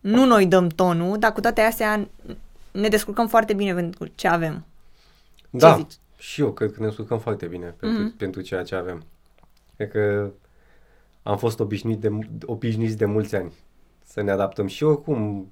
nu 0.03 0.25
noi 0.25 0.45
dăm 0.45 0.67
tonul, 0.67 1.17
dar 1.19 1.33
cu 1.33 1.39
toate 1.39 1.61
astea 1.61 2.07
ne 2.71 2.87
descurcăm 2.87 3.27
foarte 3.27 3.53
bine 3.53 3.73
pentru 3.73 4.05
ce 4.15 4.27
avem. 4.27 4.65
Da, 5.49 5.75
zici? 5.75 5.93
și 6.17 6.41
eu 6.41 6.51
cred 6.51 6.71
că 6.71 6.79
ne 6.79 6.85
descurcăm 6.87 7.19
foarte 7.19 7.45
bine 7.45 7.75
pentru, 7.79 8.01
Mhm. 8.01 8.17
pentru 8.17 8.41
ceea 8.41 8.63
ce 8.63 8.75
avem. 8.75 9.03
Cred 9.75 9.91
că 9.91 10.31
am 11.23 11.37
fost 11.37 11.59
obișnuit 11.59 11.99
de, 11.99 12.09
obișnuiți 12.45 12.97
de 12.97 13.05
mulți 13.05 13.35
ani 13.35 13.53
să 14.05 14.21
ne 14.21 14.31
adaptăm 14.31 14.67
și 14.67 14.83
oricum 14.83 15.51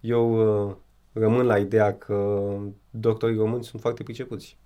eu 0.00 0.66
uh, 0.68 0.74
rămân 1.12 1.46
la 1.46 1.58
ideea 1.58 1.96
că 1.96 2.48
doctorii 2.90 3.36
români 3.36 3.64
sunt 3.64 3.80
foarte 3.80 4.02
pricepuți 4.02 4.56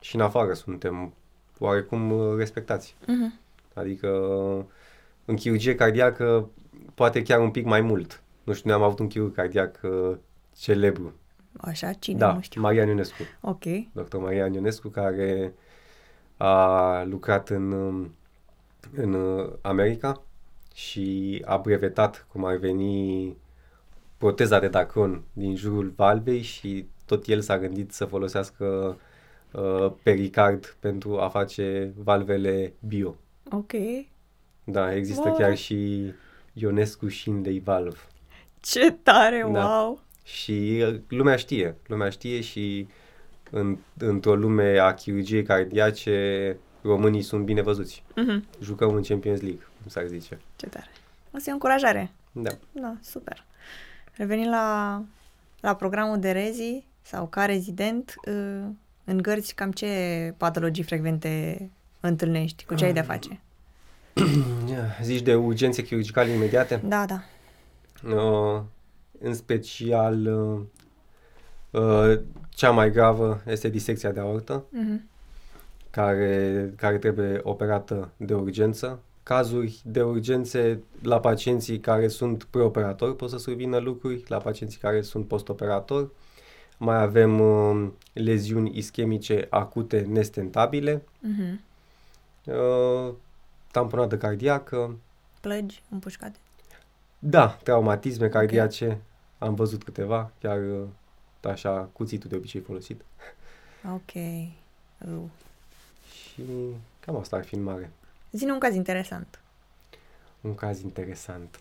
și 0.00 0.14
în 0.14 0.20
afară 0.20 0.52
suntem 0.52 1.14
oarecum 1.58 2.10
uh, 2.10 2.36
respectați. 2.36 2.96
Mhm. 3.06 3.38
Adică 3.74 4.08
în 5.24 5.34
chirurgie 5.36 5.74
cardiacă 5.74 6.50
poate 6.94 7.22
chiar 7.22 7.40
un 7.40 7.50
pic 7.50 7.64
mai 7.64 7.80
mult. 7.80 8.22
Nu 8.44 8.52
știu, 8.52 8.70
noi 8.70 8.78
am 8.78 8.84
avut 8.84 8.98
un 8.98 9.06
chirurg 9.06 9.34
cardiac 9.34 9.80
uh, 9.82 10.16
celebru. 10.58 11.12
Așa, 11.60 11.92
cine? 11.92 12.18
da, 12.18 12.32
Nu 12.32 12.40
știu. 12.40 12.60
Marian 12.60 12.88
Ionescu. 12.88 13.22
Ok. 13.40 13.62
Dr. 13.92 14.16
Marian 14.16 14.52
Ionescu, 14.52 14.88
care 14.88 15.54
a 16.36 17.02
lucrat 17.04 17.48
în, 17.48 17.72
um, 17.72 18.14
în 18.96 19.12
uh, 19.14 19.52
America 19.60 20.22
și 20.74 21.42
a 21.46 21.56
brevetat 21.56 22.26
cum 22.32 22.44
ar 22.44 22.56
veni 22.56 23.36
proteza 24.16 24.58
de 24.58 24.68
dacron 24.68 25.22
din 25.32 25.56
jurul 25.56 25.92
valvei 25.96 26.42
și 26.42 26.86
tot 27.06 27.26
el 27.26 27.40
s-a 27.40 27.58
gândit 27.58 27.92
să 27.92 28.04
folosească 28.04 28.96
uh, 29.52 29.92
pericard 30.02 30.76
pentru 30.80 31.18
a 31.20 31.28
face 31.28 31.92
valvele 31.96 32.72
bio. 32.80 33.16
Ok. 33.50 33.72
Da, 34.64 34.94
există 34.94 35.28
Wow. 35.28 35.36
chiar 35.36 35.56
și 35.56 36.12
Ionescu 36.52 37.08
Shinley 37.08 37.60
Valve. 37.64 37.96
Ce 38.62 38.90
tare, 39.02 39.46
Da. 39.52 39.66
wow! 39.66 40.00
Și 40.24 40.84
uh, 40.88 41.00
lumea 41.08 41.36
știe, 41.36 41.76
lumea 41.86 42.10
știe 42.10 42.40
și 42.40 42.86
în, 43.50 43.76
într-o 43.98 44.34
lume 44.34 44.78
a 44.78 44.94
chirurgiei 44.94 45.42
cardiace 45.42 46.56
românii 46.82 47.22
sunt 47.22 47.44
bine 47.44 47.62
văzuți. 47.62 48.02
Mhm. 48.16 48.44
Jucăm 48.62 48.94
în 48.94 49.02
Champions 49.02 49.40
League, 49.40 49.60
cum 49.80 49.90
s-ar 49.90 50.06
zice. 50.06 50.38
Ce 50.56 50.66
tare. 50.66 50.86
O 51.30 51.36
să 51.36 51.40
fie 51.42 51.50
o 51.50 51.54
încurajare. 51.54 52.10
Da. 52.32 52.50
Da, 52.72 52.96
super. 53.02 53.44
Revenind 54.16 54.48
la, 54.48 55.02
la 55.60 55.74
programul 55.74 56.18
de 56.18 56.30
rezi 56.30 56.84
sau 57.02 57.26
ca 57.26 57.44
rezident, 57.44 58.14
uh, 58.26 58.62
în 59.04 59.16
gărzi 59.22 59.54
cam 59.54 59.72
ce 59.72 60.34
patologii 60.36 60.82
frecvente 60.84 61.70
întâlnești? 62.00 62.64
Cu 62.64 62.74
ce 62.74 62.84
ai 62.84 62.92
de-a 62.92 63.02
face? 63.02 63.40
Zici 65.02 65.20
de 65.22 65.34
urgențe 65.34 65.82
chirurgicale 65.82 66.30
imediate? 66.30 66.80
Da, 66.84 67.04
da. 67.06 67.22
Uh, 68.06 68.60
în 69.20 69.34
special, 69.34 70.26
uh, 70.26 70.60
uh, 71.82 72.20
cea 72.48 72.70
mai 72.70 72.90
gravă 72.90 73.42
este 73.46 73.68
disecția 73.68 74.10
de 74.12 74.20
aortă, 74.20 74.64
Mhm. 74.70 75.08
care, 75.90 76.72
care 76.76 76.98
trebuie 76.98 77.40
operată 77.42 78.10
de 78.16 78.34
urgență. 78.34 78.98
Cazuri 79.22 79.80
de 79.84 80.02
urgențe 80.02 80.82
la 81.02 81.20
pacienții 81.20 81.80
care 81.80 82.08
sunt 82.08 82.44
preoperatori 82.44 83.16
pot 83.16 83.30
să 83.30 83.38
survină 83.38 83.78
lucruri, 83.78 84.24
la 84.28 84.36
pacienții 84.36 84.78
care 84.80 85.02
sunt 85.02 85.26
postoperatori. 85.26 86.08
Mai 86.78 87.02
avem 87.02 87.40
uh, 87.40 87.88
leziuni 88.12 88.76
ischemice 88.78 89.46
acute 89.50 90.00
nestentabile, 90.00 91.02
Mhm. 91.20 91.60
uh, 92.44 93.12
tamponadă 93.70 94.16
cardiacă, 94.16 94.96
Plăgi 95.40 95.82
împușcate. 95.90 96.38
Da, 97.24 97.48
traumatisme 97.48 98.28
cardiace, 98.28 99.00
am 99.38 99.54
văzut 99.54 99.84
câteva, 99.84 100.30
chiar 100.40 100.58
uh, 100.58 100.82
așa 101.50 101.88
cuțitul 101.92 102.30
de 102.30 102.36
obicei 102.36 102.60
folosit. 102.60 103.00
Ok. 103.94 104.14
Uh. 104.98 105.28
Și 106.10 106.42
cam 107.00 107.16
asta 107.16 107.36
ar 107.36 107.44
fi 107.44 107.54
în 107.54 107.62
mare. 107.62 107.90
Zine 108.30 108.52
un 108.52 108.58
caz 108.58 108.74
interesant. 108.74 109.40
Un 110.40 110.54
caz 110.54 110.80
interesant. 110.80 111.60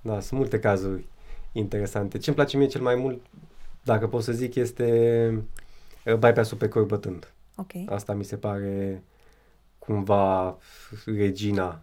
Da, 0.00 0.20
sunt 0.20 0.38
multe 0.38 0.58
cazuri 0.58 1.04
interesante. 1.52 2.18
Ce-mi 2.18 2.36
place 2.36 2.56
mie 2.56 2.66
cel 2.66 2.82
mai 2.82 2.94
mult, 2.94 3.20
dacă 3.82 4.08
pot 4.08 4.22
să 4.22 4.32
zic, 4.32 4.54
este 4.54 5.28
uh, 6.04 6.14
bypass-ul 6.14 6.58
pe 6.58 6.68
corp 6.68 6.88
bătând. 6.88 7.32
Ok. 7.56 7.72
Asta 7.86 8.14
mi 8.14 8.24
se 8.24 8.36
pare 8.36 9.02
cumva 9.78 10.58
regina 11.04 11.80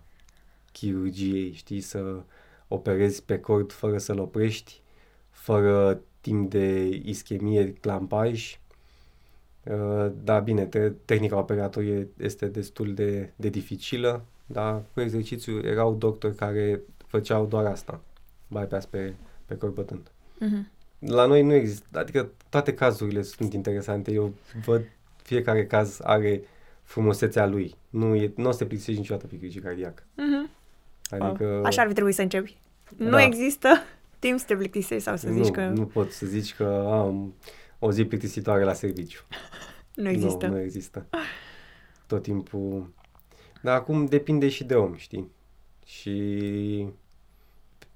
chirurgiei, 0.72 1.54
știi, 1.54 1.82
să 1.82 2.22
operezi 2.68 3.24
pe 3.24 3.40
cord 3.40 3.72
fără 3.72 3.98
să-l 3.98 4.20
oprești, 4.20 4.82
fără 5.30 6.02
timp 6.22 6.50
de 6.50 6.86
ischemie, 7.04 7.74
clampaj. 7.74 8.60
Uh, 9.64 10.12
Da, 10.24 10.40
bine, 10.40 10.66
te- 10.66 10.92
tehnica 11.06 11.38
operatorie 11.38 12.08
este 12.18 12.46
destul 12.48 12.94
de, 12.94 13.32
de 13.36 13.50
dificilă, 13.50 14.24
dar 14.46 14.84
cu 14.94 15.02
exercițiu 15.02 15.58
erau 15.60 15.94
doctori 15.96 16.36
care 16.36 16.82
făceau 17.08 17.46
doar 17.46 17.66
asta, 17.66 18.02
bypass 18.48 18.86
pe, 18.86 19.14
pe 19.46 19.56
corp 19.58 19.76
bătând. 19.76 20.12
Mhm. 20.40 20.70
La 21.00 21.26
noi 21.26 21.42
nu 21.44 21.54
există, 21.54 22.00
adică 22.00 22.32
toate 22.50 22.74
cazurile 22.74 23.22
sunt 23.22 23.54
interesante. 23.54 24.12
Eu 24.12 24.34
văd 24.66 24.82
fiecare 25.24 25.66
caz 25.66 26.00
are 26.04 26.42
frumusețea 26.84 27.46
lui. 27.46 27.76
Nu, 27.90 28.16
e, 28.16 28.32
nu 28.36 28.48
o 28.48 28.52
să 28.52 28.58
te 28.58 28.66
plictisești 28.66 29.00
niciodată 29.00 29.28
pe 29.28 29.36
chirurgie 29.36 29.62
cardiacă. 29.62 30.04
Mhm. 30.16 30.50
Adică 31.10 31.62
Așa 31.66 31.82
ar 31.82 31.88
fi 31.88 31.94
trebuit 31.94 32.16
să 32.16 32.22
începi. 32.22 32.58
Nu 32.98 33.10
Da. 33.10 33.24
există 33.24 33.70
timp 34.20 34.40
să 34.40 34.46
te 34.46 34.56
plictisești 34.56 35.04
sau 35.04 35.16
să 35.16 35.30
nu, 35.30 35.44
zici 35.44 35.54
că 35.54 35.66
nu 35.68 35.86
poți 35.86 36.16
să 36.18 36.26
zici 36.26 36.56
că 36.56 36.88
am 36.92 37.34
o 37.80 37.92
zi 37.92 38.06
plictisitoare 38.06 38.64
la 38.64 38.74
serviciu. 38.74 39.24
nu 39.96 40.10
există. 40.10 40.48
Nu, 40.48 40.54
nu 40.54 40.60
există. 40.62 41.06
Tot 42.08 42.22
timpul... 42.24 42.94
Dar 43.62 43.76
acum 43.76 44.06
depinde 44.06 44.50
și 44.50 44.64
de 44.64 44.76
om, 44.76 44.96
știi? 44.96 45.32
Și 45.86 46.88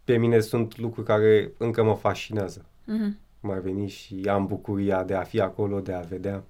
pe 0.04 0.18
mine 0.18 0.40
sunt 0.40 0.78
lucruri 0.78 1.08
care 1.08 1.52
încă 1.58 1.84
mă 1.84 1.96
fascinează. 1.96 2.66
Mhm. 2.86 3.18
mai 3.40 3.60
veni 3.60 3.88
și 3.88 4.24
am 4.30 4.48
bucuria 4.48 5.04
de 5.04 5.14
a 5.14 5.24
fi 5.24 5.40
acolo, 5.42 5.80
de 5.80 5.94
a 5.94 6.00
vedea. 6.00 6.44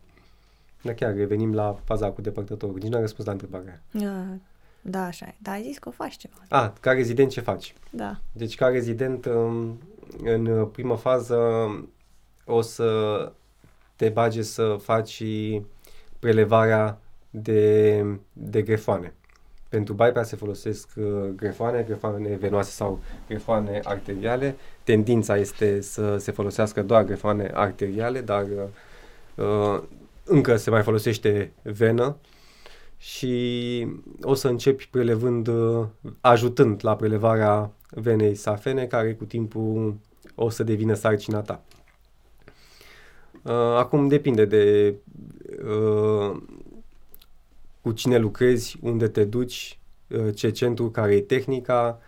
Dar 0.81 0.93
chiar 0.93 1.13
revenim 1.15 1.53
la 1.53 1.79
faza 1.83 2.11
cu 2.11 2.21
depărtătorul. 2.21 2.77
Nici 2.79 2.89
nu 2.89 2.95
am 2.95 3.01
răspuns 3.01 3.25
la 3.27 3.31
întrebarea. 3.33 3.81
Da, 3.91 4.25
Da, 4.89 5.05
așa 5.05 5.25
e. 5.25 5.33
Dar 5.37 5.53
ai 5.53 5.63
zis 5.63 5.77
că 5.77 5.89
o 5.89 5.91
faci 5.91 6.17
ceva. 6.17 6.35
A, 6.49 6.73
ca 6.79 6.91
rezident 6.91 7.29
ce 7.29 7.41
faci? 7.41 7.73
Da. 7.89 8.19
Deci 8.31 8.55
ca 8.55 8.67
rezident 8.67 9.25
um, 9.25 9.79
în 10.23 10.65
prima 10.65 10.95
fază 10.95 11.37
o 12.45 12.61
să 12.61 13.31
te 13.95 14.09
bage 14.09 14.41
să 14.41 14.77
faci 14.81 15.23
prelevarea 16.19 16.99
de, 17.29 18.05
de 18.33 18.61
grefoane. 18.61 19.13
Pentru 19.69 19.93
bypass 19.93 20.29
se 20.29 20.35
folosesc 20.35 20.89
uh, 20.95 21.05
grefoane, 21.35 21.83
grefoane 21.87 22.35
venoase 22.35 22.71
sau 22.71 22.99
grefoane 23.27 23.79
arteriale. 23.83 24.55
Tendința 24.83 25.37
este 25.37 25.81
să 25.81 26.17
se 26.17 26.31
folosească 26.31 26.83
doar 26.83 27.03
grefoane 27.03 27.51
arteriale, 27.53 28.21
dar 28.21 28.45
uh, 29.35 29.81
încă 30.23 30.55
se 30.55 30.69
mai 30.69 30.83
folosește 30.83 31.51
venă 31.61 32.15
și 32.99 33.87
o 34.21 34.33
să 34.33 34.47
începi 34.47 34.87
prelevând, 34.91 35.47
uh, 35.47 35.85
ajutând 36.21 36.79
la 36.83 36.95
prelevarea 36.95 37.71
venei 37.89 38.35
safene, 38.35 38.85
care 38.85 39.13
cu 39.13 39.25
timpul 39.25 39.97
o 40.35 40.49
să 40.49 40.63
devină 40.63 40.93
sarcina 40.93 41.41
ta. 41.41 41.63
Uh, 43.41 43.51
acum 43.53 44.07
depinde 44.07 44.45
de 44.45 44.95
uh, 45.63 46.41
cu 47.81 47.91
cine 47.91 48.17
lucrezi, 48.17 48.77
unde 48.81 49.07
te 49.07 49.23
duci, 49.23 49.79
uh, 50.07 50.35
ce 50.35 50.49
centru, 50.49 50.89
care 50.89 51.15
e 51.15 51.21
tehnica, 51.21 51.99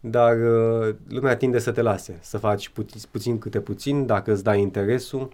dar 0.00 0.36
uh, 0.36 0.94
lumea 1.08 1.36
tinde 1.36 1.58
să 1.58 1.72
te 1.72 1.82
lase, 1.82 2.18
să 2.22 2.38
faci 2.38 2.68
puțin, 2.68 3.00
puțin 3.10 3.38
câte 3.38 3.60
puțin, 3.60 4.06
dacă 4.06 4.32
îți 4.32 4.44
dai 4.44 4.60
interesul 4.60 5.28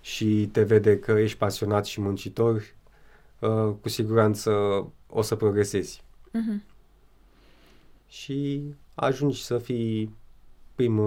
și 0.00 0.48
te 0.52 0.62
vede 0.62 0.98
că 0.98 1.12
ești 1.12 1.38
pasionat 1.38 1.84
și 1.84 2.00
muncitor, 2.00 2.62
uh, 3.40 3.74
cu 3.80 3.88
siguranță 3.88 4.52
o 5.06 5.22
să 5.22 5.34
progresezi. 5.36 6.02
Uh-huh. 6.28 6.64
Și 8.08 8.74
ajungi 8.94 9.42
să 9.44 9.58
fii 9.58 10.16
prim, 10.74 11.02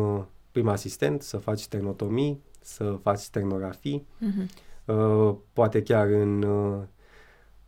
prim 0.51 0.67
asistent, 0.67 1.21
să 1.21 1.37
faci 1.37 1.59
stenotomii, 1.59 2.41
să 2.61 2.99
faci 3.01 3.19
stenografii, 3.19 4.05
Uh-huh. 4.21 4.45
uh, 4.85 5.35
poate 5.53 5.81
chiar 5.81 6.07
în 6.07 6.41
uh, 6.43 6.81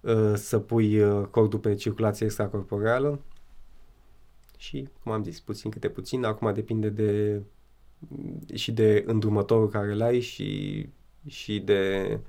uh, 0.01 0.33
să 0.35 0.59
pui 0.59 1.01
uh, 1.01 1.25
cordul 1.25 1.59
pe 1.59 1.75
circulație 1.75 2.25
extracorporeală 2.25 3.21
și, 4.57 4.87
cum 5.03 5.11
am 5.11 5.23
zis, 5.23 5.39
puțin 5.39 5.71
câte 5.71 5.89
puțin, 5.89 6.23
acum 6.23 6.53
depinde 6.53 6.89
de 6.89 7.41
și 8.53 8.71
de 8.71 9.03
îndrumătorul 9.07 9.69
care 9.69 9.91
îl 9.91 10.01
ai 10.01 10.19
și, 10.19 10.89
și 11.27 11.59
de 11.59 12.19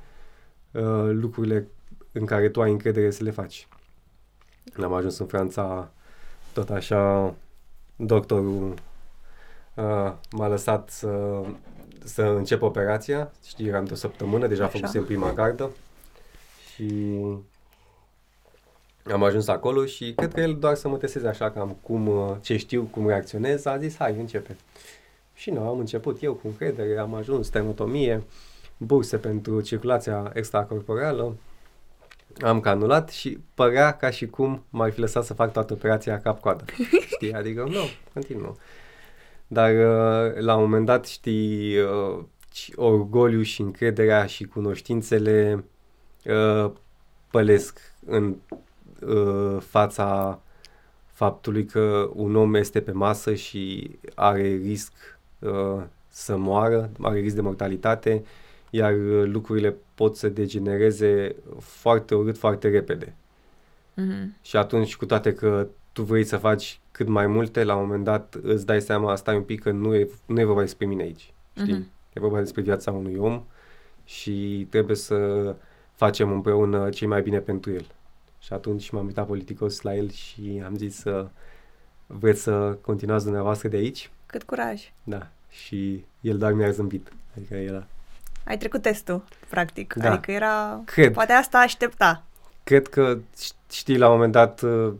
uh, 0.72 1.10
lucrurile 1.10 1.68
în 2.14 2.26
care 2.26 2.48
tu 2.48 2.62
ai 2.62 2.70
încredere 2.70 3.10
să 3.10 3.24
le 3.24 3.30
faci. 3.30 3.68
Am 4.82 4.92
ajuns 4.92 5.18
în 5.18 5.26
Franța 5.26 5.90
tot 6.52 6.70
așa, 6.70 7.34
doctorul 7.96 8.74
uh, 9.74 10.12
m-a 10.30 10.48
lăsat 10.48 10.90
să, 10.90 11.42
să 12.04 12.22
încep 12.22 12.62
operația, 12.62 13.32
știi, 13.46 13.66
eram 13.66 13.84
de 13.84 13.92
o 13.92 13.96
săptămână, 13.96 14.46
deja 14.46 14.64
Așa. 14.64 14.78
făcusem 14.78 15.04
prima 15.04 15.32
gardă 15.32 15.70
și 16.74 17.20
am 19.12 19.22
ajuns 19.22 19.48
acolo 19.48 19.84
și 19.84 20.12
cred 20.16 20.32
că 20.34 20.40
el 20.40 20.56
doar 20.58 20.74
să 20.74 20.88
mă 20.88 20.96
testeze 20.96 21.28
așa 21.28 21.50
cam 21.50 21.76
cum, 21.82 22.06
uh, 22.06 22.36
ce 22.40 22.56
știu, 22.56 22.88
cum 22.90 23.06
reacționez, 23.06 23.64
a 23.64 23.78
zis 23.78 23.96
hai, 23.96 24.16
începe. 24.18 24.56
Și 25.34 25.50
nu, 25.50 25.68
am 25.68 25.78
început 25.78 26.22
eu 26.22 26.34
cu 26.34 26.46
încredere, 26.46 26.98
am 26.98 27.14
ajuns 27.14 27.46
stenotomie, 27.46 28.22
burse 28.76 29.16
pentru 29.16 29.60
circulația 29.60 30.30
extracorporeală, 30.34 31.34
am 32.40 32.60
canulat 32.60 33.10
și 33.10 33.38
părea 33.54 33.92
ca 33.96 34.10
și 34.10 34.26
cum 34.26 34.64
m-ar 34.70 34.92
fi 34.92 35.00
lăsat 35.00 35.24
să 35.24 35.34
fac 35.34 35.52
toată 35.52 35.72
operația 35.72 36.20
cap-coadă. 36.20 36.64
Știi? 37.14 37.32
Adică, 37.32 37.62
nu, 37.68 37.82
continuu. 38.12 38.58
Dar 39.46 39.70
uh, 39.70 40.34
la 40.38 40.54
un 40.54 40.62
moment 40.62 40.86
dat, 40.86 41.06
știi, 41.06 41.78
uh, 41.78 42.24
și 42.52 42.72
orgoliu 42.76 43.42
și 43.42 43.60
încrederea 43.60 44.26
și 44.26 44.44
cunoștințele 44.44 45.64
uh, 46.24 46.70
pălesc 47.30 47.80
în 48.06 48.36
uh, 49.06 49.56
fața 49.60 50.40
faptului 51.12 51.64
că 51.64 52.10
un 52.14 52.36
om 52.36 52.54
este 52.54 52.80
pe 52.80 52.92
masă 52.92 53.34
și 53.34 53.90
are 54.14 54.60
risc 54.62 54.92
uh, 55.38 55.82
să 56.08 56.36
moară, 56.36 56.90
are 57.00 57.18
risc 57.18 57.34
de 57.34 57.40
mortalitate, 57.40 58.24
iar 58.74 58.92
uh, 58.92 59.26
lucrurile 59.26 59.74
pot 59.94 60.16
să 60.16 60.28
degenereze 60.28 61.36
foarte 61.58 62.14
urât, 62.14 62.38
foarte 62.38 62.68
repede. 62.68 63.14
Uh-huh. 63.92 64.42
Și 64.42 64.56
atunci, 64.56 64.96
cu 64.96 65.06
toate 65.06 65.32
că 65.32 65.68
tu 65.92 66.02
vrei 66.02 66.24
să 66.24 66.36
faci 66.36 66.80
cât 66.90 67.08
mai 67.08 67.26
multe, 67.26 67.64
la 67.64 67.74
un 67.74 67.82
moment 67.82 68.04
dat 68.04 68.36
îți 68.42 68.66
dai 68.66 68.80
seama, 68.80 69.16
stai 69.16 69.36
un 69.36 69.42
pic, 69.42 69.62
că 69.62 69.70
nu 69.70 69.94
e, 69.94 70.08
nu 70.26 70.40
e 70.40 70.44
vorba 70.44 70.60
despre 70.60 70.86
mine 70.86 71.02
aici. 71.02 71.32
Știi? 71.56 71.72
Mhm. 71.72 71.90
E 72.12 72.20
vorba 72.20 72.38
despre 72.38 72.62
viața 72.62 72.90
unui 72.90 73.16
om 73.16 73.44
și 74.04 74.66
trebuie 74.70 74.96
să 74.96 75.54
facem 75.92 76.32
împreună 76.32 76.88
ce 76.88 77.06
mai 77.06 77.22
bine 77.22 77.38
pentru 77.38 77.72
el. 77.72 77.86
Și 78.38 78.52
atunci 78.52 78.90
m-am 78.90 79.06
uitat 79.06 79.26
politicos 79.26 79.80
la 79.80 79.94
el 79.94 80.10
și 80.10 80.62
am 80.64 80.76
zis 80.76 80.96
să 80.96 81.28
vreți 82.06 82.42
să 82.42 82.78
continuați 82.80 83.24
dumneavoastră 83.24 83.68
de 83.68 83.76
aici? 83.76 84.10
Cât 84.26 84.42
curaj. 84.42 84.92
Da. 85.02 85.30
Și 85.50 86.04
el 86.20 86.38
doar 86.38 86.52
mi-a 86.52 86.70
zâmbit. 86.70 87.12
Adică 87.36 87.54
era... 87.54 87.86
Ai 88.44 88.58
trecut 88.58 88.82
testul, 88.82 89.24
practic. 89.48 89.94
Da. 89.94 90.10
Adică 90.10 90.30
era... 90.30 90.80
Cred. 90.84 91.12
Poate 91.12 91.32
asta 91.32 91.58
aștepta. 91.58 92.24
Cred 92.64 92.88
că, 92.88 93.18
știi, 93.70 93.98
la 93.98 94.06
un 94.06 94.12
moment 94.12 94.32
dat 94.32 94.62
uh, 94.62 94.92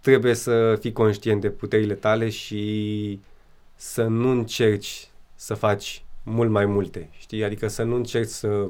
trebuie 0.00 0.34
să 0.34 0.76
fii 0.80 0.92
conștient 0.92 1.40
de 1.40 1.50
puterile 1.50 1.94
tale 1.94 2.28
și 2.28 3.20
să 3.76 4.02
nu 4.02 4.30
încerci 4.30 5.08
să 5.34 5.54
faci 5.54 6.04
mult 6.22 6.50
mai 6.50 6.66
multe, 6.66 7.08
știi? 7.18 7.44
Adică 7.44 7.68
să 7.68 7.82
nu 7.82 7.94
încerci 7.94 8.28
să... 8.28 8.68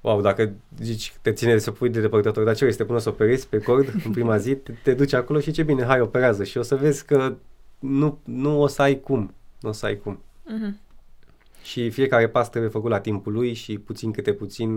Wow, 0.00 0.20
dacă 0.20 0.52
zici, 0.80 1.14
te 1.22 1.32
ține 1.32 1.58
să 1.58 1.70
pui 1.70 1.88
de 1.88 2.00
depărtător, 2.00 2.44
dar 2.44 2.54
ce 2.54 2.58
vrei, 2.58 2.72
să 2.72 2.78
te 2.78 2.84
pună 2.84 2.98
să 2.98 3.08
operezi 3.08 3.48
pe 3.48 3.58
cord 3.58 3.92
în 4.04 4.10
prima 4.12 4.36
zi, 4.36 4.54
te, 4.54 4.72
te 4.82 4.94
duci 4.94 5.12
acolo 5.12 5.40
și 5.40 5.50
ce 5.50 5.62
bine, 5.62 5.84
hai, 5.84 6.00
operează 6.00 6.44
și 6.44 6.58
o 6.58 6.62
să 6.62 6.76
vezi 6.76 7.04
că 7.04 7.34
nu, 7.78 8.18
nu 8.24 8.60
o 8.60 8.66
să 8.66 8.82
ai 8.82 9.00
cum, 9.00 9.34
nu 9.60 9.68
o 9.68 9.72
să 9.72 9.86
ai 9.86 9.96
cum. 9.96 10.20
Uh-huh. 10.20 10.85
Și 11.66 11.90
fiecare 11.90 12.28
pas 12.28 12.50
trebuie 12.50 12.70
făcut 12.70 12.90
la 12.90 13.00
timpul 13.00 13.32
lui 13.32 13.52
și 13.52 13.78
puțin 13.78 14.12
câte 14.12 14.32
puțin 14.32 14.76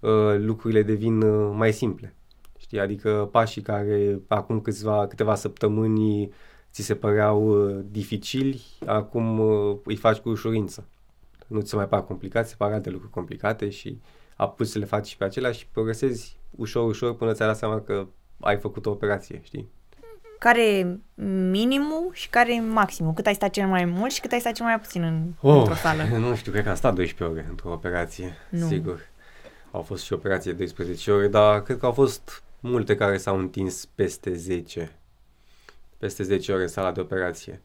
uh, 0.00 0.36
lucrurile 0.36 0.82
devin 0.82 1.20
uh, 1.22 1.54
mai 1.56 1.72
simple. 1.72 2.14
Știi? 2.58 2.80
Adică 2.80 3.28
pașii 3.32 3.62
care 3.62 4.20
acum 4.28 4.60
câțiva, 4.60 5.06
câteva 5.06 5.34
săptămâni 5.34 6.30
ți 6.72 6.82
se 6.82 6.94
păreau 6.94 7.48
uh, 7.48 7.84
dificili, 7.90 8.62
acum 8.86 9.38
uh, 9.38 9.76
îi 9.84 9.96
faci 9.96 10.18
cu 10.18 10.28
ușurință. 10.28 10.88
Nu 11.46 11.60
ți 11.60 11.68
se 11.68 11.76
mai 11.76 11.88
par 11.88 12.04
complicat, 12.04 12.48
se 12.48 12.54
par 12.58 12.72
alte 12.72 12.90
lucruri 12.90 13.12
complicate 13.12 13.68
și 13.68 13.98
apuci 14.36 14.66
să 14.66 14.78
le 14.78 14.84
faci 14.84 15.06
și 15.06 15.16
pe 15.16 15.24
acelea 15.24 15.52
și 15.52 15.66
progresezi 15.72 16.36
ușor, 16.50 16.88
ușor 16.88 17.14
până 17.14 17.32
ți-ai 17.32 17.48
dat 17.48 17.56
seama 17.56 17.80
că 17.80 18.06
ai 18.40 18.56
făcut 18.56 18.86
o 18.86 18.90
operație, 18.90 19.40
știi? 19.42 19.68
Care 20.38 20.68
e 20.68 20.98
minimul 21.50 22.10
și 22.12 22.28
care 22.28 22.54
e 22.54 22.60
maximul? 22.60 23.12
Cât 23.12 23.26
ai 23.26 23.34
stat 23.34 23.50
cel 23.50 23.66
mai 23.66 23.84
mult 23.84 24.12
și 24.12 24.20
cât 24.20 24.32
ai 24.32 24.40
stat 24.40 24.52
cel 24.52 24.64
mai 24.66 24.80
puțin 24.80 25.02
în, 25.02 25.22
într-o 25.50 25.74
sală? 25.74 26.02
Nu 26.18 26.34
știu, 26.34 26.52
cred 26.52 26.64
că 26.64 26.70
am 26.70 26.76
stat 26.76 26.94
12 26.94 27.38
ore 27.38 27.46
într-o 27.50 27.72
operație, 27.72 28.36
Nu. 28.50 28.66
sigur. 28.66 29.00
Au 29.70 29.82
fost 29.82 30.04
și 30.04 30.12
operații 30.12 30.50
de 30.50 30.56
12 30.56 31.10
ore, 31.10 31.28
dar 31.28 31.62
cred 31.62 31.78
că 31.78 31.86
au 31.86 31.92
fost 31.92 32.42
multe 32.60 32.96
care 32.96 33.16
s-au 33.16 33.38
întins 33.38 33.84
peste 33.94 34.34
10. 34.34 34.92
Peste 35.98 36.22
10 36.22 36.52
ore 36.52 36.62
în 36.62 36.68
sala 36.68 36.92
de 36.92 37.00
operație. 37.00 37.60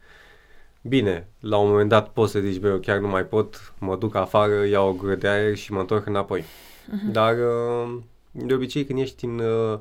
Bine, 0.82 1.28
la 1.40 1.58
un 1.58 1.70
moment 1.70 1.90
dat 1.90 2.10
poți 2.10 2.32
să 2.32 2.40
zici, 2.40 2.60
bă, 2.60 2.68
eu 2.68 2.78
chiar 2.78 2.98
nu 2.98 3.08
mai 3.08 3.24
pot, 3.26 3.74
mă 3.80 3.96
duc 3.96 4.16
afară, 4.16 4.66
iau 4.66 4.88
o 4.88 4.94
gură 4.94 5.16
de 5.16 5.28
aer 5.28 5.56
și 5.56 5.72
mă 5.72 5.80
întorc 5.80 6.06
înapoi. 6.06 6.44
Dar, 7.12 7.34
uh, 7.38 7.98
de 8.32 8.54
obicei, 8.54 8.86
când 8.86 9.00
ești 9.00 9.26
în, 9.26 9.40
uh, 9.40 9.80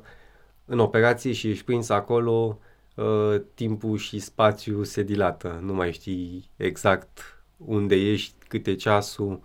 în 0.64 0.78
operație 0.78 1.32
și 1.32 1.50
ești 1.50 1.64
prins 1.64 1.88
acolo, 1.88 2.58
uh, 2.94 3.40
timpul 3.54 3.96
și 3.96 4.18
spațiul 4.18 4.84
se 4.84 5.02
dilată. 5.02 5.60
Nu 5.62 5.74
mai 5.74 5.92
știi 5.92 6.50
exact 6.56 7.42
unde 7.56 7.94
ești, 7.94 8.34
cât 8.48 8.66
e 8.66 8.74
ceasul, 8.74 9.40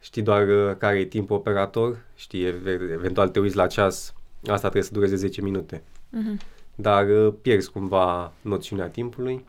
știi 0.00 0.22
doar 0.22 0.48
uh, 0.48 0.76
care 0.76 0.98
e 0.98 1.04
timpul 1.04 1.36
operator, 1.36 2.04
știi, 2.14 2.44
ev- 2.44 2.66
eventual 2.66 3.28
te 3.28 3.40
uiți 3.40 3.56
la 3.56 3.66
ceas, 3.66 4.14
asta 4.40 4.58
trebuie 4.58 4.82
să 4.82 4.92
dureze 4.92 5.16
10 5.16 5.42
minute. 5.42 5.82
Mhm. 6.10 6.40
Dar 6.74 7.08
uh, 7.08 7.34
pierzi 7.42 7.70
cumva 7.70 8.32
noțiunea 8.40 8.88
timpului 8.88 9.44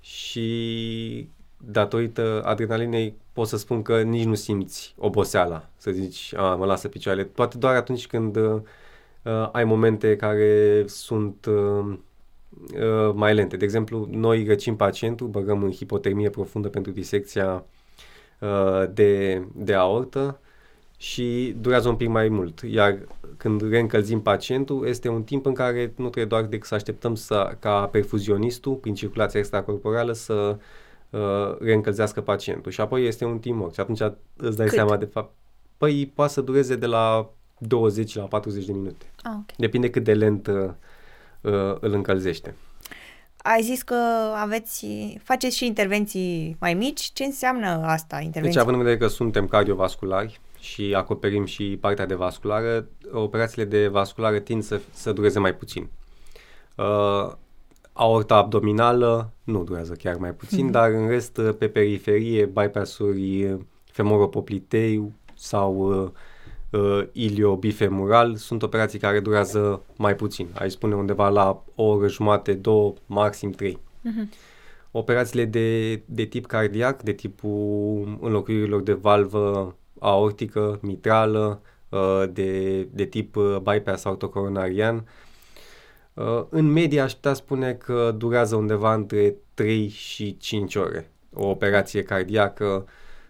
și 0.00 1.28
datorită 1.56 2.42
adrenalinei 2.44 3.14
pot 3.32 3.48
să 3.48 3.56
spun 3.56 3.82
că 3.82 4.02
nici 4.02 4.24
nu 4.24 4.34
simți 4.34 4.94
oboseala, 4.98 5.68
să 5.76 5.90
zici, 5.90 6.34
a, 6.36 6.54
mă 6.54 6.64
lasă 6.64 6.88
picioarele. 6.88 7.24
Poate 7.24 7.58
doar 7.58 7.74
atunci 7.74 8.06
când 8.06 8.36
uh, 8.36 8.60
uh, 9.26 9.48
ai 9.52 9.64
momente 9.64 10.16
care 10.16 10.84
sunt 10.86 11.46
uh, 11.46 11.98
uh, 12.74 13.12
mai 13.14 13.34
lente. 13.34 13.56
De 13.56 13.64
exemplu, 13.64 14.08
noi 14.10 14.44
răcim 14.44 14.76
pacientul, 14.76 15.26
băgăm 15.26 15.62
în 15.62 15.70
hipotermie 15.70 16.30
profundă 16.30 16.68
pentru 16.68 16.92
disecția 16.92 17.64
uh, 18.40 18.84
de, 18.92 19.42
de 19.54 19.74
aortă 19.74 20.40
și 20.96 21.56
durează 21.60 21.88
un 21.88 21.96
pic 21.96 22.08
mai 22.08 22.28
mult. 22.28 22.60
Iar 22.60 22.98
când 23.36 23.68
reîncălzim 23.68 24.20
pacientul, 24.20 24.86
este 24.86 25.08
un 25.08 25.22
timp 25.22 25.46
în 25.46 25.54
care 25.54 25.92
nu 25.96 26.08
trebuie 26.08 26.24
doar 26.24 26.44
decât 26.44 26.66
să 26.66 26.74
așteptăm 26.74 27.14
să, 27.14 27.56
ca 27.58 27.86
perfuzionistul, 27.86 28.74
prin 28.74 28.94
circulația 28.94 29.40
extracorporală, 29.40 30.12
să 30.12 30.56
uh, 31.10 31.56
reîncălzească 31.60 32.20
pacientul. 32.20 32.70
Și 32.70 32.80
apoi 32.80 33.06
este 33.06 33.24
un 33.24 33.38
timp 33.38 33.58
mort. 33.58 33.74
Și 33.74 33.80
atunci 33.80 34.00
îți 34.36 34.56
dai 34.56 34.66
Cât? 34.66 34.74
seama 34.74 34.96
de 34.96 35.04
fapt. 35.04 35.34
Păi 35.76 36.12
poate 36.14 36.32
să 36.32 36.40
dureze 36.40 36.76
de 36.76 36.86
la 36.86 37.30
20 37.58 38.14
la 38.14 38.24
40 38.24 38.64
de 38.64 38.72
minute. 38.72 39.06
Ah, 39.22 39.32
ok. 39.36 39.56
Depinde 39.56 39.90
cât 39.90 40.04
de 40.04 40.14
lent 40.14 40.46
uh, 40.46 40.70
uh, 41.40 41.76
îl 41.80 41.92
încălzește. 41.92 42.54
Ai 43.36 43.62
zis 43.62 43.82
că 43.82 43.94
aveți, 44.36 44.86
faceți 45.22 45.56
și 45.56 45.66
intervenții 45.66 46.56
mai 46.60 46.74
mici. 46.74 47.00
Ce 47.00 47.24
înseamnă 47.24 47.66
asta, 47.66 48.16
Deci, 48.16 48.24
intervenții? 48.24 48.60
având 48.60 48.76
în 48.76 48.82
vedere 48.82 49.00
că 49.00 49.06
suntem 49.08 49.46
cardiovasculari 49.46 50.40
și 50.58 50.94
acoperim 50.96 51.44
și 51.44 51.78
partea 51.80 52.06
de 52.06 52.14
vasculară, 52.14 52.88
operațiile 53.12 53.64
de 53.64 53.86
vasculară 53.86 54.38
tind 54.38 54.62
să, 54.62 54.80
să 54.92 55.12
dureze 55.12 55.38
mai 55.38 55.54
puțin. 55.54 55.88
Uh, 56.76 57.32
aorta 57.92 58.36
abdominală 58.36 59.32
nu 59.44 59.64
durează 59.64 59.92
chiar 59.92 60.16
mai 60.16 60.32
puțin, 60.32 60.68
mm-hmm. 60.68 60.72
dar 60.72 60.90
în 60.90 61.08
rest 61.08 61.40
pe 61.58 61.68
periferie, 61.68 62.44
bypass-uri 62.46 63.56
femoropoplitei 63.84 65.12
sau 65.34 66.02
uh, 66.02 66.10
uh, 66.70 67.02
iliobifemural 67.12 68.34
sunt 68.34 68.62
operații 68.62 68.98
care 68.98 69.20
durează 69.20 69.82
mai 69.96 70.14
puțin. 70.14 70.48
Ai 70.54 70.70
spune 70.70 70.94
undeva 70.94 71.28
la 71.28 71.64
o 71.74 71.82
oră 71.82 72.08
jumate, 72.08 72.54
două, 72.54 72.94
maxim 73.06 73.50
trei. 73.50 73.78
Mm-hmm. 73.78 74.54
Operațiile 74.90 75.44
de, 75.44 75.94
de 76.04 76.24
tip 76.24 76.46
cardiac, 76.46 77.02
de 77.02 77.12
tipul 77.12 78.18
înlocuirilor 78.20 78.82
de 78.82 78.92
valvă 78.92 79.76
aortică, 79.98 80.78
mitrală, 80.82 81.60
uh, 81.88 82.24
de, 82.32 82.82
de 82.82 83.04
tip 83.04 83.36
uh, 83.36 83.56
bypass 83.56 84.04
autocoronarian, 84.04 85.08
uh, 86.14 86.44
în 86.48 86.72
medie 86.72 87.00
aș 87.00 87.12
putea 87.12 87.34
spune 87.34 87.72
că 87.72 88.14
durează 88.16 88.56
undeva 88.56 88.94
între 88.94 89.34
3 89.54 89.88
și 89.88 90.36
5 90.36 90.74
ore. 90.74 91.10
O 91.34 91.48
operație 91.48 92.02
cardiacă 92.02 92.86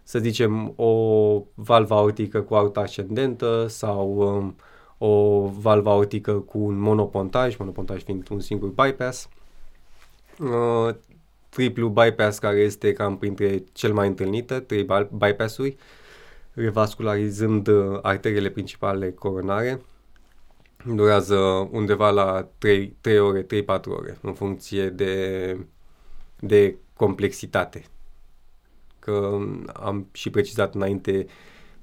să 0.09 0.19
zicem, 0.19 0.73
o 0.77 1.43
valvă 1.55 1.95
aortică 1.95 2.41
cu 2.41 2.55
aortă 2.55 2.81
ascendentă 2.81 3.67
sau 3.69 4.17
um, 4.17 4.57
o 4.99 5.45
valvă 5.47 5.91
aortică 5.91 6.33
cu 6.33 6.59
un 6.59 6.79
monopontaj, 6.79 7.57
monopontaj 7.57 8.03
fiind 8.03 8.29
un 8.31 8.41
singur 8.41 8.69
bypass. 8.69 9.29
Uh, 10.41 10.95
triplu 11.49 11.89
bypass 11.89 12.39
care 12.39 12.57
este 12.57 12.93
cam 12.93 13.19
printre 13.19 13.65
cel 13.73 13.93
mai 13.93 14.07
întâlnită, 14.07 14.61
trei 14.61 14.87
bypass-uri, 15.11 15.77
revascularizând 16.53 17.67
uh, 17.67 17.99
arteriile 18.03 18.49
principale 18.49 19.11
coronare. 19.11 19.81
Durează 20.95 21.37
undeva 21.71 22.11
la 22.11 22.49
3, 22.59 22.97
3 23.01 23.19
ore, 23.19 23.43
3-4 23.43 23.47
ore, 23.87 24.19
în 24.21 24.33
funcție 24.33 24.89
de, 24.89 25.57
de 26.41 26.77
complexitate 26.95 27.85
că 29.07 29.39
am 29.73 30.09
și 30.13 30.31
precizat 30.31 30.75
înainte, 30.75 31.27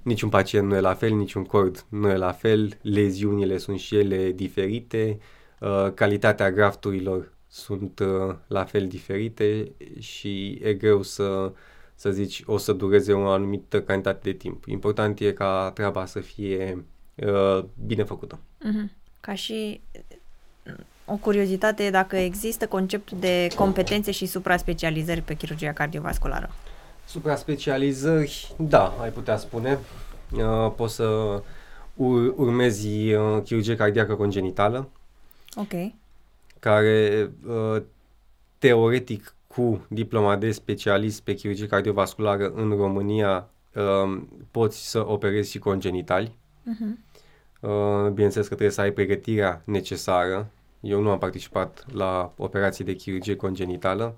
niciun 0.01 0.29
pacient 0.29 0.67
nu 0.67 0.75
e 0.75 0.79
la 0.79 0.93
fel, 0.93 1.11
niciun 1.11 1.43
cord 1.43 1.85
nu 1.89 2.09
e 2.09 2.15
la 2.15 2.31
fel, 2.31 2.77
leziunile 2.81 3.57
sunt 3.57 3.79
și 3.79 3.95
ele 3.95 4.31
diferite, 4.31 5.19
uh, 5.59 5.91
calitatea 5.93 6.51
grafturilor 6.51 7.33
sunt 7.47 7.99
uh, 7.99 8.35
la 8.47 8.63
fel 8.63 8.87
diferite 8.87 9.71
și 9.99 10.59
e 10.63 10.73
greu 10.73 11.01
să, 11.01 11.51
să 11.95 12.11
zici 12.11 12.43
o 12.45 12.57
să 12.57 12.73
dureze 12.73 13.13
o 13.13 13.27
anumită 13.27 13.81
cantitate 13.81 14.19
de 14.31 14.37
timp. 14.37 14.65
Important 14.67 15.19
e 15.19 15.31
ca 15.31 15.71
treaba 15.73 16.05
să 16.05 16.19
fie 16.19 16.85
uh, 17.15 17.63
bine 17.85 18.03
făcută. 18.03 18.39
Mm-hmm. 18.39 19.01
Ca 19.19 19.33
și 19.33 19.81
o 21.05 21.15
curiozitate 21.15 21.89
dacă 21.89 22.15
există 22.15 22.67
conceptul 22.67 23.17
de 23.19 23.47
competențe 23.55 24.11
și 24.11 24.25
supra-specializări 24.25 25.21
pe 25.21 25.33
chirurgia 25.33 25.71
cardiovasculară. 25.71 26.49
Supra-specializări, 27.05 28.55
da, 28.57 28.93
ai 29.01 29.09
putea 29.09 29.37
spune. 29.37 29.79
Uh, 30.31 30.71
poți 30.75 30.95
să 30.95 31.41
ur- 31.95 32.33
urmezi 32.35 33.13
uh, 33.13 33.41
chirurgie 33.43 33.75
cardiacă 33.75 34.15
congenitală. 34.15 34.89
Ok. 35.55 35.91
Care 36.59 37.29
uh, 37.47 37.81
teoretic 38.57 39.35
cu 39.47 39.85
diploma 39.87 40.35
de 40.35 40.51
specialist 40.51 41.21
pe 41.21 41.33
chirurgie 41.33 41.67
cardiovasculară 41.67 42.51
în 42.51 42.69
România 42.69 43.49
uh, 43.75 44.21
poți 44.51 44.89
să 44.89 45.07
operezi 45.07 45.51
și 45.51 45.59
congenitali. 45.59 46.35
Uh-huh. 46.61 47.11
Uh, 47.59 48.09
bineînțeles 48.11 48.47
că 48.47 48.53
trebuie 48.53 48.75
să 48.75 48.81
ai 48.81 48.91
pregătirea 48.91 49.61
necesară. 49.65 50.51
Eu 50.79 51.01
nu 51.01 51.09
am 51.09 51.17
participat 51.17 51.85
la 51.91 52.33
operații 52.37 52.83
de 52.83 52.93
chirurgie 52.93 53.35
congenitală, 53.35 54.15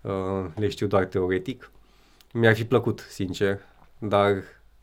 uh, 0.00 0.44
le 0.54 0.68
știu 0.68 0.86
doar 0.86 1.04
teoretic. 1.04 1.70
Mi-ar 2.32 2.54
fi 2.54 2.64
plăcut, 2.64 3.06
sincer, 3.10 3.60
dar 3.98 4.42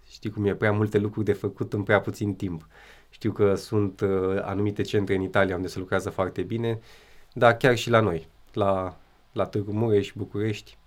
știi 0.09 0.29
cum 0.29 0.45
e, 0.45 0.55
prea 0.55 0.71
multe 0.71 0.97
lucruri 0.97 1.25
de 1.25 1.33
făcut 1.33 1.73
în 1.73 1.83
prea 1.83 2.01
puțin 2.01 2.35
timp. 2.35 2.67
Știu 3.09 3.31
că 3.31 3.55
sunt 3.55 4.01
uh, 4.01 4.41
anumite 4.41 4.81
centre 4.81 5.15
în 5.15 5.21
Italia 5.21 5.55
unde 5.55 5.67
se 5.67 5.79
lucrează 5.79 6.09
foarte 6.09 6.41
bine, 6.41 6.79
dar 7.33 7.57
chiar 7.57 7.75
și 7.75 7.89
la 7.89 7.99
noi, 7.99 8.27
la, 8.53 8.97
la 9.31 9.45
Târgu 9.45 9.71
Mureș, 9.71 10.11
București, 10.15 10.77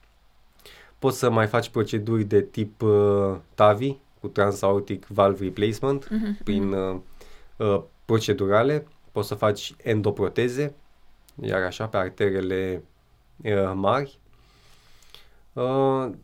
poți 0.98 1.18
să 1.18 1.30
mai 1.30 1.46
faci 1.46 1.68
proceduri 1.68 2.24
de 2.24 2.42
tip 2.42 2.82
uh, 2.82 3.36
TAVI, 3.54 3.96
cu 4.20 4.28
transaortic 4.28 5.06
valve 5.06 5.44
replacement, 5.44 6.04
uh-huh, 6.04 6.44
prin 6.44 6.72
uh, 6.72 6.96
uh, 7.56 7.82
procedurale, 8.04 8.86
poți 9.12 9.28
să 9.28 9.34
faci 9.34 9.74
endoproteze, 9.82 10.74
iar 11.40 11.62
așa 11.62 11.86
pe 11.86 11.96
arterele 11.96 12.82
uh, 13.42 13.72
mari, 13.74 14.18
Uh, 14.27 14.27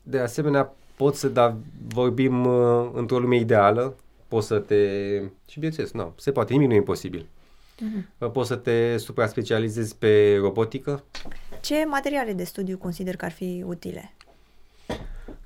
de 0.02 0.18
asemenea, 0.18 0.74
poți 0.96 1.20
să, 1.20 1.28
da, 1.28 1.56
vorbim 1.88 2.44
uh, 2.44 2.90
într-o 2.92 3.18
lume 3.18 3.36
ideală, 3.36 3.94
poți 4.28 4.46
să 4.46 4.58
te... 4.58 4.84
Și 5.46 5.54
bineînțeles, 5.54 5.92
nu, 5.92 6.12
se 6.16 6.32
poate, 6.32 6.52
nimic 6.52 6.68
nu 6.68 6.74
e 6.74 6.76
imposibil. 6.76 7.26
Uh-huh. 7.74 8.32
Poți 8.32 8.48
să 8.48 8.56
te 8.56 8.96
supra-specializezi 8.96 9.96
pe 9.96 10.36
robotică. 10.40 11.04
Ce 11.60 11.84
materiale 11.86 12.32
de 12.32 12.44
studiu 12.44 12.78
consider 12.78 13.16
că 13.16 13.24
ar 13.24 13.30
fi 13.30 13.64
utile? 13.66 14.14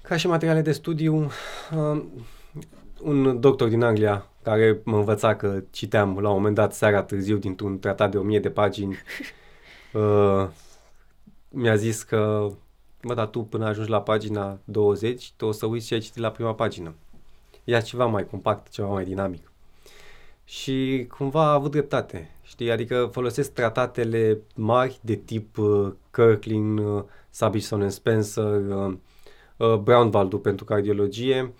Ca 0.02 0.16
și 0.16 0.26
materiale 0.26 0.60
de 0.60 0.72
studiu, 0.72 1.30
uh, 1.76 2.02
un 3.02 3.40
doctor 3.40 3.68
din 3.68 3.82
Anglia 3.82 4.26
care 4.42 4.80
mă 4.84 4.96
învăța 4.96 5.36
că 5.36 5.62
citeam 5.70 6.18
la 6.18 6.28
un 6.28 6.34
moment 6.34 6.54
dat 6.54 6.74
seara 6.74 7.02
târziu 7.02 7.36
dintr-un 7.36 7.78
tratat 7.78 8.10
de 8.10 8.18
1000 8.18 8.40
de 8.40 8.50
pagini, 8.50 8.96
uh, 9.92 10.48
mi-a 11.48 11.76
zis 11.76 12.02
că 12.02 12.50
Mă, 13.02 13.14
dar 13.14 13.26
tu 13.26 13.40
până 13.40 13.66
ajungi 13.66 13.90
la 13.90 14.02
pagina 14.02 14.58
20, 14.64 15.32
tu 15.36 15.46
o 15.46 15.52
să 15.52 15.66
uiți 15.66 15.86
ce 15.86 15.94
ai 15.94 16.00
citit 16.00 16.20
la 16.20 16.30
prima 16.30 16.54
pagină. 16.54 16.94
Ia 17.64 17.80
ceva 17.80 18.06
mai 18.06 18.26
compact, 18.26 18.68
ceva 18.68 18.88
mai 18.88 19.04
dinamic. 19.04 19.52
Și 20.44 21.06
cumva 21.16 21.42
a 21.42 21.52
avut 21.52 21.70
dreptate, 21.70 22.30
știi? 22.42 22.70
Adică 22.70 23.08
folosesc 23.12 23.52
tratatele 23.52 24.38
mari 24.54 24.98
de 25.00 25.14
tip 25.14 25.58
uh, 25.58 25.92
Kirkling, 26.10 26.78
uh, 26.78 27.02
Sabison 27.30 27.90
Spencer, 27.90 28.60
uh, 28.68 28.94
uh, 29.56 29.74
Brownwald 29.74 30.34
pentru 30.34 30.64
cardiologie, 30.64 31.52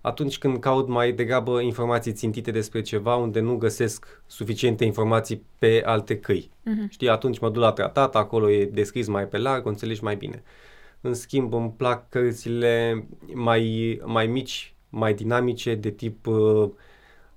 atunci 0.00 0.38
când 0.38 0.58
caut 0.58 0.88
mai 0.88 1.12
degrabă 1.12 1.60
informații 1.60 2.12
țintite 2.12 2.50
despre 2.50 2.82
ceva 2.82 3.16
unde 3.16 3.40
nu 3.40 3.56
găsesc 3.56 4.22
suficiente 4.26 4.84
informații 4.84 5.44
pe 5.58 5.82
alte 5.84 6.18
căi. 6.18 6.50
Uh-huh. 6.50 6.88
Știi, 6.88 7.08
atunci 7.08 7.38
mă 7.38 7.50
duc 7.50 7.62
la 7.62 7.72
tratat, 7.72 8.16
acolo 8.16 8.50
e 8.50 8.64
descris 8.64 9.06
mai 9.06 9.28
pe 9.28 9.38
larg, 9.38 9.66
o 9.66 9.68
înțelegi 9.68 10.02
mai 10.02 10.16
bine. 10.16 10.42
În 11.04 11.14
schimb, 11.14 11.54
îmi 11.54 11.70
plac 11.70 12.08
cărțile 12.08 13.04
mai, 13.34 14.00
mai 14.04 14.26
mici, 14.26 14.74
mai 14.88 15.14
dinamice, 15.14 15.74
de 15.74 15.90
tip 15.90 16.26
uh, 16.26 16.68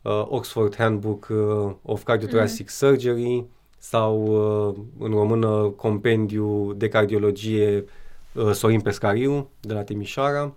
uh, 0.01 0.25
Oxford 0.27 0.75
Handbook 0.75 1.27
uh, 1.29 1.73
of 1.81 2.03
Cardiothoracic 2.03 2.59
mm. 2.59 2.67
Surgery 2.67 3.45
sau 3.77 4.25
uh, 4.25 4.75
în 4.99 5.11
română 5.11 5.69
Compendiu 5.69 6.73
de 6.73 6.87
Cardiologie 6.87 7.85
uh, 8.33 8.51
Sorin 8.51 8.81
Pescariu 8.81 9.49
de 9.59 9.73
la 9.73 9.83
Timișoara. 9.83 10.55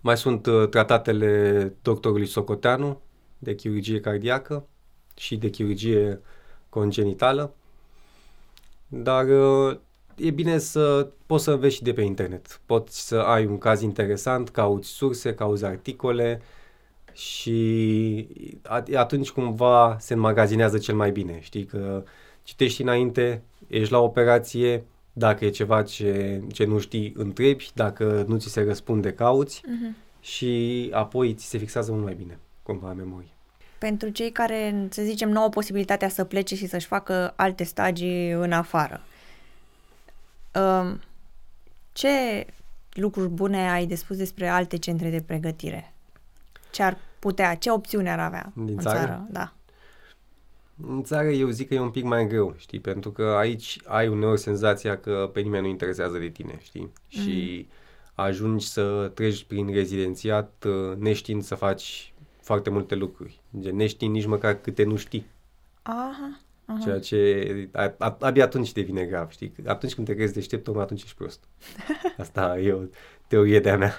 Mai 0.00 0.16
sunt 0.16 0.46
uh, 0.46 0.68
tratatele 0.68 1.74
doctorului 1.82 2.26
Socoteanu 2.26 3.00
de 3.38 3.54
chirurgie 3.54 4.00
cardiacă 4.00 4.66
și 5.16 5.36
de 5.36 5.48
chirurgie 5.50 6.20
congenitală. 6.68 7.54
Dar 8.88 9.28
uh, 9.28 9.76
e 10.20 10.30
bine 10.30 10.58
să 10.58 11.08
poți 11.26 11.44
să 11.44 11.50
înveți 11.50 11.74
și 11.74 11.82
de 11.82 11.92
pe 11.92 12.02
internet. 12.02 12.60
Poți 12.66 13.06
să 13.06 13.16
ai 13.16 13.46
un 13.46 13.58
caz 13.58 13.82
interesant, 13.82 14.48
cauți 14.48 14.88
surse, 14.88 15.34
cauți 15.34 15.64
articole 15.64 16.40
și 17.12 18.28
atunci 18.94 19.30
cumva 19.30 19.96
se 20.00 20.14
înmagazinează 20.14 20.78
cel 20.78 20.94
mai 20.94 21.10
bine. 21.10 21.38
Știi 21.40 21.64
că 21.64 22.04
citești 22.42 22.82
înainte, 22.82 23.42
ești 23.66 23.92
la 23.92 23.98
operație, 23.98 24.84
dacă 25.12 25.44
e 25.44 25.50
ceva 25.50 25.82
ce, 25.82 26.40
ce 26.52 26.64
nu 26.64 26.78
știi, 26.78 27.12
întrebi, 27.16 27.70
dacă 27.74 28.24
nu 28.28 28.36
ți 28.36 28.48
se 28.48 28.62
răspunde, 28.62 29.12
cauți 29.12 29.60
uh-huh. 29.60 30.20
și 30.20 30.88
apoi 30.92 31.34
ți 31.34 31.48
se 31.48 31.58
fixează 31.58 31.92
mult 31.92 32.04
mai 32.04 32.14
bine, 32.14 32.38
cumva, 32.62 32.92
memorie. 32.92 33.28
Pentru 33.78 34.08
cei 34.08 34.30
care, 34.30 34.86
să 34.90 35.02
zicem, 35.02 35.30
nu 35.30 35.40
au 35.40 35.48
posibilitatea 35.48 36.08
să 36.08 36.24
plece 36.24 36.54
și 36.54 36.66
să-și 36.66 36.86
facă 36.86 37.32
alte 37.36 37.64
stagii 37.64 38.30
în 38.30 38.52
afară, 38.52 39.00
ce 41.92 42.46
lucruri 42.92 43.28
bune 43.28 43.70
ai 43.70 43.86
de 43.86 43.94
spus 43.94 44.16
despre 44.16 44.48
alte 44.48 44.76
centre 44.76 45.10
de 45.10 45.22
pregătire? 45.26 45.94
Ce 46.70 46.82
ar 46.82 46.98
putea, 47.18 47.54
ce 47.54 47.70
opțiune 47.70 48.10
ar 48.10 48.18
avea 48.18 48.52
Din 48.54 48.68
în 48.68 48.78
țară? 48.78 48.98
țară? 48.98 49.26
Da. 49.30 49.52
În 50.86 51.02
țară 51.02 51.28
eu 51.28 51.48
zic 51.48 51.68
că 51.68 51.74
e 51.74 51.80
un 51.80 51.90
pic 51.90 52.04
mai 52.04 52.26
greu, 52.26 52.54
știi, 52.56 52.80
pentru 52.80 53.10
că 53.10 53.22
aici 53.22 53.78
ai 53.84 54.08
uneori 54.08 54.40
senzația 54.40 54.98
că 54.98 55.30
pe 55.32 55.40
nimeni 55.40 55.62
nu 55.62 55.68
interesează 55.68 56.18
de 56.18 56.28
tine, 56.28 56.58
știi, 56.62 56.80
mm. 56.80 57.22
și 57.22 57.68
ajungi 58.14 58.66
să 58.66 59.10
treci 59.14 59.44
prin 59.44 59.72
rezidențiat 59.72 60.64
uh, 60.66 60.96
neștiind 60.96 61.42
să 61.42 61.54
faci 61.54 62.12
foarte 62.40 62.70
multe 62.70 62.94
lucruri, 62.94 63.40
gen 63.60 63.76
neștiind 63.76 64.14
nici 64.14 64.26
măcar 64.26 64.54
câte 64.54 64.84
nu 64.84 64.96
știi. 64.96 65.26
Aha, 65.82 66.40
Uh-huh. 66.70 66.84
Ceea 66.84 66.98
ce 66.98 67.68
a, 67.72 67.94
a, 67.98 68.16
abia 68.20 68.44
atunci 68.44 68.72
devine 68.72 69.04
grav, 69.04 69.30
știi? 69.30 69.52
Atunci 69.66 69.94
când 69.94 70.06
te 70.06 70.14
crezi 70.14 70.32
deștept, 70.32 70.64
tocmai 70.64 70.82
atunci 70.82 71.02
ești 71.02 71.16
prost. 71.16 71.40
Asta 72.22 72.58
e 72.58 72.72
o 72.72 72.80
teorie 73.26 73.60
de-a 73.60 73.76
mea. 73.76 73.94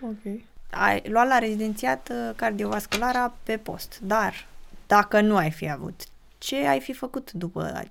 Ok. 0.00 0.40
Ai 0.70 1.02
luat 1.08 1.26
la 1.26 1.38
rezidențiat 1.38 2.08
uh, 2.10 2.34
cardiovasculara 2.36 3.34
pe 3.42 3.56
post, 3.56 4.00
dar 4.02 4.46
dacă 4.86 5.20
nu 5.20 5.36
ai 5.36 5.50
fi 5.50 5.70
avut, 5.70 6.02
ce 6.38 6.66
ai 6.66 6.80
fi 6.80 6.92
făcut 6.92 7.32
după 7.32 7.82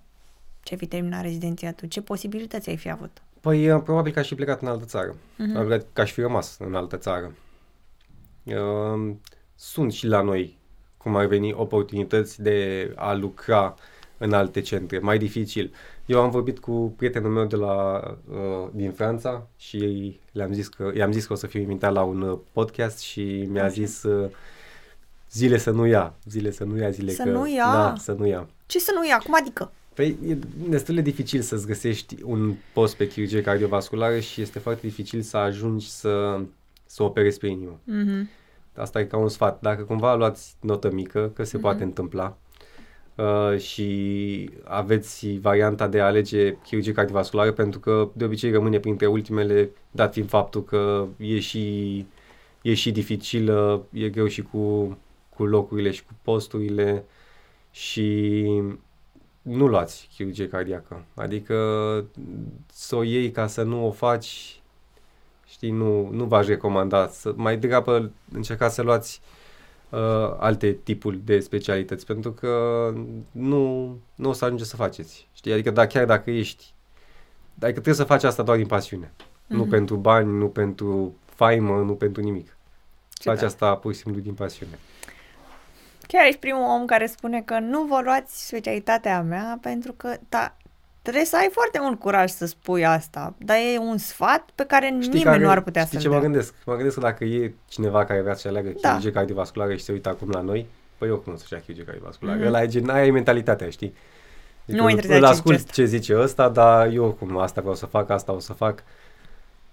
ce 0.63 0.73
ai 0.73 0.79
fi 0.79 0.87
terminat 0.87 1.21
rezidențiatul? 1.21 1.87
Ce 1.87 2.01
posibilități 2.01 2.69
ai 2.69 2.77
fi 2.77 2.89
avut? 2.89 3.21
Păi, 3.41 3.71
uh, 3.71 3.81
probabil 3.83 4.11
că 4.11 4.19
aș 4.19 4.27
fi 4.27 4.35
plecat 4.35 4.61
în 4.61 4.67
altă 4.67 4.85
țară. 4.85 5.11
Uh-huh. 5.13 5.51
Probabil 5.53 5.85
că 5.93 6.01
aș 6.01 6.11
fi 6.11 6.21
rămas 6.21 6.57
în 6.59 6.75
altă 6.75 6.97
țară. 6.97 7.35
Uh, 8.43 9.15
sunt 9.55 9.93
și 9.93 10.07
la 10.07 10.21
noi, 10.21 10.57
cum 10.97 11.15
ar 11.15 11.25
veni, 11.25 11.53
oportunități 11.53 12.41
de 12.41 12.91
a 12.95 13.13
lucra 13.13 13.75
în 14.17 14.33
alte 14.33 14.61
centre, 14.61 14.99
mai 14.99 15.17
dificil. 15.17 15.73
Eu 16.05 16.21
am 16.21 16.29
vorbit 16.29 16.59
cu 16.59 16.93
prietenul 16.97 17.31
meu 17.31 17.45
de 17.45 17.55
la, 17.55 18.01
uh, 18.29 18.69
din 18.71 18.91
Franța 18.91 19.47
și 19.57 20.19
le-am 20.31 20.53
zis 20.53 20.67
că, 20.67 20.91
i-am 20.95 21.11
zis 21.11 21.25
că 21.25 21.33
o 21.33 21.35
să 21.35 21.47
fiu 21.47 21.59
invitat 21.59 21.93
la 21.93 22.03
un 22.03 22.21
uh, 22.21 22.39
podcast 22.51 22.99
și 22.99 23.47
mi-a 23.49 23.67
zis 23.67 24.03
uh, 24.03 24.29
zile 25.31 25.57
să 25.57 25.71
nu 25.71 25.85
ia, 25.85 26.13
zile 26.25 26.51
să 26.51 26.63
nu 26.63 26.77
ia, 26.77 26.89
zile 26.89 27.11
să 27.11 27.23
că... 27.23 27.29
nu 27.29 27.47
ia? 27.47 27.71
Da, 27.71 27.95
să 27.97 28.11
nu 28.11 28.27
ia. 28.27 28.47
Ce 28.65 28.79
să 28.79 28.91
nu 28.95 29.07
ia? 29.07 29.17
Cum 29.17 29.35
adică? 29.39 29.71
Păi 29.93 30.17
e 30.27 30.37
destul 30.69 30.95
de 30.95 31.01
dificil 31.01 31.41
să-ți 31.41 31.65
găsești 31.65 32.15
un 32.23 32.53
post 32.73 32.95
pe 32.95 33.07
chirurgie 33.07 33.41
cardiovasculară 33.41 34.19
și 34.19 34.41
este 34.41 34.59
foarte 34.59 34.87
dificil 34.87 35.21
să 35.21 35.37
ajungi 35.37 35.89
să, 35.89 36.39
să 36.85 37.03
operezi 37.03 37.39
pe 37.39 37.47
inimă. 37.47 37.79
Mm-hmm. 37.79 38.27
Asta 38.75 38.99
e 38.99 39.05
ca 39.05 39.17
un 39.17 39.29
sfat. 39.29 39.61
Dacă 39.61 39.83
cumva 39.83 40.15
luați 40.15 40.55
notă 40.61 40.91
mică, 40.91 41.31
că 41.35 41.43
se 41.43 41.57
mm-hmm. 41.57 41.61
poate 41.61 41.83
întâmpla, 41.83 42.37
uh, 43.17 43.59
și 43.59 44.49
aveți 44.63 45.37
varianta 45.41 45.87
de 45.87 45.99
a 45.99 46.05
alege 46.05 46.57
chirurgie 46.63 46.91
cardiovasculară 46.91 47.51
pentru 47.51 47.79
că 47.79 48.09
de 48.13 48.25
obicei 48.25 48.51
rămâne 48.51 48.79
printre 48.79 49.05
ultimele, 49.05 49.69
dat 49.91 50.13
fiind 50.13 50.29
faptul 50.29 50.63
că 50.63 51.07
e 51.17 51.39
și, 51.39 52.05
e 52.61 52.73
și 52.73 52.91
dificilă, 52.91 53.85
e 53.91 54.09
greu 54.09 54.27
și 54.27 54.41
cu, 54.41 54.97
cu 55.35 55.45
locurile 55.45 55.91
și 55.91 56.03
cu 56.03 56.13
posturile 56.21 57.03
și 57.71 58.43
nu 59.41 59.67
luați 59.67 60.09
chirurgie 60.15 60.47
cardiacă. 60.47 61.05
Adică 61.13 61.55
să 62.71 62.95
o 62.95 63.03
iei 63.03 63.31
ca 63.31 63.47
să 63.47 63.63
nu 63.63 63.87
o 63.87 63.91
faci, 63.91 64.61
știi, 65.47 65.71
nu, 65.71 66.09
nu 66.11 66.25
v-aș 66.25 66.47
recomanda. 66.47 67.07
Să, 67.07 67.33
mai 67.35 67.57
degrabă 67.57 68.11
încercați 68.33 68.75
să 68.75 68.81
luați 68.81 69.21
uh, 69.23 69.36
alte 70.37 70.71
tipuri 70.71 71.17
de 71.17 71.39
specialități, 71.39 72.05
pentru 72.05 72.31
că 72.31 72.93
nu, 73.31 73.95
nu 74.15 74.29
o 74.29 74.33
să 74.33 74.45
ajunge 74.45 74.63
să 74.63 74.75
faceți. 74.75 75.27
Știi? 75.33 75.51
Adică 75.51 75.71
da, 75.71 75.87
chiar 75.87 76.05
dacă 76.05 76.31
ești, 76.31 76.73
adică 77.53 77.71
trebuie 77.71 77.93
să 77.93 78.03
faci 78.03 78.23
asta 78.23 78.43
doar 78.43 78.57
din 78.57 78.67
pasiune. 78.67 79.11
Mm-hmm. 79.11 79.47
Nu 79.47 79.61
mhm. 79.61 79.69
pentru 79.69 79.95
bani, 79.95 80.37
nu 80.37 80.47
pentru 80.47 81.15
faimă, 81.25 81.81
nu 81.81 81.93
pentru 81.93 82.21
nimic. 82.21 82.57
Ce 83.13 83.29
faci 83.29 83.39
da. 83.39 83.45
asta 83.45 83.75
pur 83.75 83.93
și 83.93 83.99
simplu 83.99 84.21
din 84.21 84.33
pasiune. 84.33 84.79
Chiar 86.07 86.25
ești 86.25 86.39
primul 86.39 86.63
om 86.63 86.85
care 86.85 87.05
spune 87.05 87.41
că 87.41 87.59
nu 87.59 87.83
vă 87.83 88.01
luați 88.03 88.47
specialitatea 88.47 89.21
mea 89.21 89.57
pentru 89.61 89.93
că 89.93 90.17
da, 90.29 90.57
trebuie 91.07 91.25
să 91.25 91.37
ai 91.37 91.49
foarte 91.51 91.79
mult 91.81 91.99
curaj 91.99 92.29
să 92.29 92.45
spui 92.45 92.85
asta, 92.85 93.33
dar 93.37 93.57
e 93.57 93.77
un 93.77 93.97
sfat 93.97 94.49
pe 94.55 94.63
care 94.63 94.87
știi 94.87 95.07
nimeni 95.07 95.23
care, 95.23 95.43
nu 95.43 95.49
ar 95.49 95.61
putea 95.61 95.85
să-l 95.85 95.99
ce 95.99 96.09
mă 96.09 96.19
gândesc? 96.19 96.53
Mă 96.65 96.75
gândesc 96.75 96.95
că 96.95 97.01
dacă 97.01 97.23
e 97.23 97.53
cineva 97.67 98.05
care 98.05 98.21
vrea 98.21 98.35
să 98.35 98.47
aleagă 98.47 98.69
da. 98.81 98.87
chirurgie 98.87 99.11
cardiovasculară 99.11 99.75
și 99.75 99.83
se 99.83 99.91
uită 99.91 100.09
acum 100.09 100.29
la 100.29 100.41
noi, 100.41 100.67
păi 100.97 101.07
eu 101.07 101.17
cum 101.17 101.37
să-și 101.37 101.53
ia 101.53 101.59
chirurgie 101.59 101.85
cardiovasculară? 101.85 102.39
Mm-hmm. 102.39 102.47
Ăla 102.47 102.63
e 102.63 102.67
gen, 102.67 102.89
aia 102.89 103.05
e 103.05 103.11
mentalitatea, 103.11 103.69
știi? 103.69 103.93
Adică 104.67 104.83
nu 104.83 105.15
îl 105.15 105.25
ascult 105.25 105.71
ce 105.71 105.85
zice 105.85 106.19
ăsta, 106.19 106.49
dar 106.49 106.91
eu 106.91 107.15
cum 107.19 107.37
asta 107.37 107.61
vreau 107.61 107.75
să 107.75 107.85
fac, 107.85 108.09
asta 108.09 108.31
o 108.31 108.39
să 108.39 108.53
fac 108.53 108.83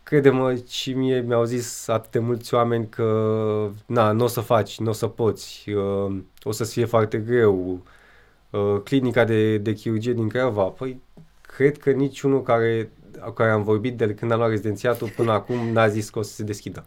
crede-mă, 0.03 0.55
și 0.68 0.93
mie 0.93 1.20
mi-au 1.20 1.45
zis 1.45 1.89
atât 1.89 2.11
de 2.11 2.18
mulți 2.18 2.55
oameni 2.55 2.89
că 2.89 3.70
na, 3.87 4.12
nu 4.12 4.24
o 4.24 4.26
să 4.26 4.41
faci, 4.41 4.78
nu 4.78 4.89
o 4.89 4.93
să 4.93 5.07
poți, 5.07 5.70
uh, 5.70 6.16
o 6.43 6.53
să 6.53 6.64
fie 6.64 6.85
foarte 6.85 7.18
greu. 7.18 7.80
Uh, 8.51 8.80
clinica 8.85 9.24
de, 9.24 9.59
de 9.59 9.72
chirurgie 9.72 10.12
din 10.12 10.28
Craiova, 10.28 10.62
păi 10.62 11.01
cred 11.57 11.78
că 11.78 11.90
niciunul 11.90 12.42
care, 12.42 12.90
care 13.34 13.50
am 13.50 13.62
vorbit 13.62 13.96
de 13.96 14.14
când 14.14 14.30
am 14.30 14.38
luat 14.38 14.50
rezidențiatul 14.50 15.09
până 15.09 15.32
acum 15.32 15.68
n-a 15.68 15.88
zis 15.88 16.11
că 16.11 16.18
o 16.18 16.22
să 16.22 16.34
se 16.34 16.42
deschidă. 16.42 16.86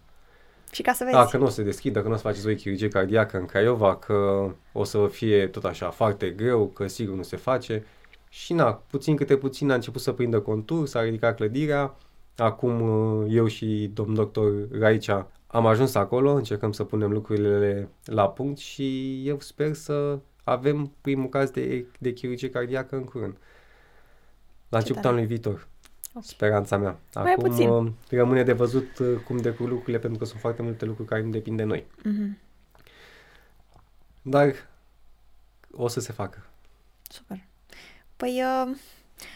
Și 0.71 0.81
ca 0.81 0.93
să 0.93 1.03
vezi. 1.03 1.15
Da, 1.15 1.25
că 1.25 1.37
nu 1.37 1.45
o 1.45 1.49
să 1.49 1.55
se 1.55 1.63
deschidă, 1.63 2.01
că 2.01 2.07
nu 2.07 2.13
o 2.13 2.17
să 2.17 2.21
faceți 2.21 2.47
o 2.47 2.53
chirurgie 2.53 2.87
cardiacă 2.87 3.37
în 3.37 3.45
Craiova, 3.45 3.95
că 3.95 4.49
o 4.71 4.83
să 4.83 5.07
fie 5.11 5.47
tot 5.47 5.65
așa 5.65 5.89
foarte 5.89 6.29
greu, 6.29 6.67
că 6.67 6.87
sigur 6.87 7.15
nu 7.15 7.23
se 7.23 7.35
face. 7.35 7.85
Și 8.29 8.53
na, 8.53 8.83
puțin 8.89 9.15
câte 9.15 9.37
puțin 9.37 9.71
a 9.71 9.73
început 9.73 10.01
să 10.01 10.11
prindă 10.11 10.39
contur, 10.39 10.87
s-a 10.87 11.01
ridicat 11.01 11.35
clădirea, 11.35 11.95
Acum 12.37 12.81
uh, 12.81 13.27
eu 13.29 13.47
și 13.47 13.91
domn 13.93 14.13
doctor 14.13 14.67
Raicea 14.79 15.31
am 15.47 15.65
ajuns 15.65 15.95
acolo, 15.95 16.33
încercăm 16.33 16.71
să 16.71 16.83
punem 16.83 17.11
lucrurile 17.11 17.89
la 18.05 18.29
punct 18.29 18.57
și 18.57 19.21
eu 19.27 19.39
sper 19.39 19.73
să 19.73 20.19
avem 20.43 20.91
primul 21.01 21.29
caz 21.29 21.49
de, 21.49 21.85
de 21.99 22.13
chirurgie 22.13 22.49
cardiacă 22.49 22.95
în 22.95 23.03
curând. 23.03 23.37
La 24.69 24.77
începutul 24.77 25.09
anului 25.09 25.27
viitor. 25.27 25.67
Okay. 26.09 26.21
Speranța 26.25 26.77
mea. 26.77 26.99
Mai 27.13 27.31
Acum 27.31 27.49
puțin. 27.49 27.69
Uh, 27.69 27.91
rămâne 28.09 28.43
de 28.43 28.53
văzut 28.53 28.97
uh, 28.99 29.17
cum 29.25 29.37
decur 29.37 29.69
lucrurile, 29.69 29.99
pentru 29.99 30.19
că 30.19 30.25
sunt 30.25 30.39
foarte 30.39 30.61
multe 30.61 30.85
lucruri 30.85 31.09
care 31.09 31.21
nu 31.21 31.29
depind 31.29 31.57
de 31.57 31.63
noi. 31.63 31.85
Mm-hmm. 31.99 32.45
Dar 34.21 34.53
o 35.71 35.87
să 35.87 35.99
se 35.99 36.11
facă. 36.11 36.45
Super. 37.09 37.43
Păi, 38.15 38.43
uh, 38.43 38.75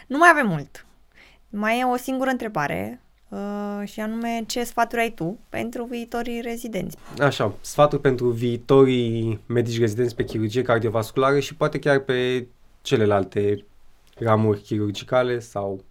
nu 0.08 0.18
mai 0.18 0.30
avem 0.32 0.48
mult. 0.48 0.86
Mai 1.50 1.80
e 1.80 1.84
o 1.84 1.96
singură 1.96 2.30
întrebare 2.30 3.02
uh, 3.30 3.82
și 3.84 4.00
anume 4.00 4.44
ce 4.48 4.64
sfaturi 4.64 5.02
ai 5.02 5.12
tu 5.12 5.40
pentru 5.50 5.84
viitorii 5.84 6.42
rezidenți? 6.42 6.98
Așa, 7.20 7.54
sfaturi 7.62 8.02
pentru 8.02 8.30
viitorii 8.30 9.40
medici 9.46 9.80
rezidenți 9.80 10.16
pe 10.16 10.24
chirurgie 10.24 10.62
cardiovasculară 10.62 11.40
și 11.40 11.56
poate 11.56 11.80
chiar 11.80 12.00
pe 12.00 12.48
celelalte 12.82 13.66
ramuri 14.22 14.62
chirurgicale 14.62 15.40
sau 15.40 15.84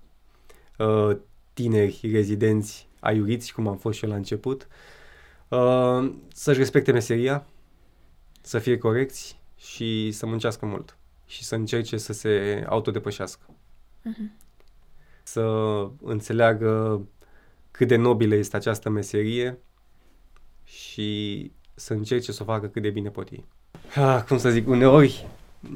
uh, 0.78 1.16
tineri 1.53 2.01
rezidenți 2.12 2.89
aiuriți, 3.01 3.53
cum 3.53 3.68
am 3.68 3.76
fost 3.76 3.99
și 3.99 4.05
eu 4.05 4.11
la 4.11 4.16
început, 4.16 4.68
uh, 5.49 6.12
să-și 6.35 6.59
respecte 6.59 6.93
meseria, 6.93 7.47
să 8.41 8.59
fie 8.59 8.78
corecți 8.78 9.39
și 9.57 10.11
să 10.12 10.26
muncească 10.26 10.66
mult 10.66 10.97
și 11.26 11.45
să 11.45 11.55
încerce 11.55 11.97
să 11.97 12.12
se 12.12 12.64
autodepășească. 12.68 13.47
Uh-huh 13.49 14.41
să 15.31 15.89
înțeleagă 16.03 17.03
cât 17.70 17.89
de 17.89 17.97
nobilă 17.97 18.35
este 18.35 18.57
această 18.57 18.89
meserie 18.89 19.59
și 20.64 21.51
să 21.74 21.93
încerce 21.93 22.33
să 22.33 22.43
o 22.43 22.45
facă 22.45 22.66
cât 22.66 22.83
de 22.83 22.91
bine 22.91 23.09
pot 23.09 23.28
ei. 23.28 23.45
Ah, 23.95 24.22
cum 24.28 24.39
să 24.39 24.51
zic, 24.51 24.68
uneori 24.68 25.26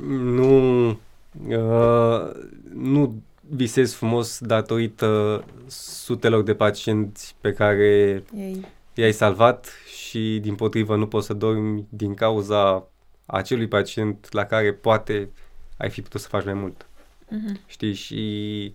nu, 0.08 0.98
uh, 1.46 2.30
nu 2.74 3.22
visez 3.48 3.92
frumos 3.94 4.38
datorită 4.40 5.44
sutelor 5.66 6.42
de 6.42 6.54
pacienți 6.54 7.36
pe 7.40 7.52
care 7.52 8.22
ei. 8.36 8.66
i-ai 8.94 9.12
salvat 9.12 9.72
și 9.96 10.38
din 10.42 10.54
potrivă 10.54 10.96
nu 10.96 11.06
poți 11.06 11.26
să 11.26 11.32
dormi 11.32 11.86
din 11.88 12.14
cauza 12.14 12.88
acelui 13.26 13.68
pacient 13.68 14.32
la 14.32 14.44
care 14.44 14.72
poate 14.72 15.30
ai 15.76 15.90
fi 15.90 16.02
putut 16.02 16.20
să 16.20 16.28
faci 16.28 16.44
mai 16.44 16.54
mult. 16.54 16.86
Uh-huh. 17.26 17.60
Știi? 17.66 17.94
Și 17.94 18.72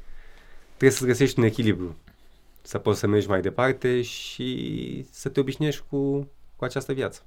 trebuie 0.68 0.98
să 0.98 1.06
găsești 1.06 1.40
un 1.40 1.46
echilibru. 1.46 1.96
Să 2.62 2.78
poți 2.78 3.00
să 3.00 3.08
mergi 3.08 3.28
mai 3.28 3.42
departe 3.42 4.02
și 4.02 5.06
să 5.12 5.30
te 5.30 5.40
obișnuiești 5.40 5.84
cu, 5.90 6.28
cu 6.56 6.64
această 6.64 6.94
viață. 6.94 7.22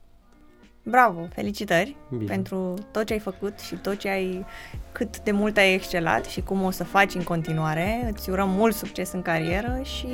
Bravo, 0.84 1.28
felicitări 1.34 1.96
Bine. 2.08 2.24
pentru 2.24 2.74
tot 2.90 3.04
ce 3.06 3.12
ai 3.12 3.18
făcut 3.18 3.58
și 3.58 3.74
tot 3.74 3.96
ce 3.98 4.08
ai, 4.08 4.46
cât 4.92 5.20
de 5.20 5.30
mult 5.30 5.56
ai 5.56 5.74
excelat 5.74 6.24
și 6.24 6.40
cum 6.42 6.62
o 6.62 6.70
să 6.70 6.84
faci 6.84 7.14
în 7.14 7.22
continuare. 7.22 8.10
Îți 8.12 8.30
urăm 8.30 8.50
mult 8.50 8.74
succes 8.74 9.12
în 9.12 9.22
carieră 9.22 9.80
și 9.82 10.06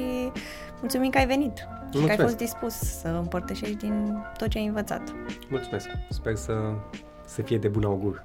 mulțumim 0.80 1.10
că 1.10 1.18
ai 1.18 1.26
venit 1.26 1.52
Mulțumesc. 1.70 2.10
și 2.10 2.16
că 2.16 2.22
ai 2.22 2.28
fost 2.28 2.36
dispus 2.36 2.74
să 2.74 3.08
împărtășești 3.08 3.76
din 3.76 4.24
tot 4.36 4.48
ce 4.48 4.58
ai 4.58 4.66
învățat. 4.66 5.02
Mulțumesc, 5.48 5.88
sper 6.08 6.34
să, 6.34 6.52
să 7.26 7.42
fie 7.42 7.58
de 7.58 7.68
bun 7.68 7.84
augur. 7.84 8.24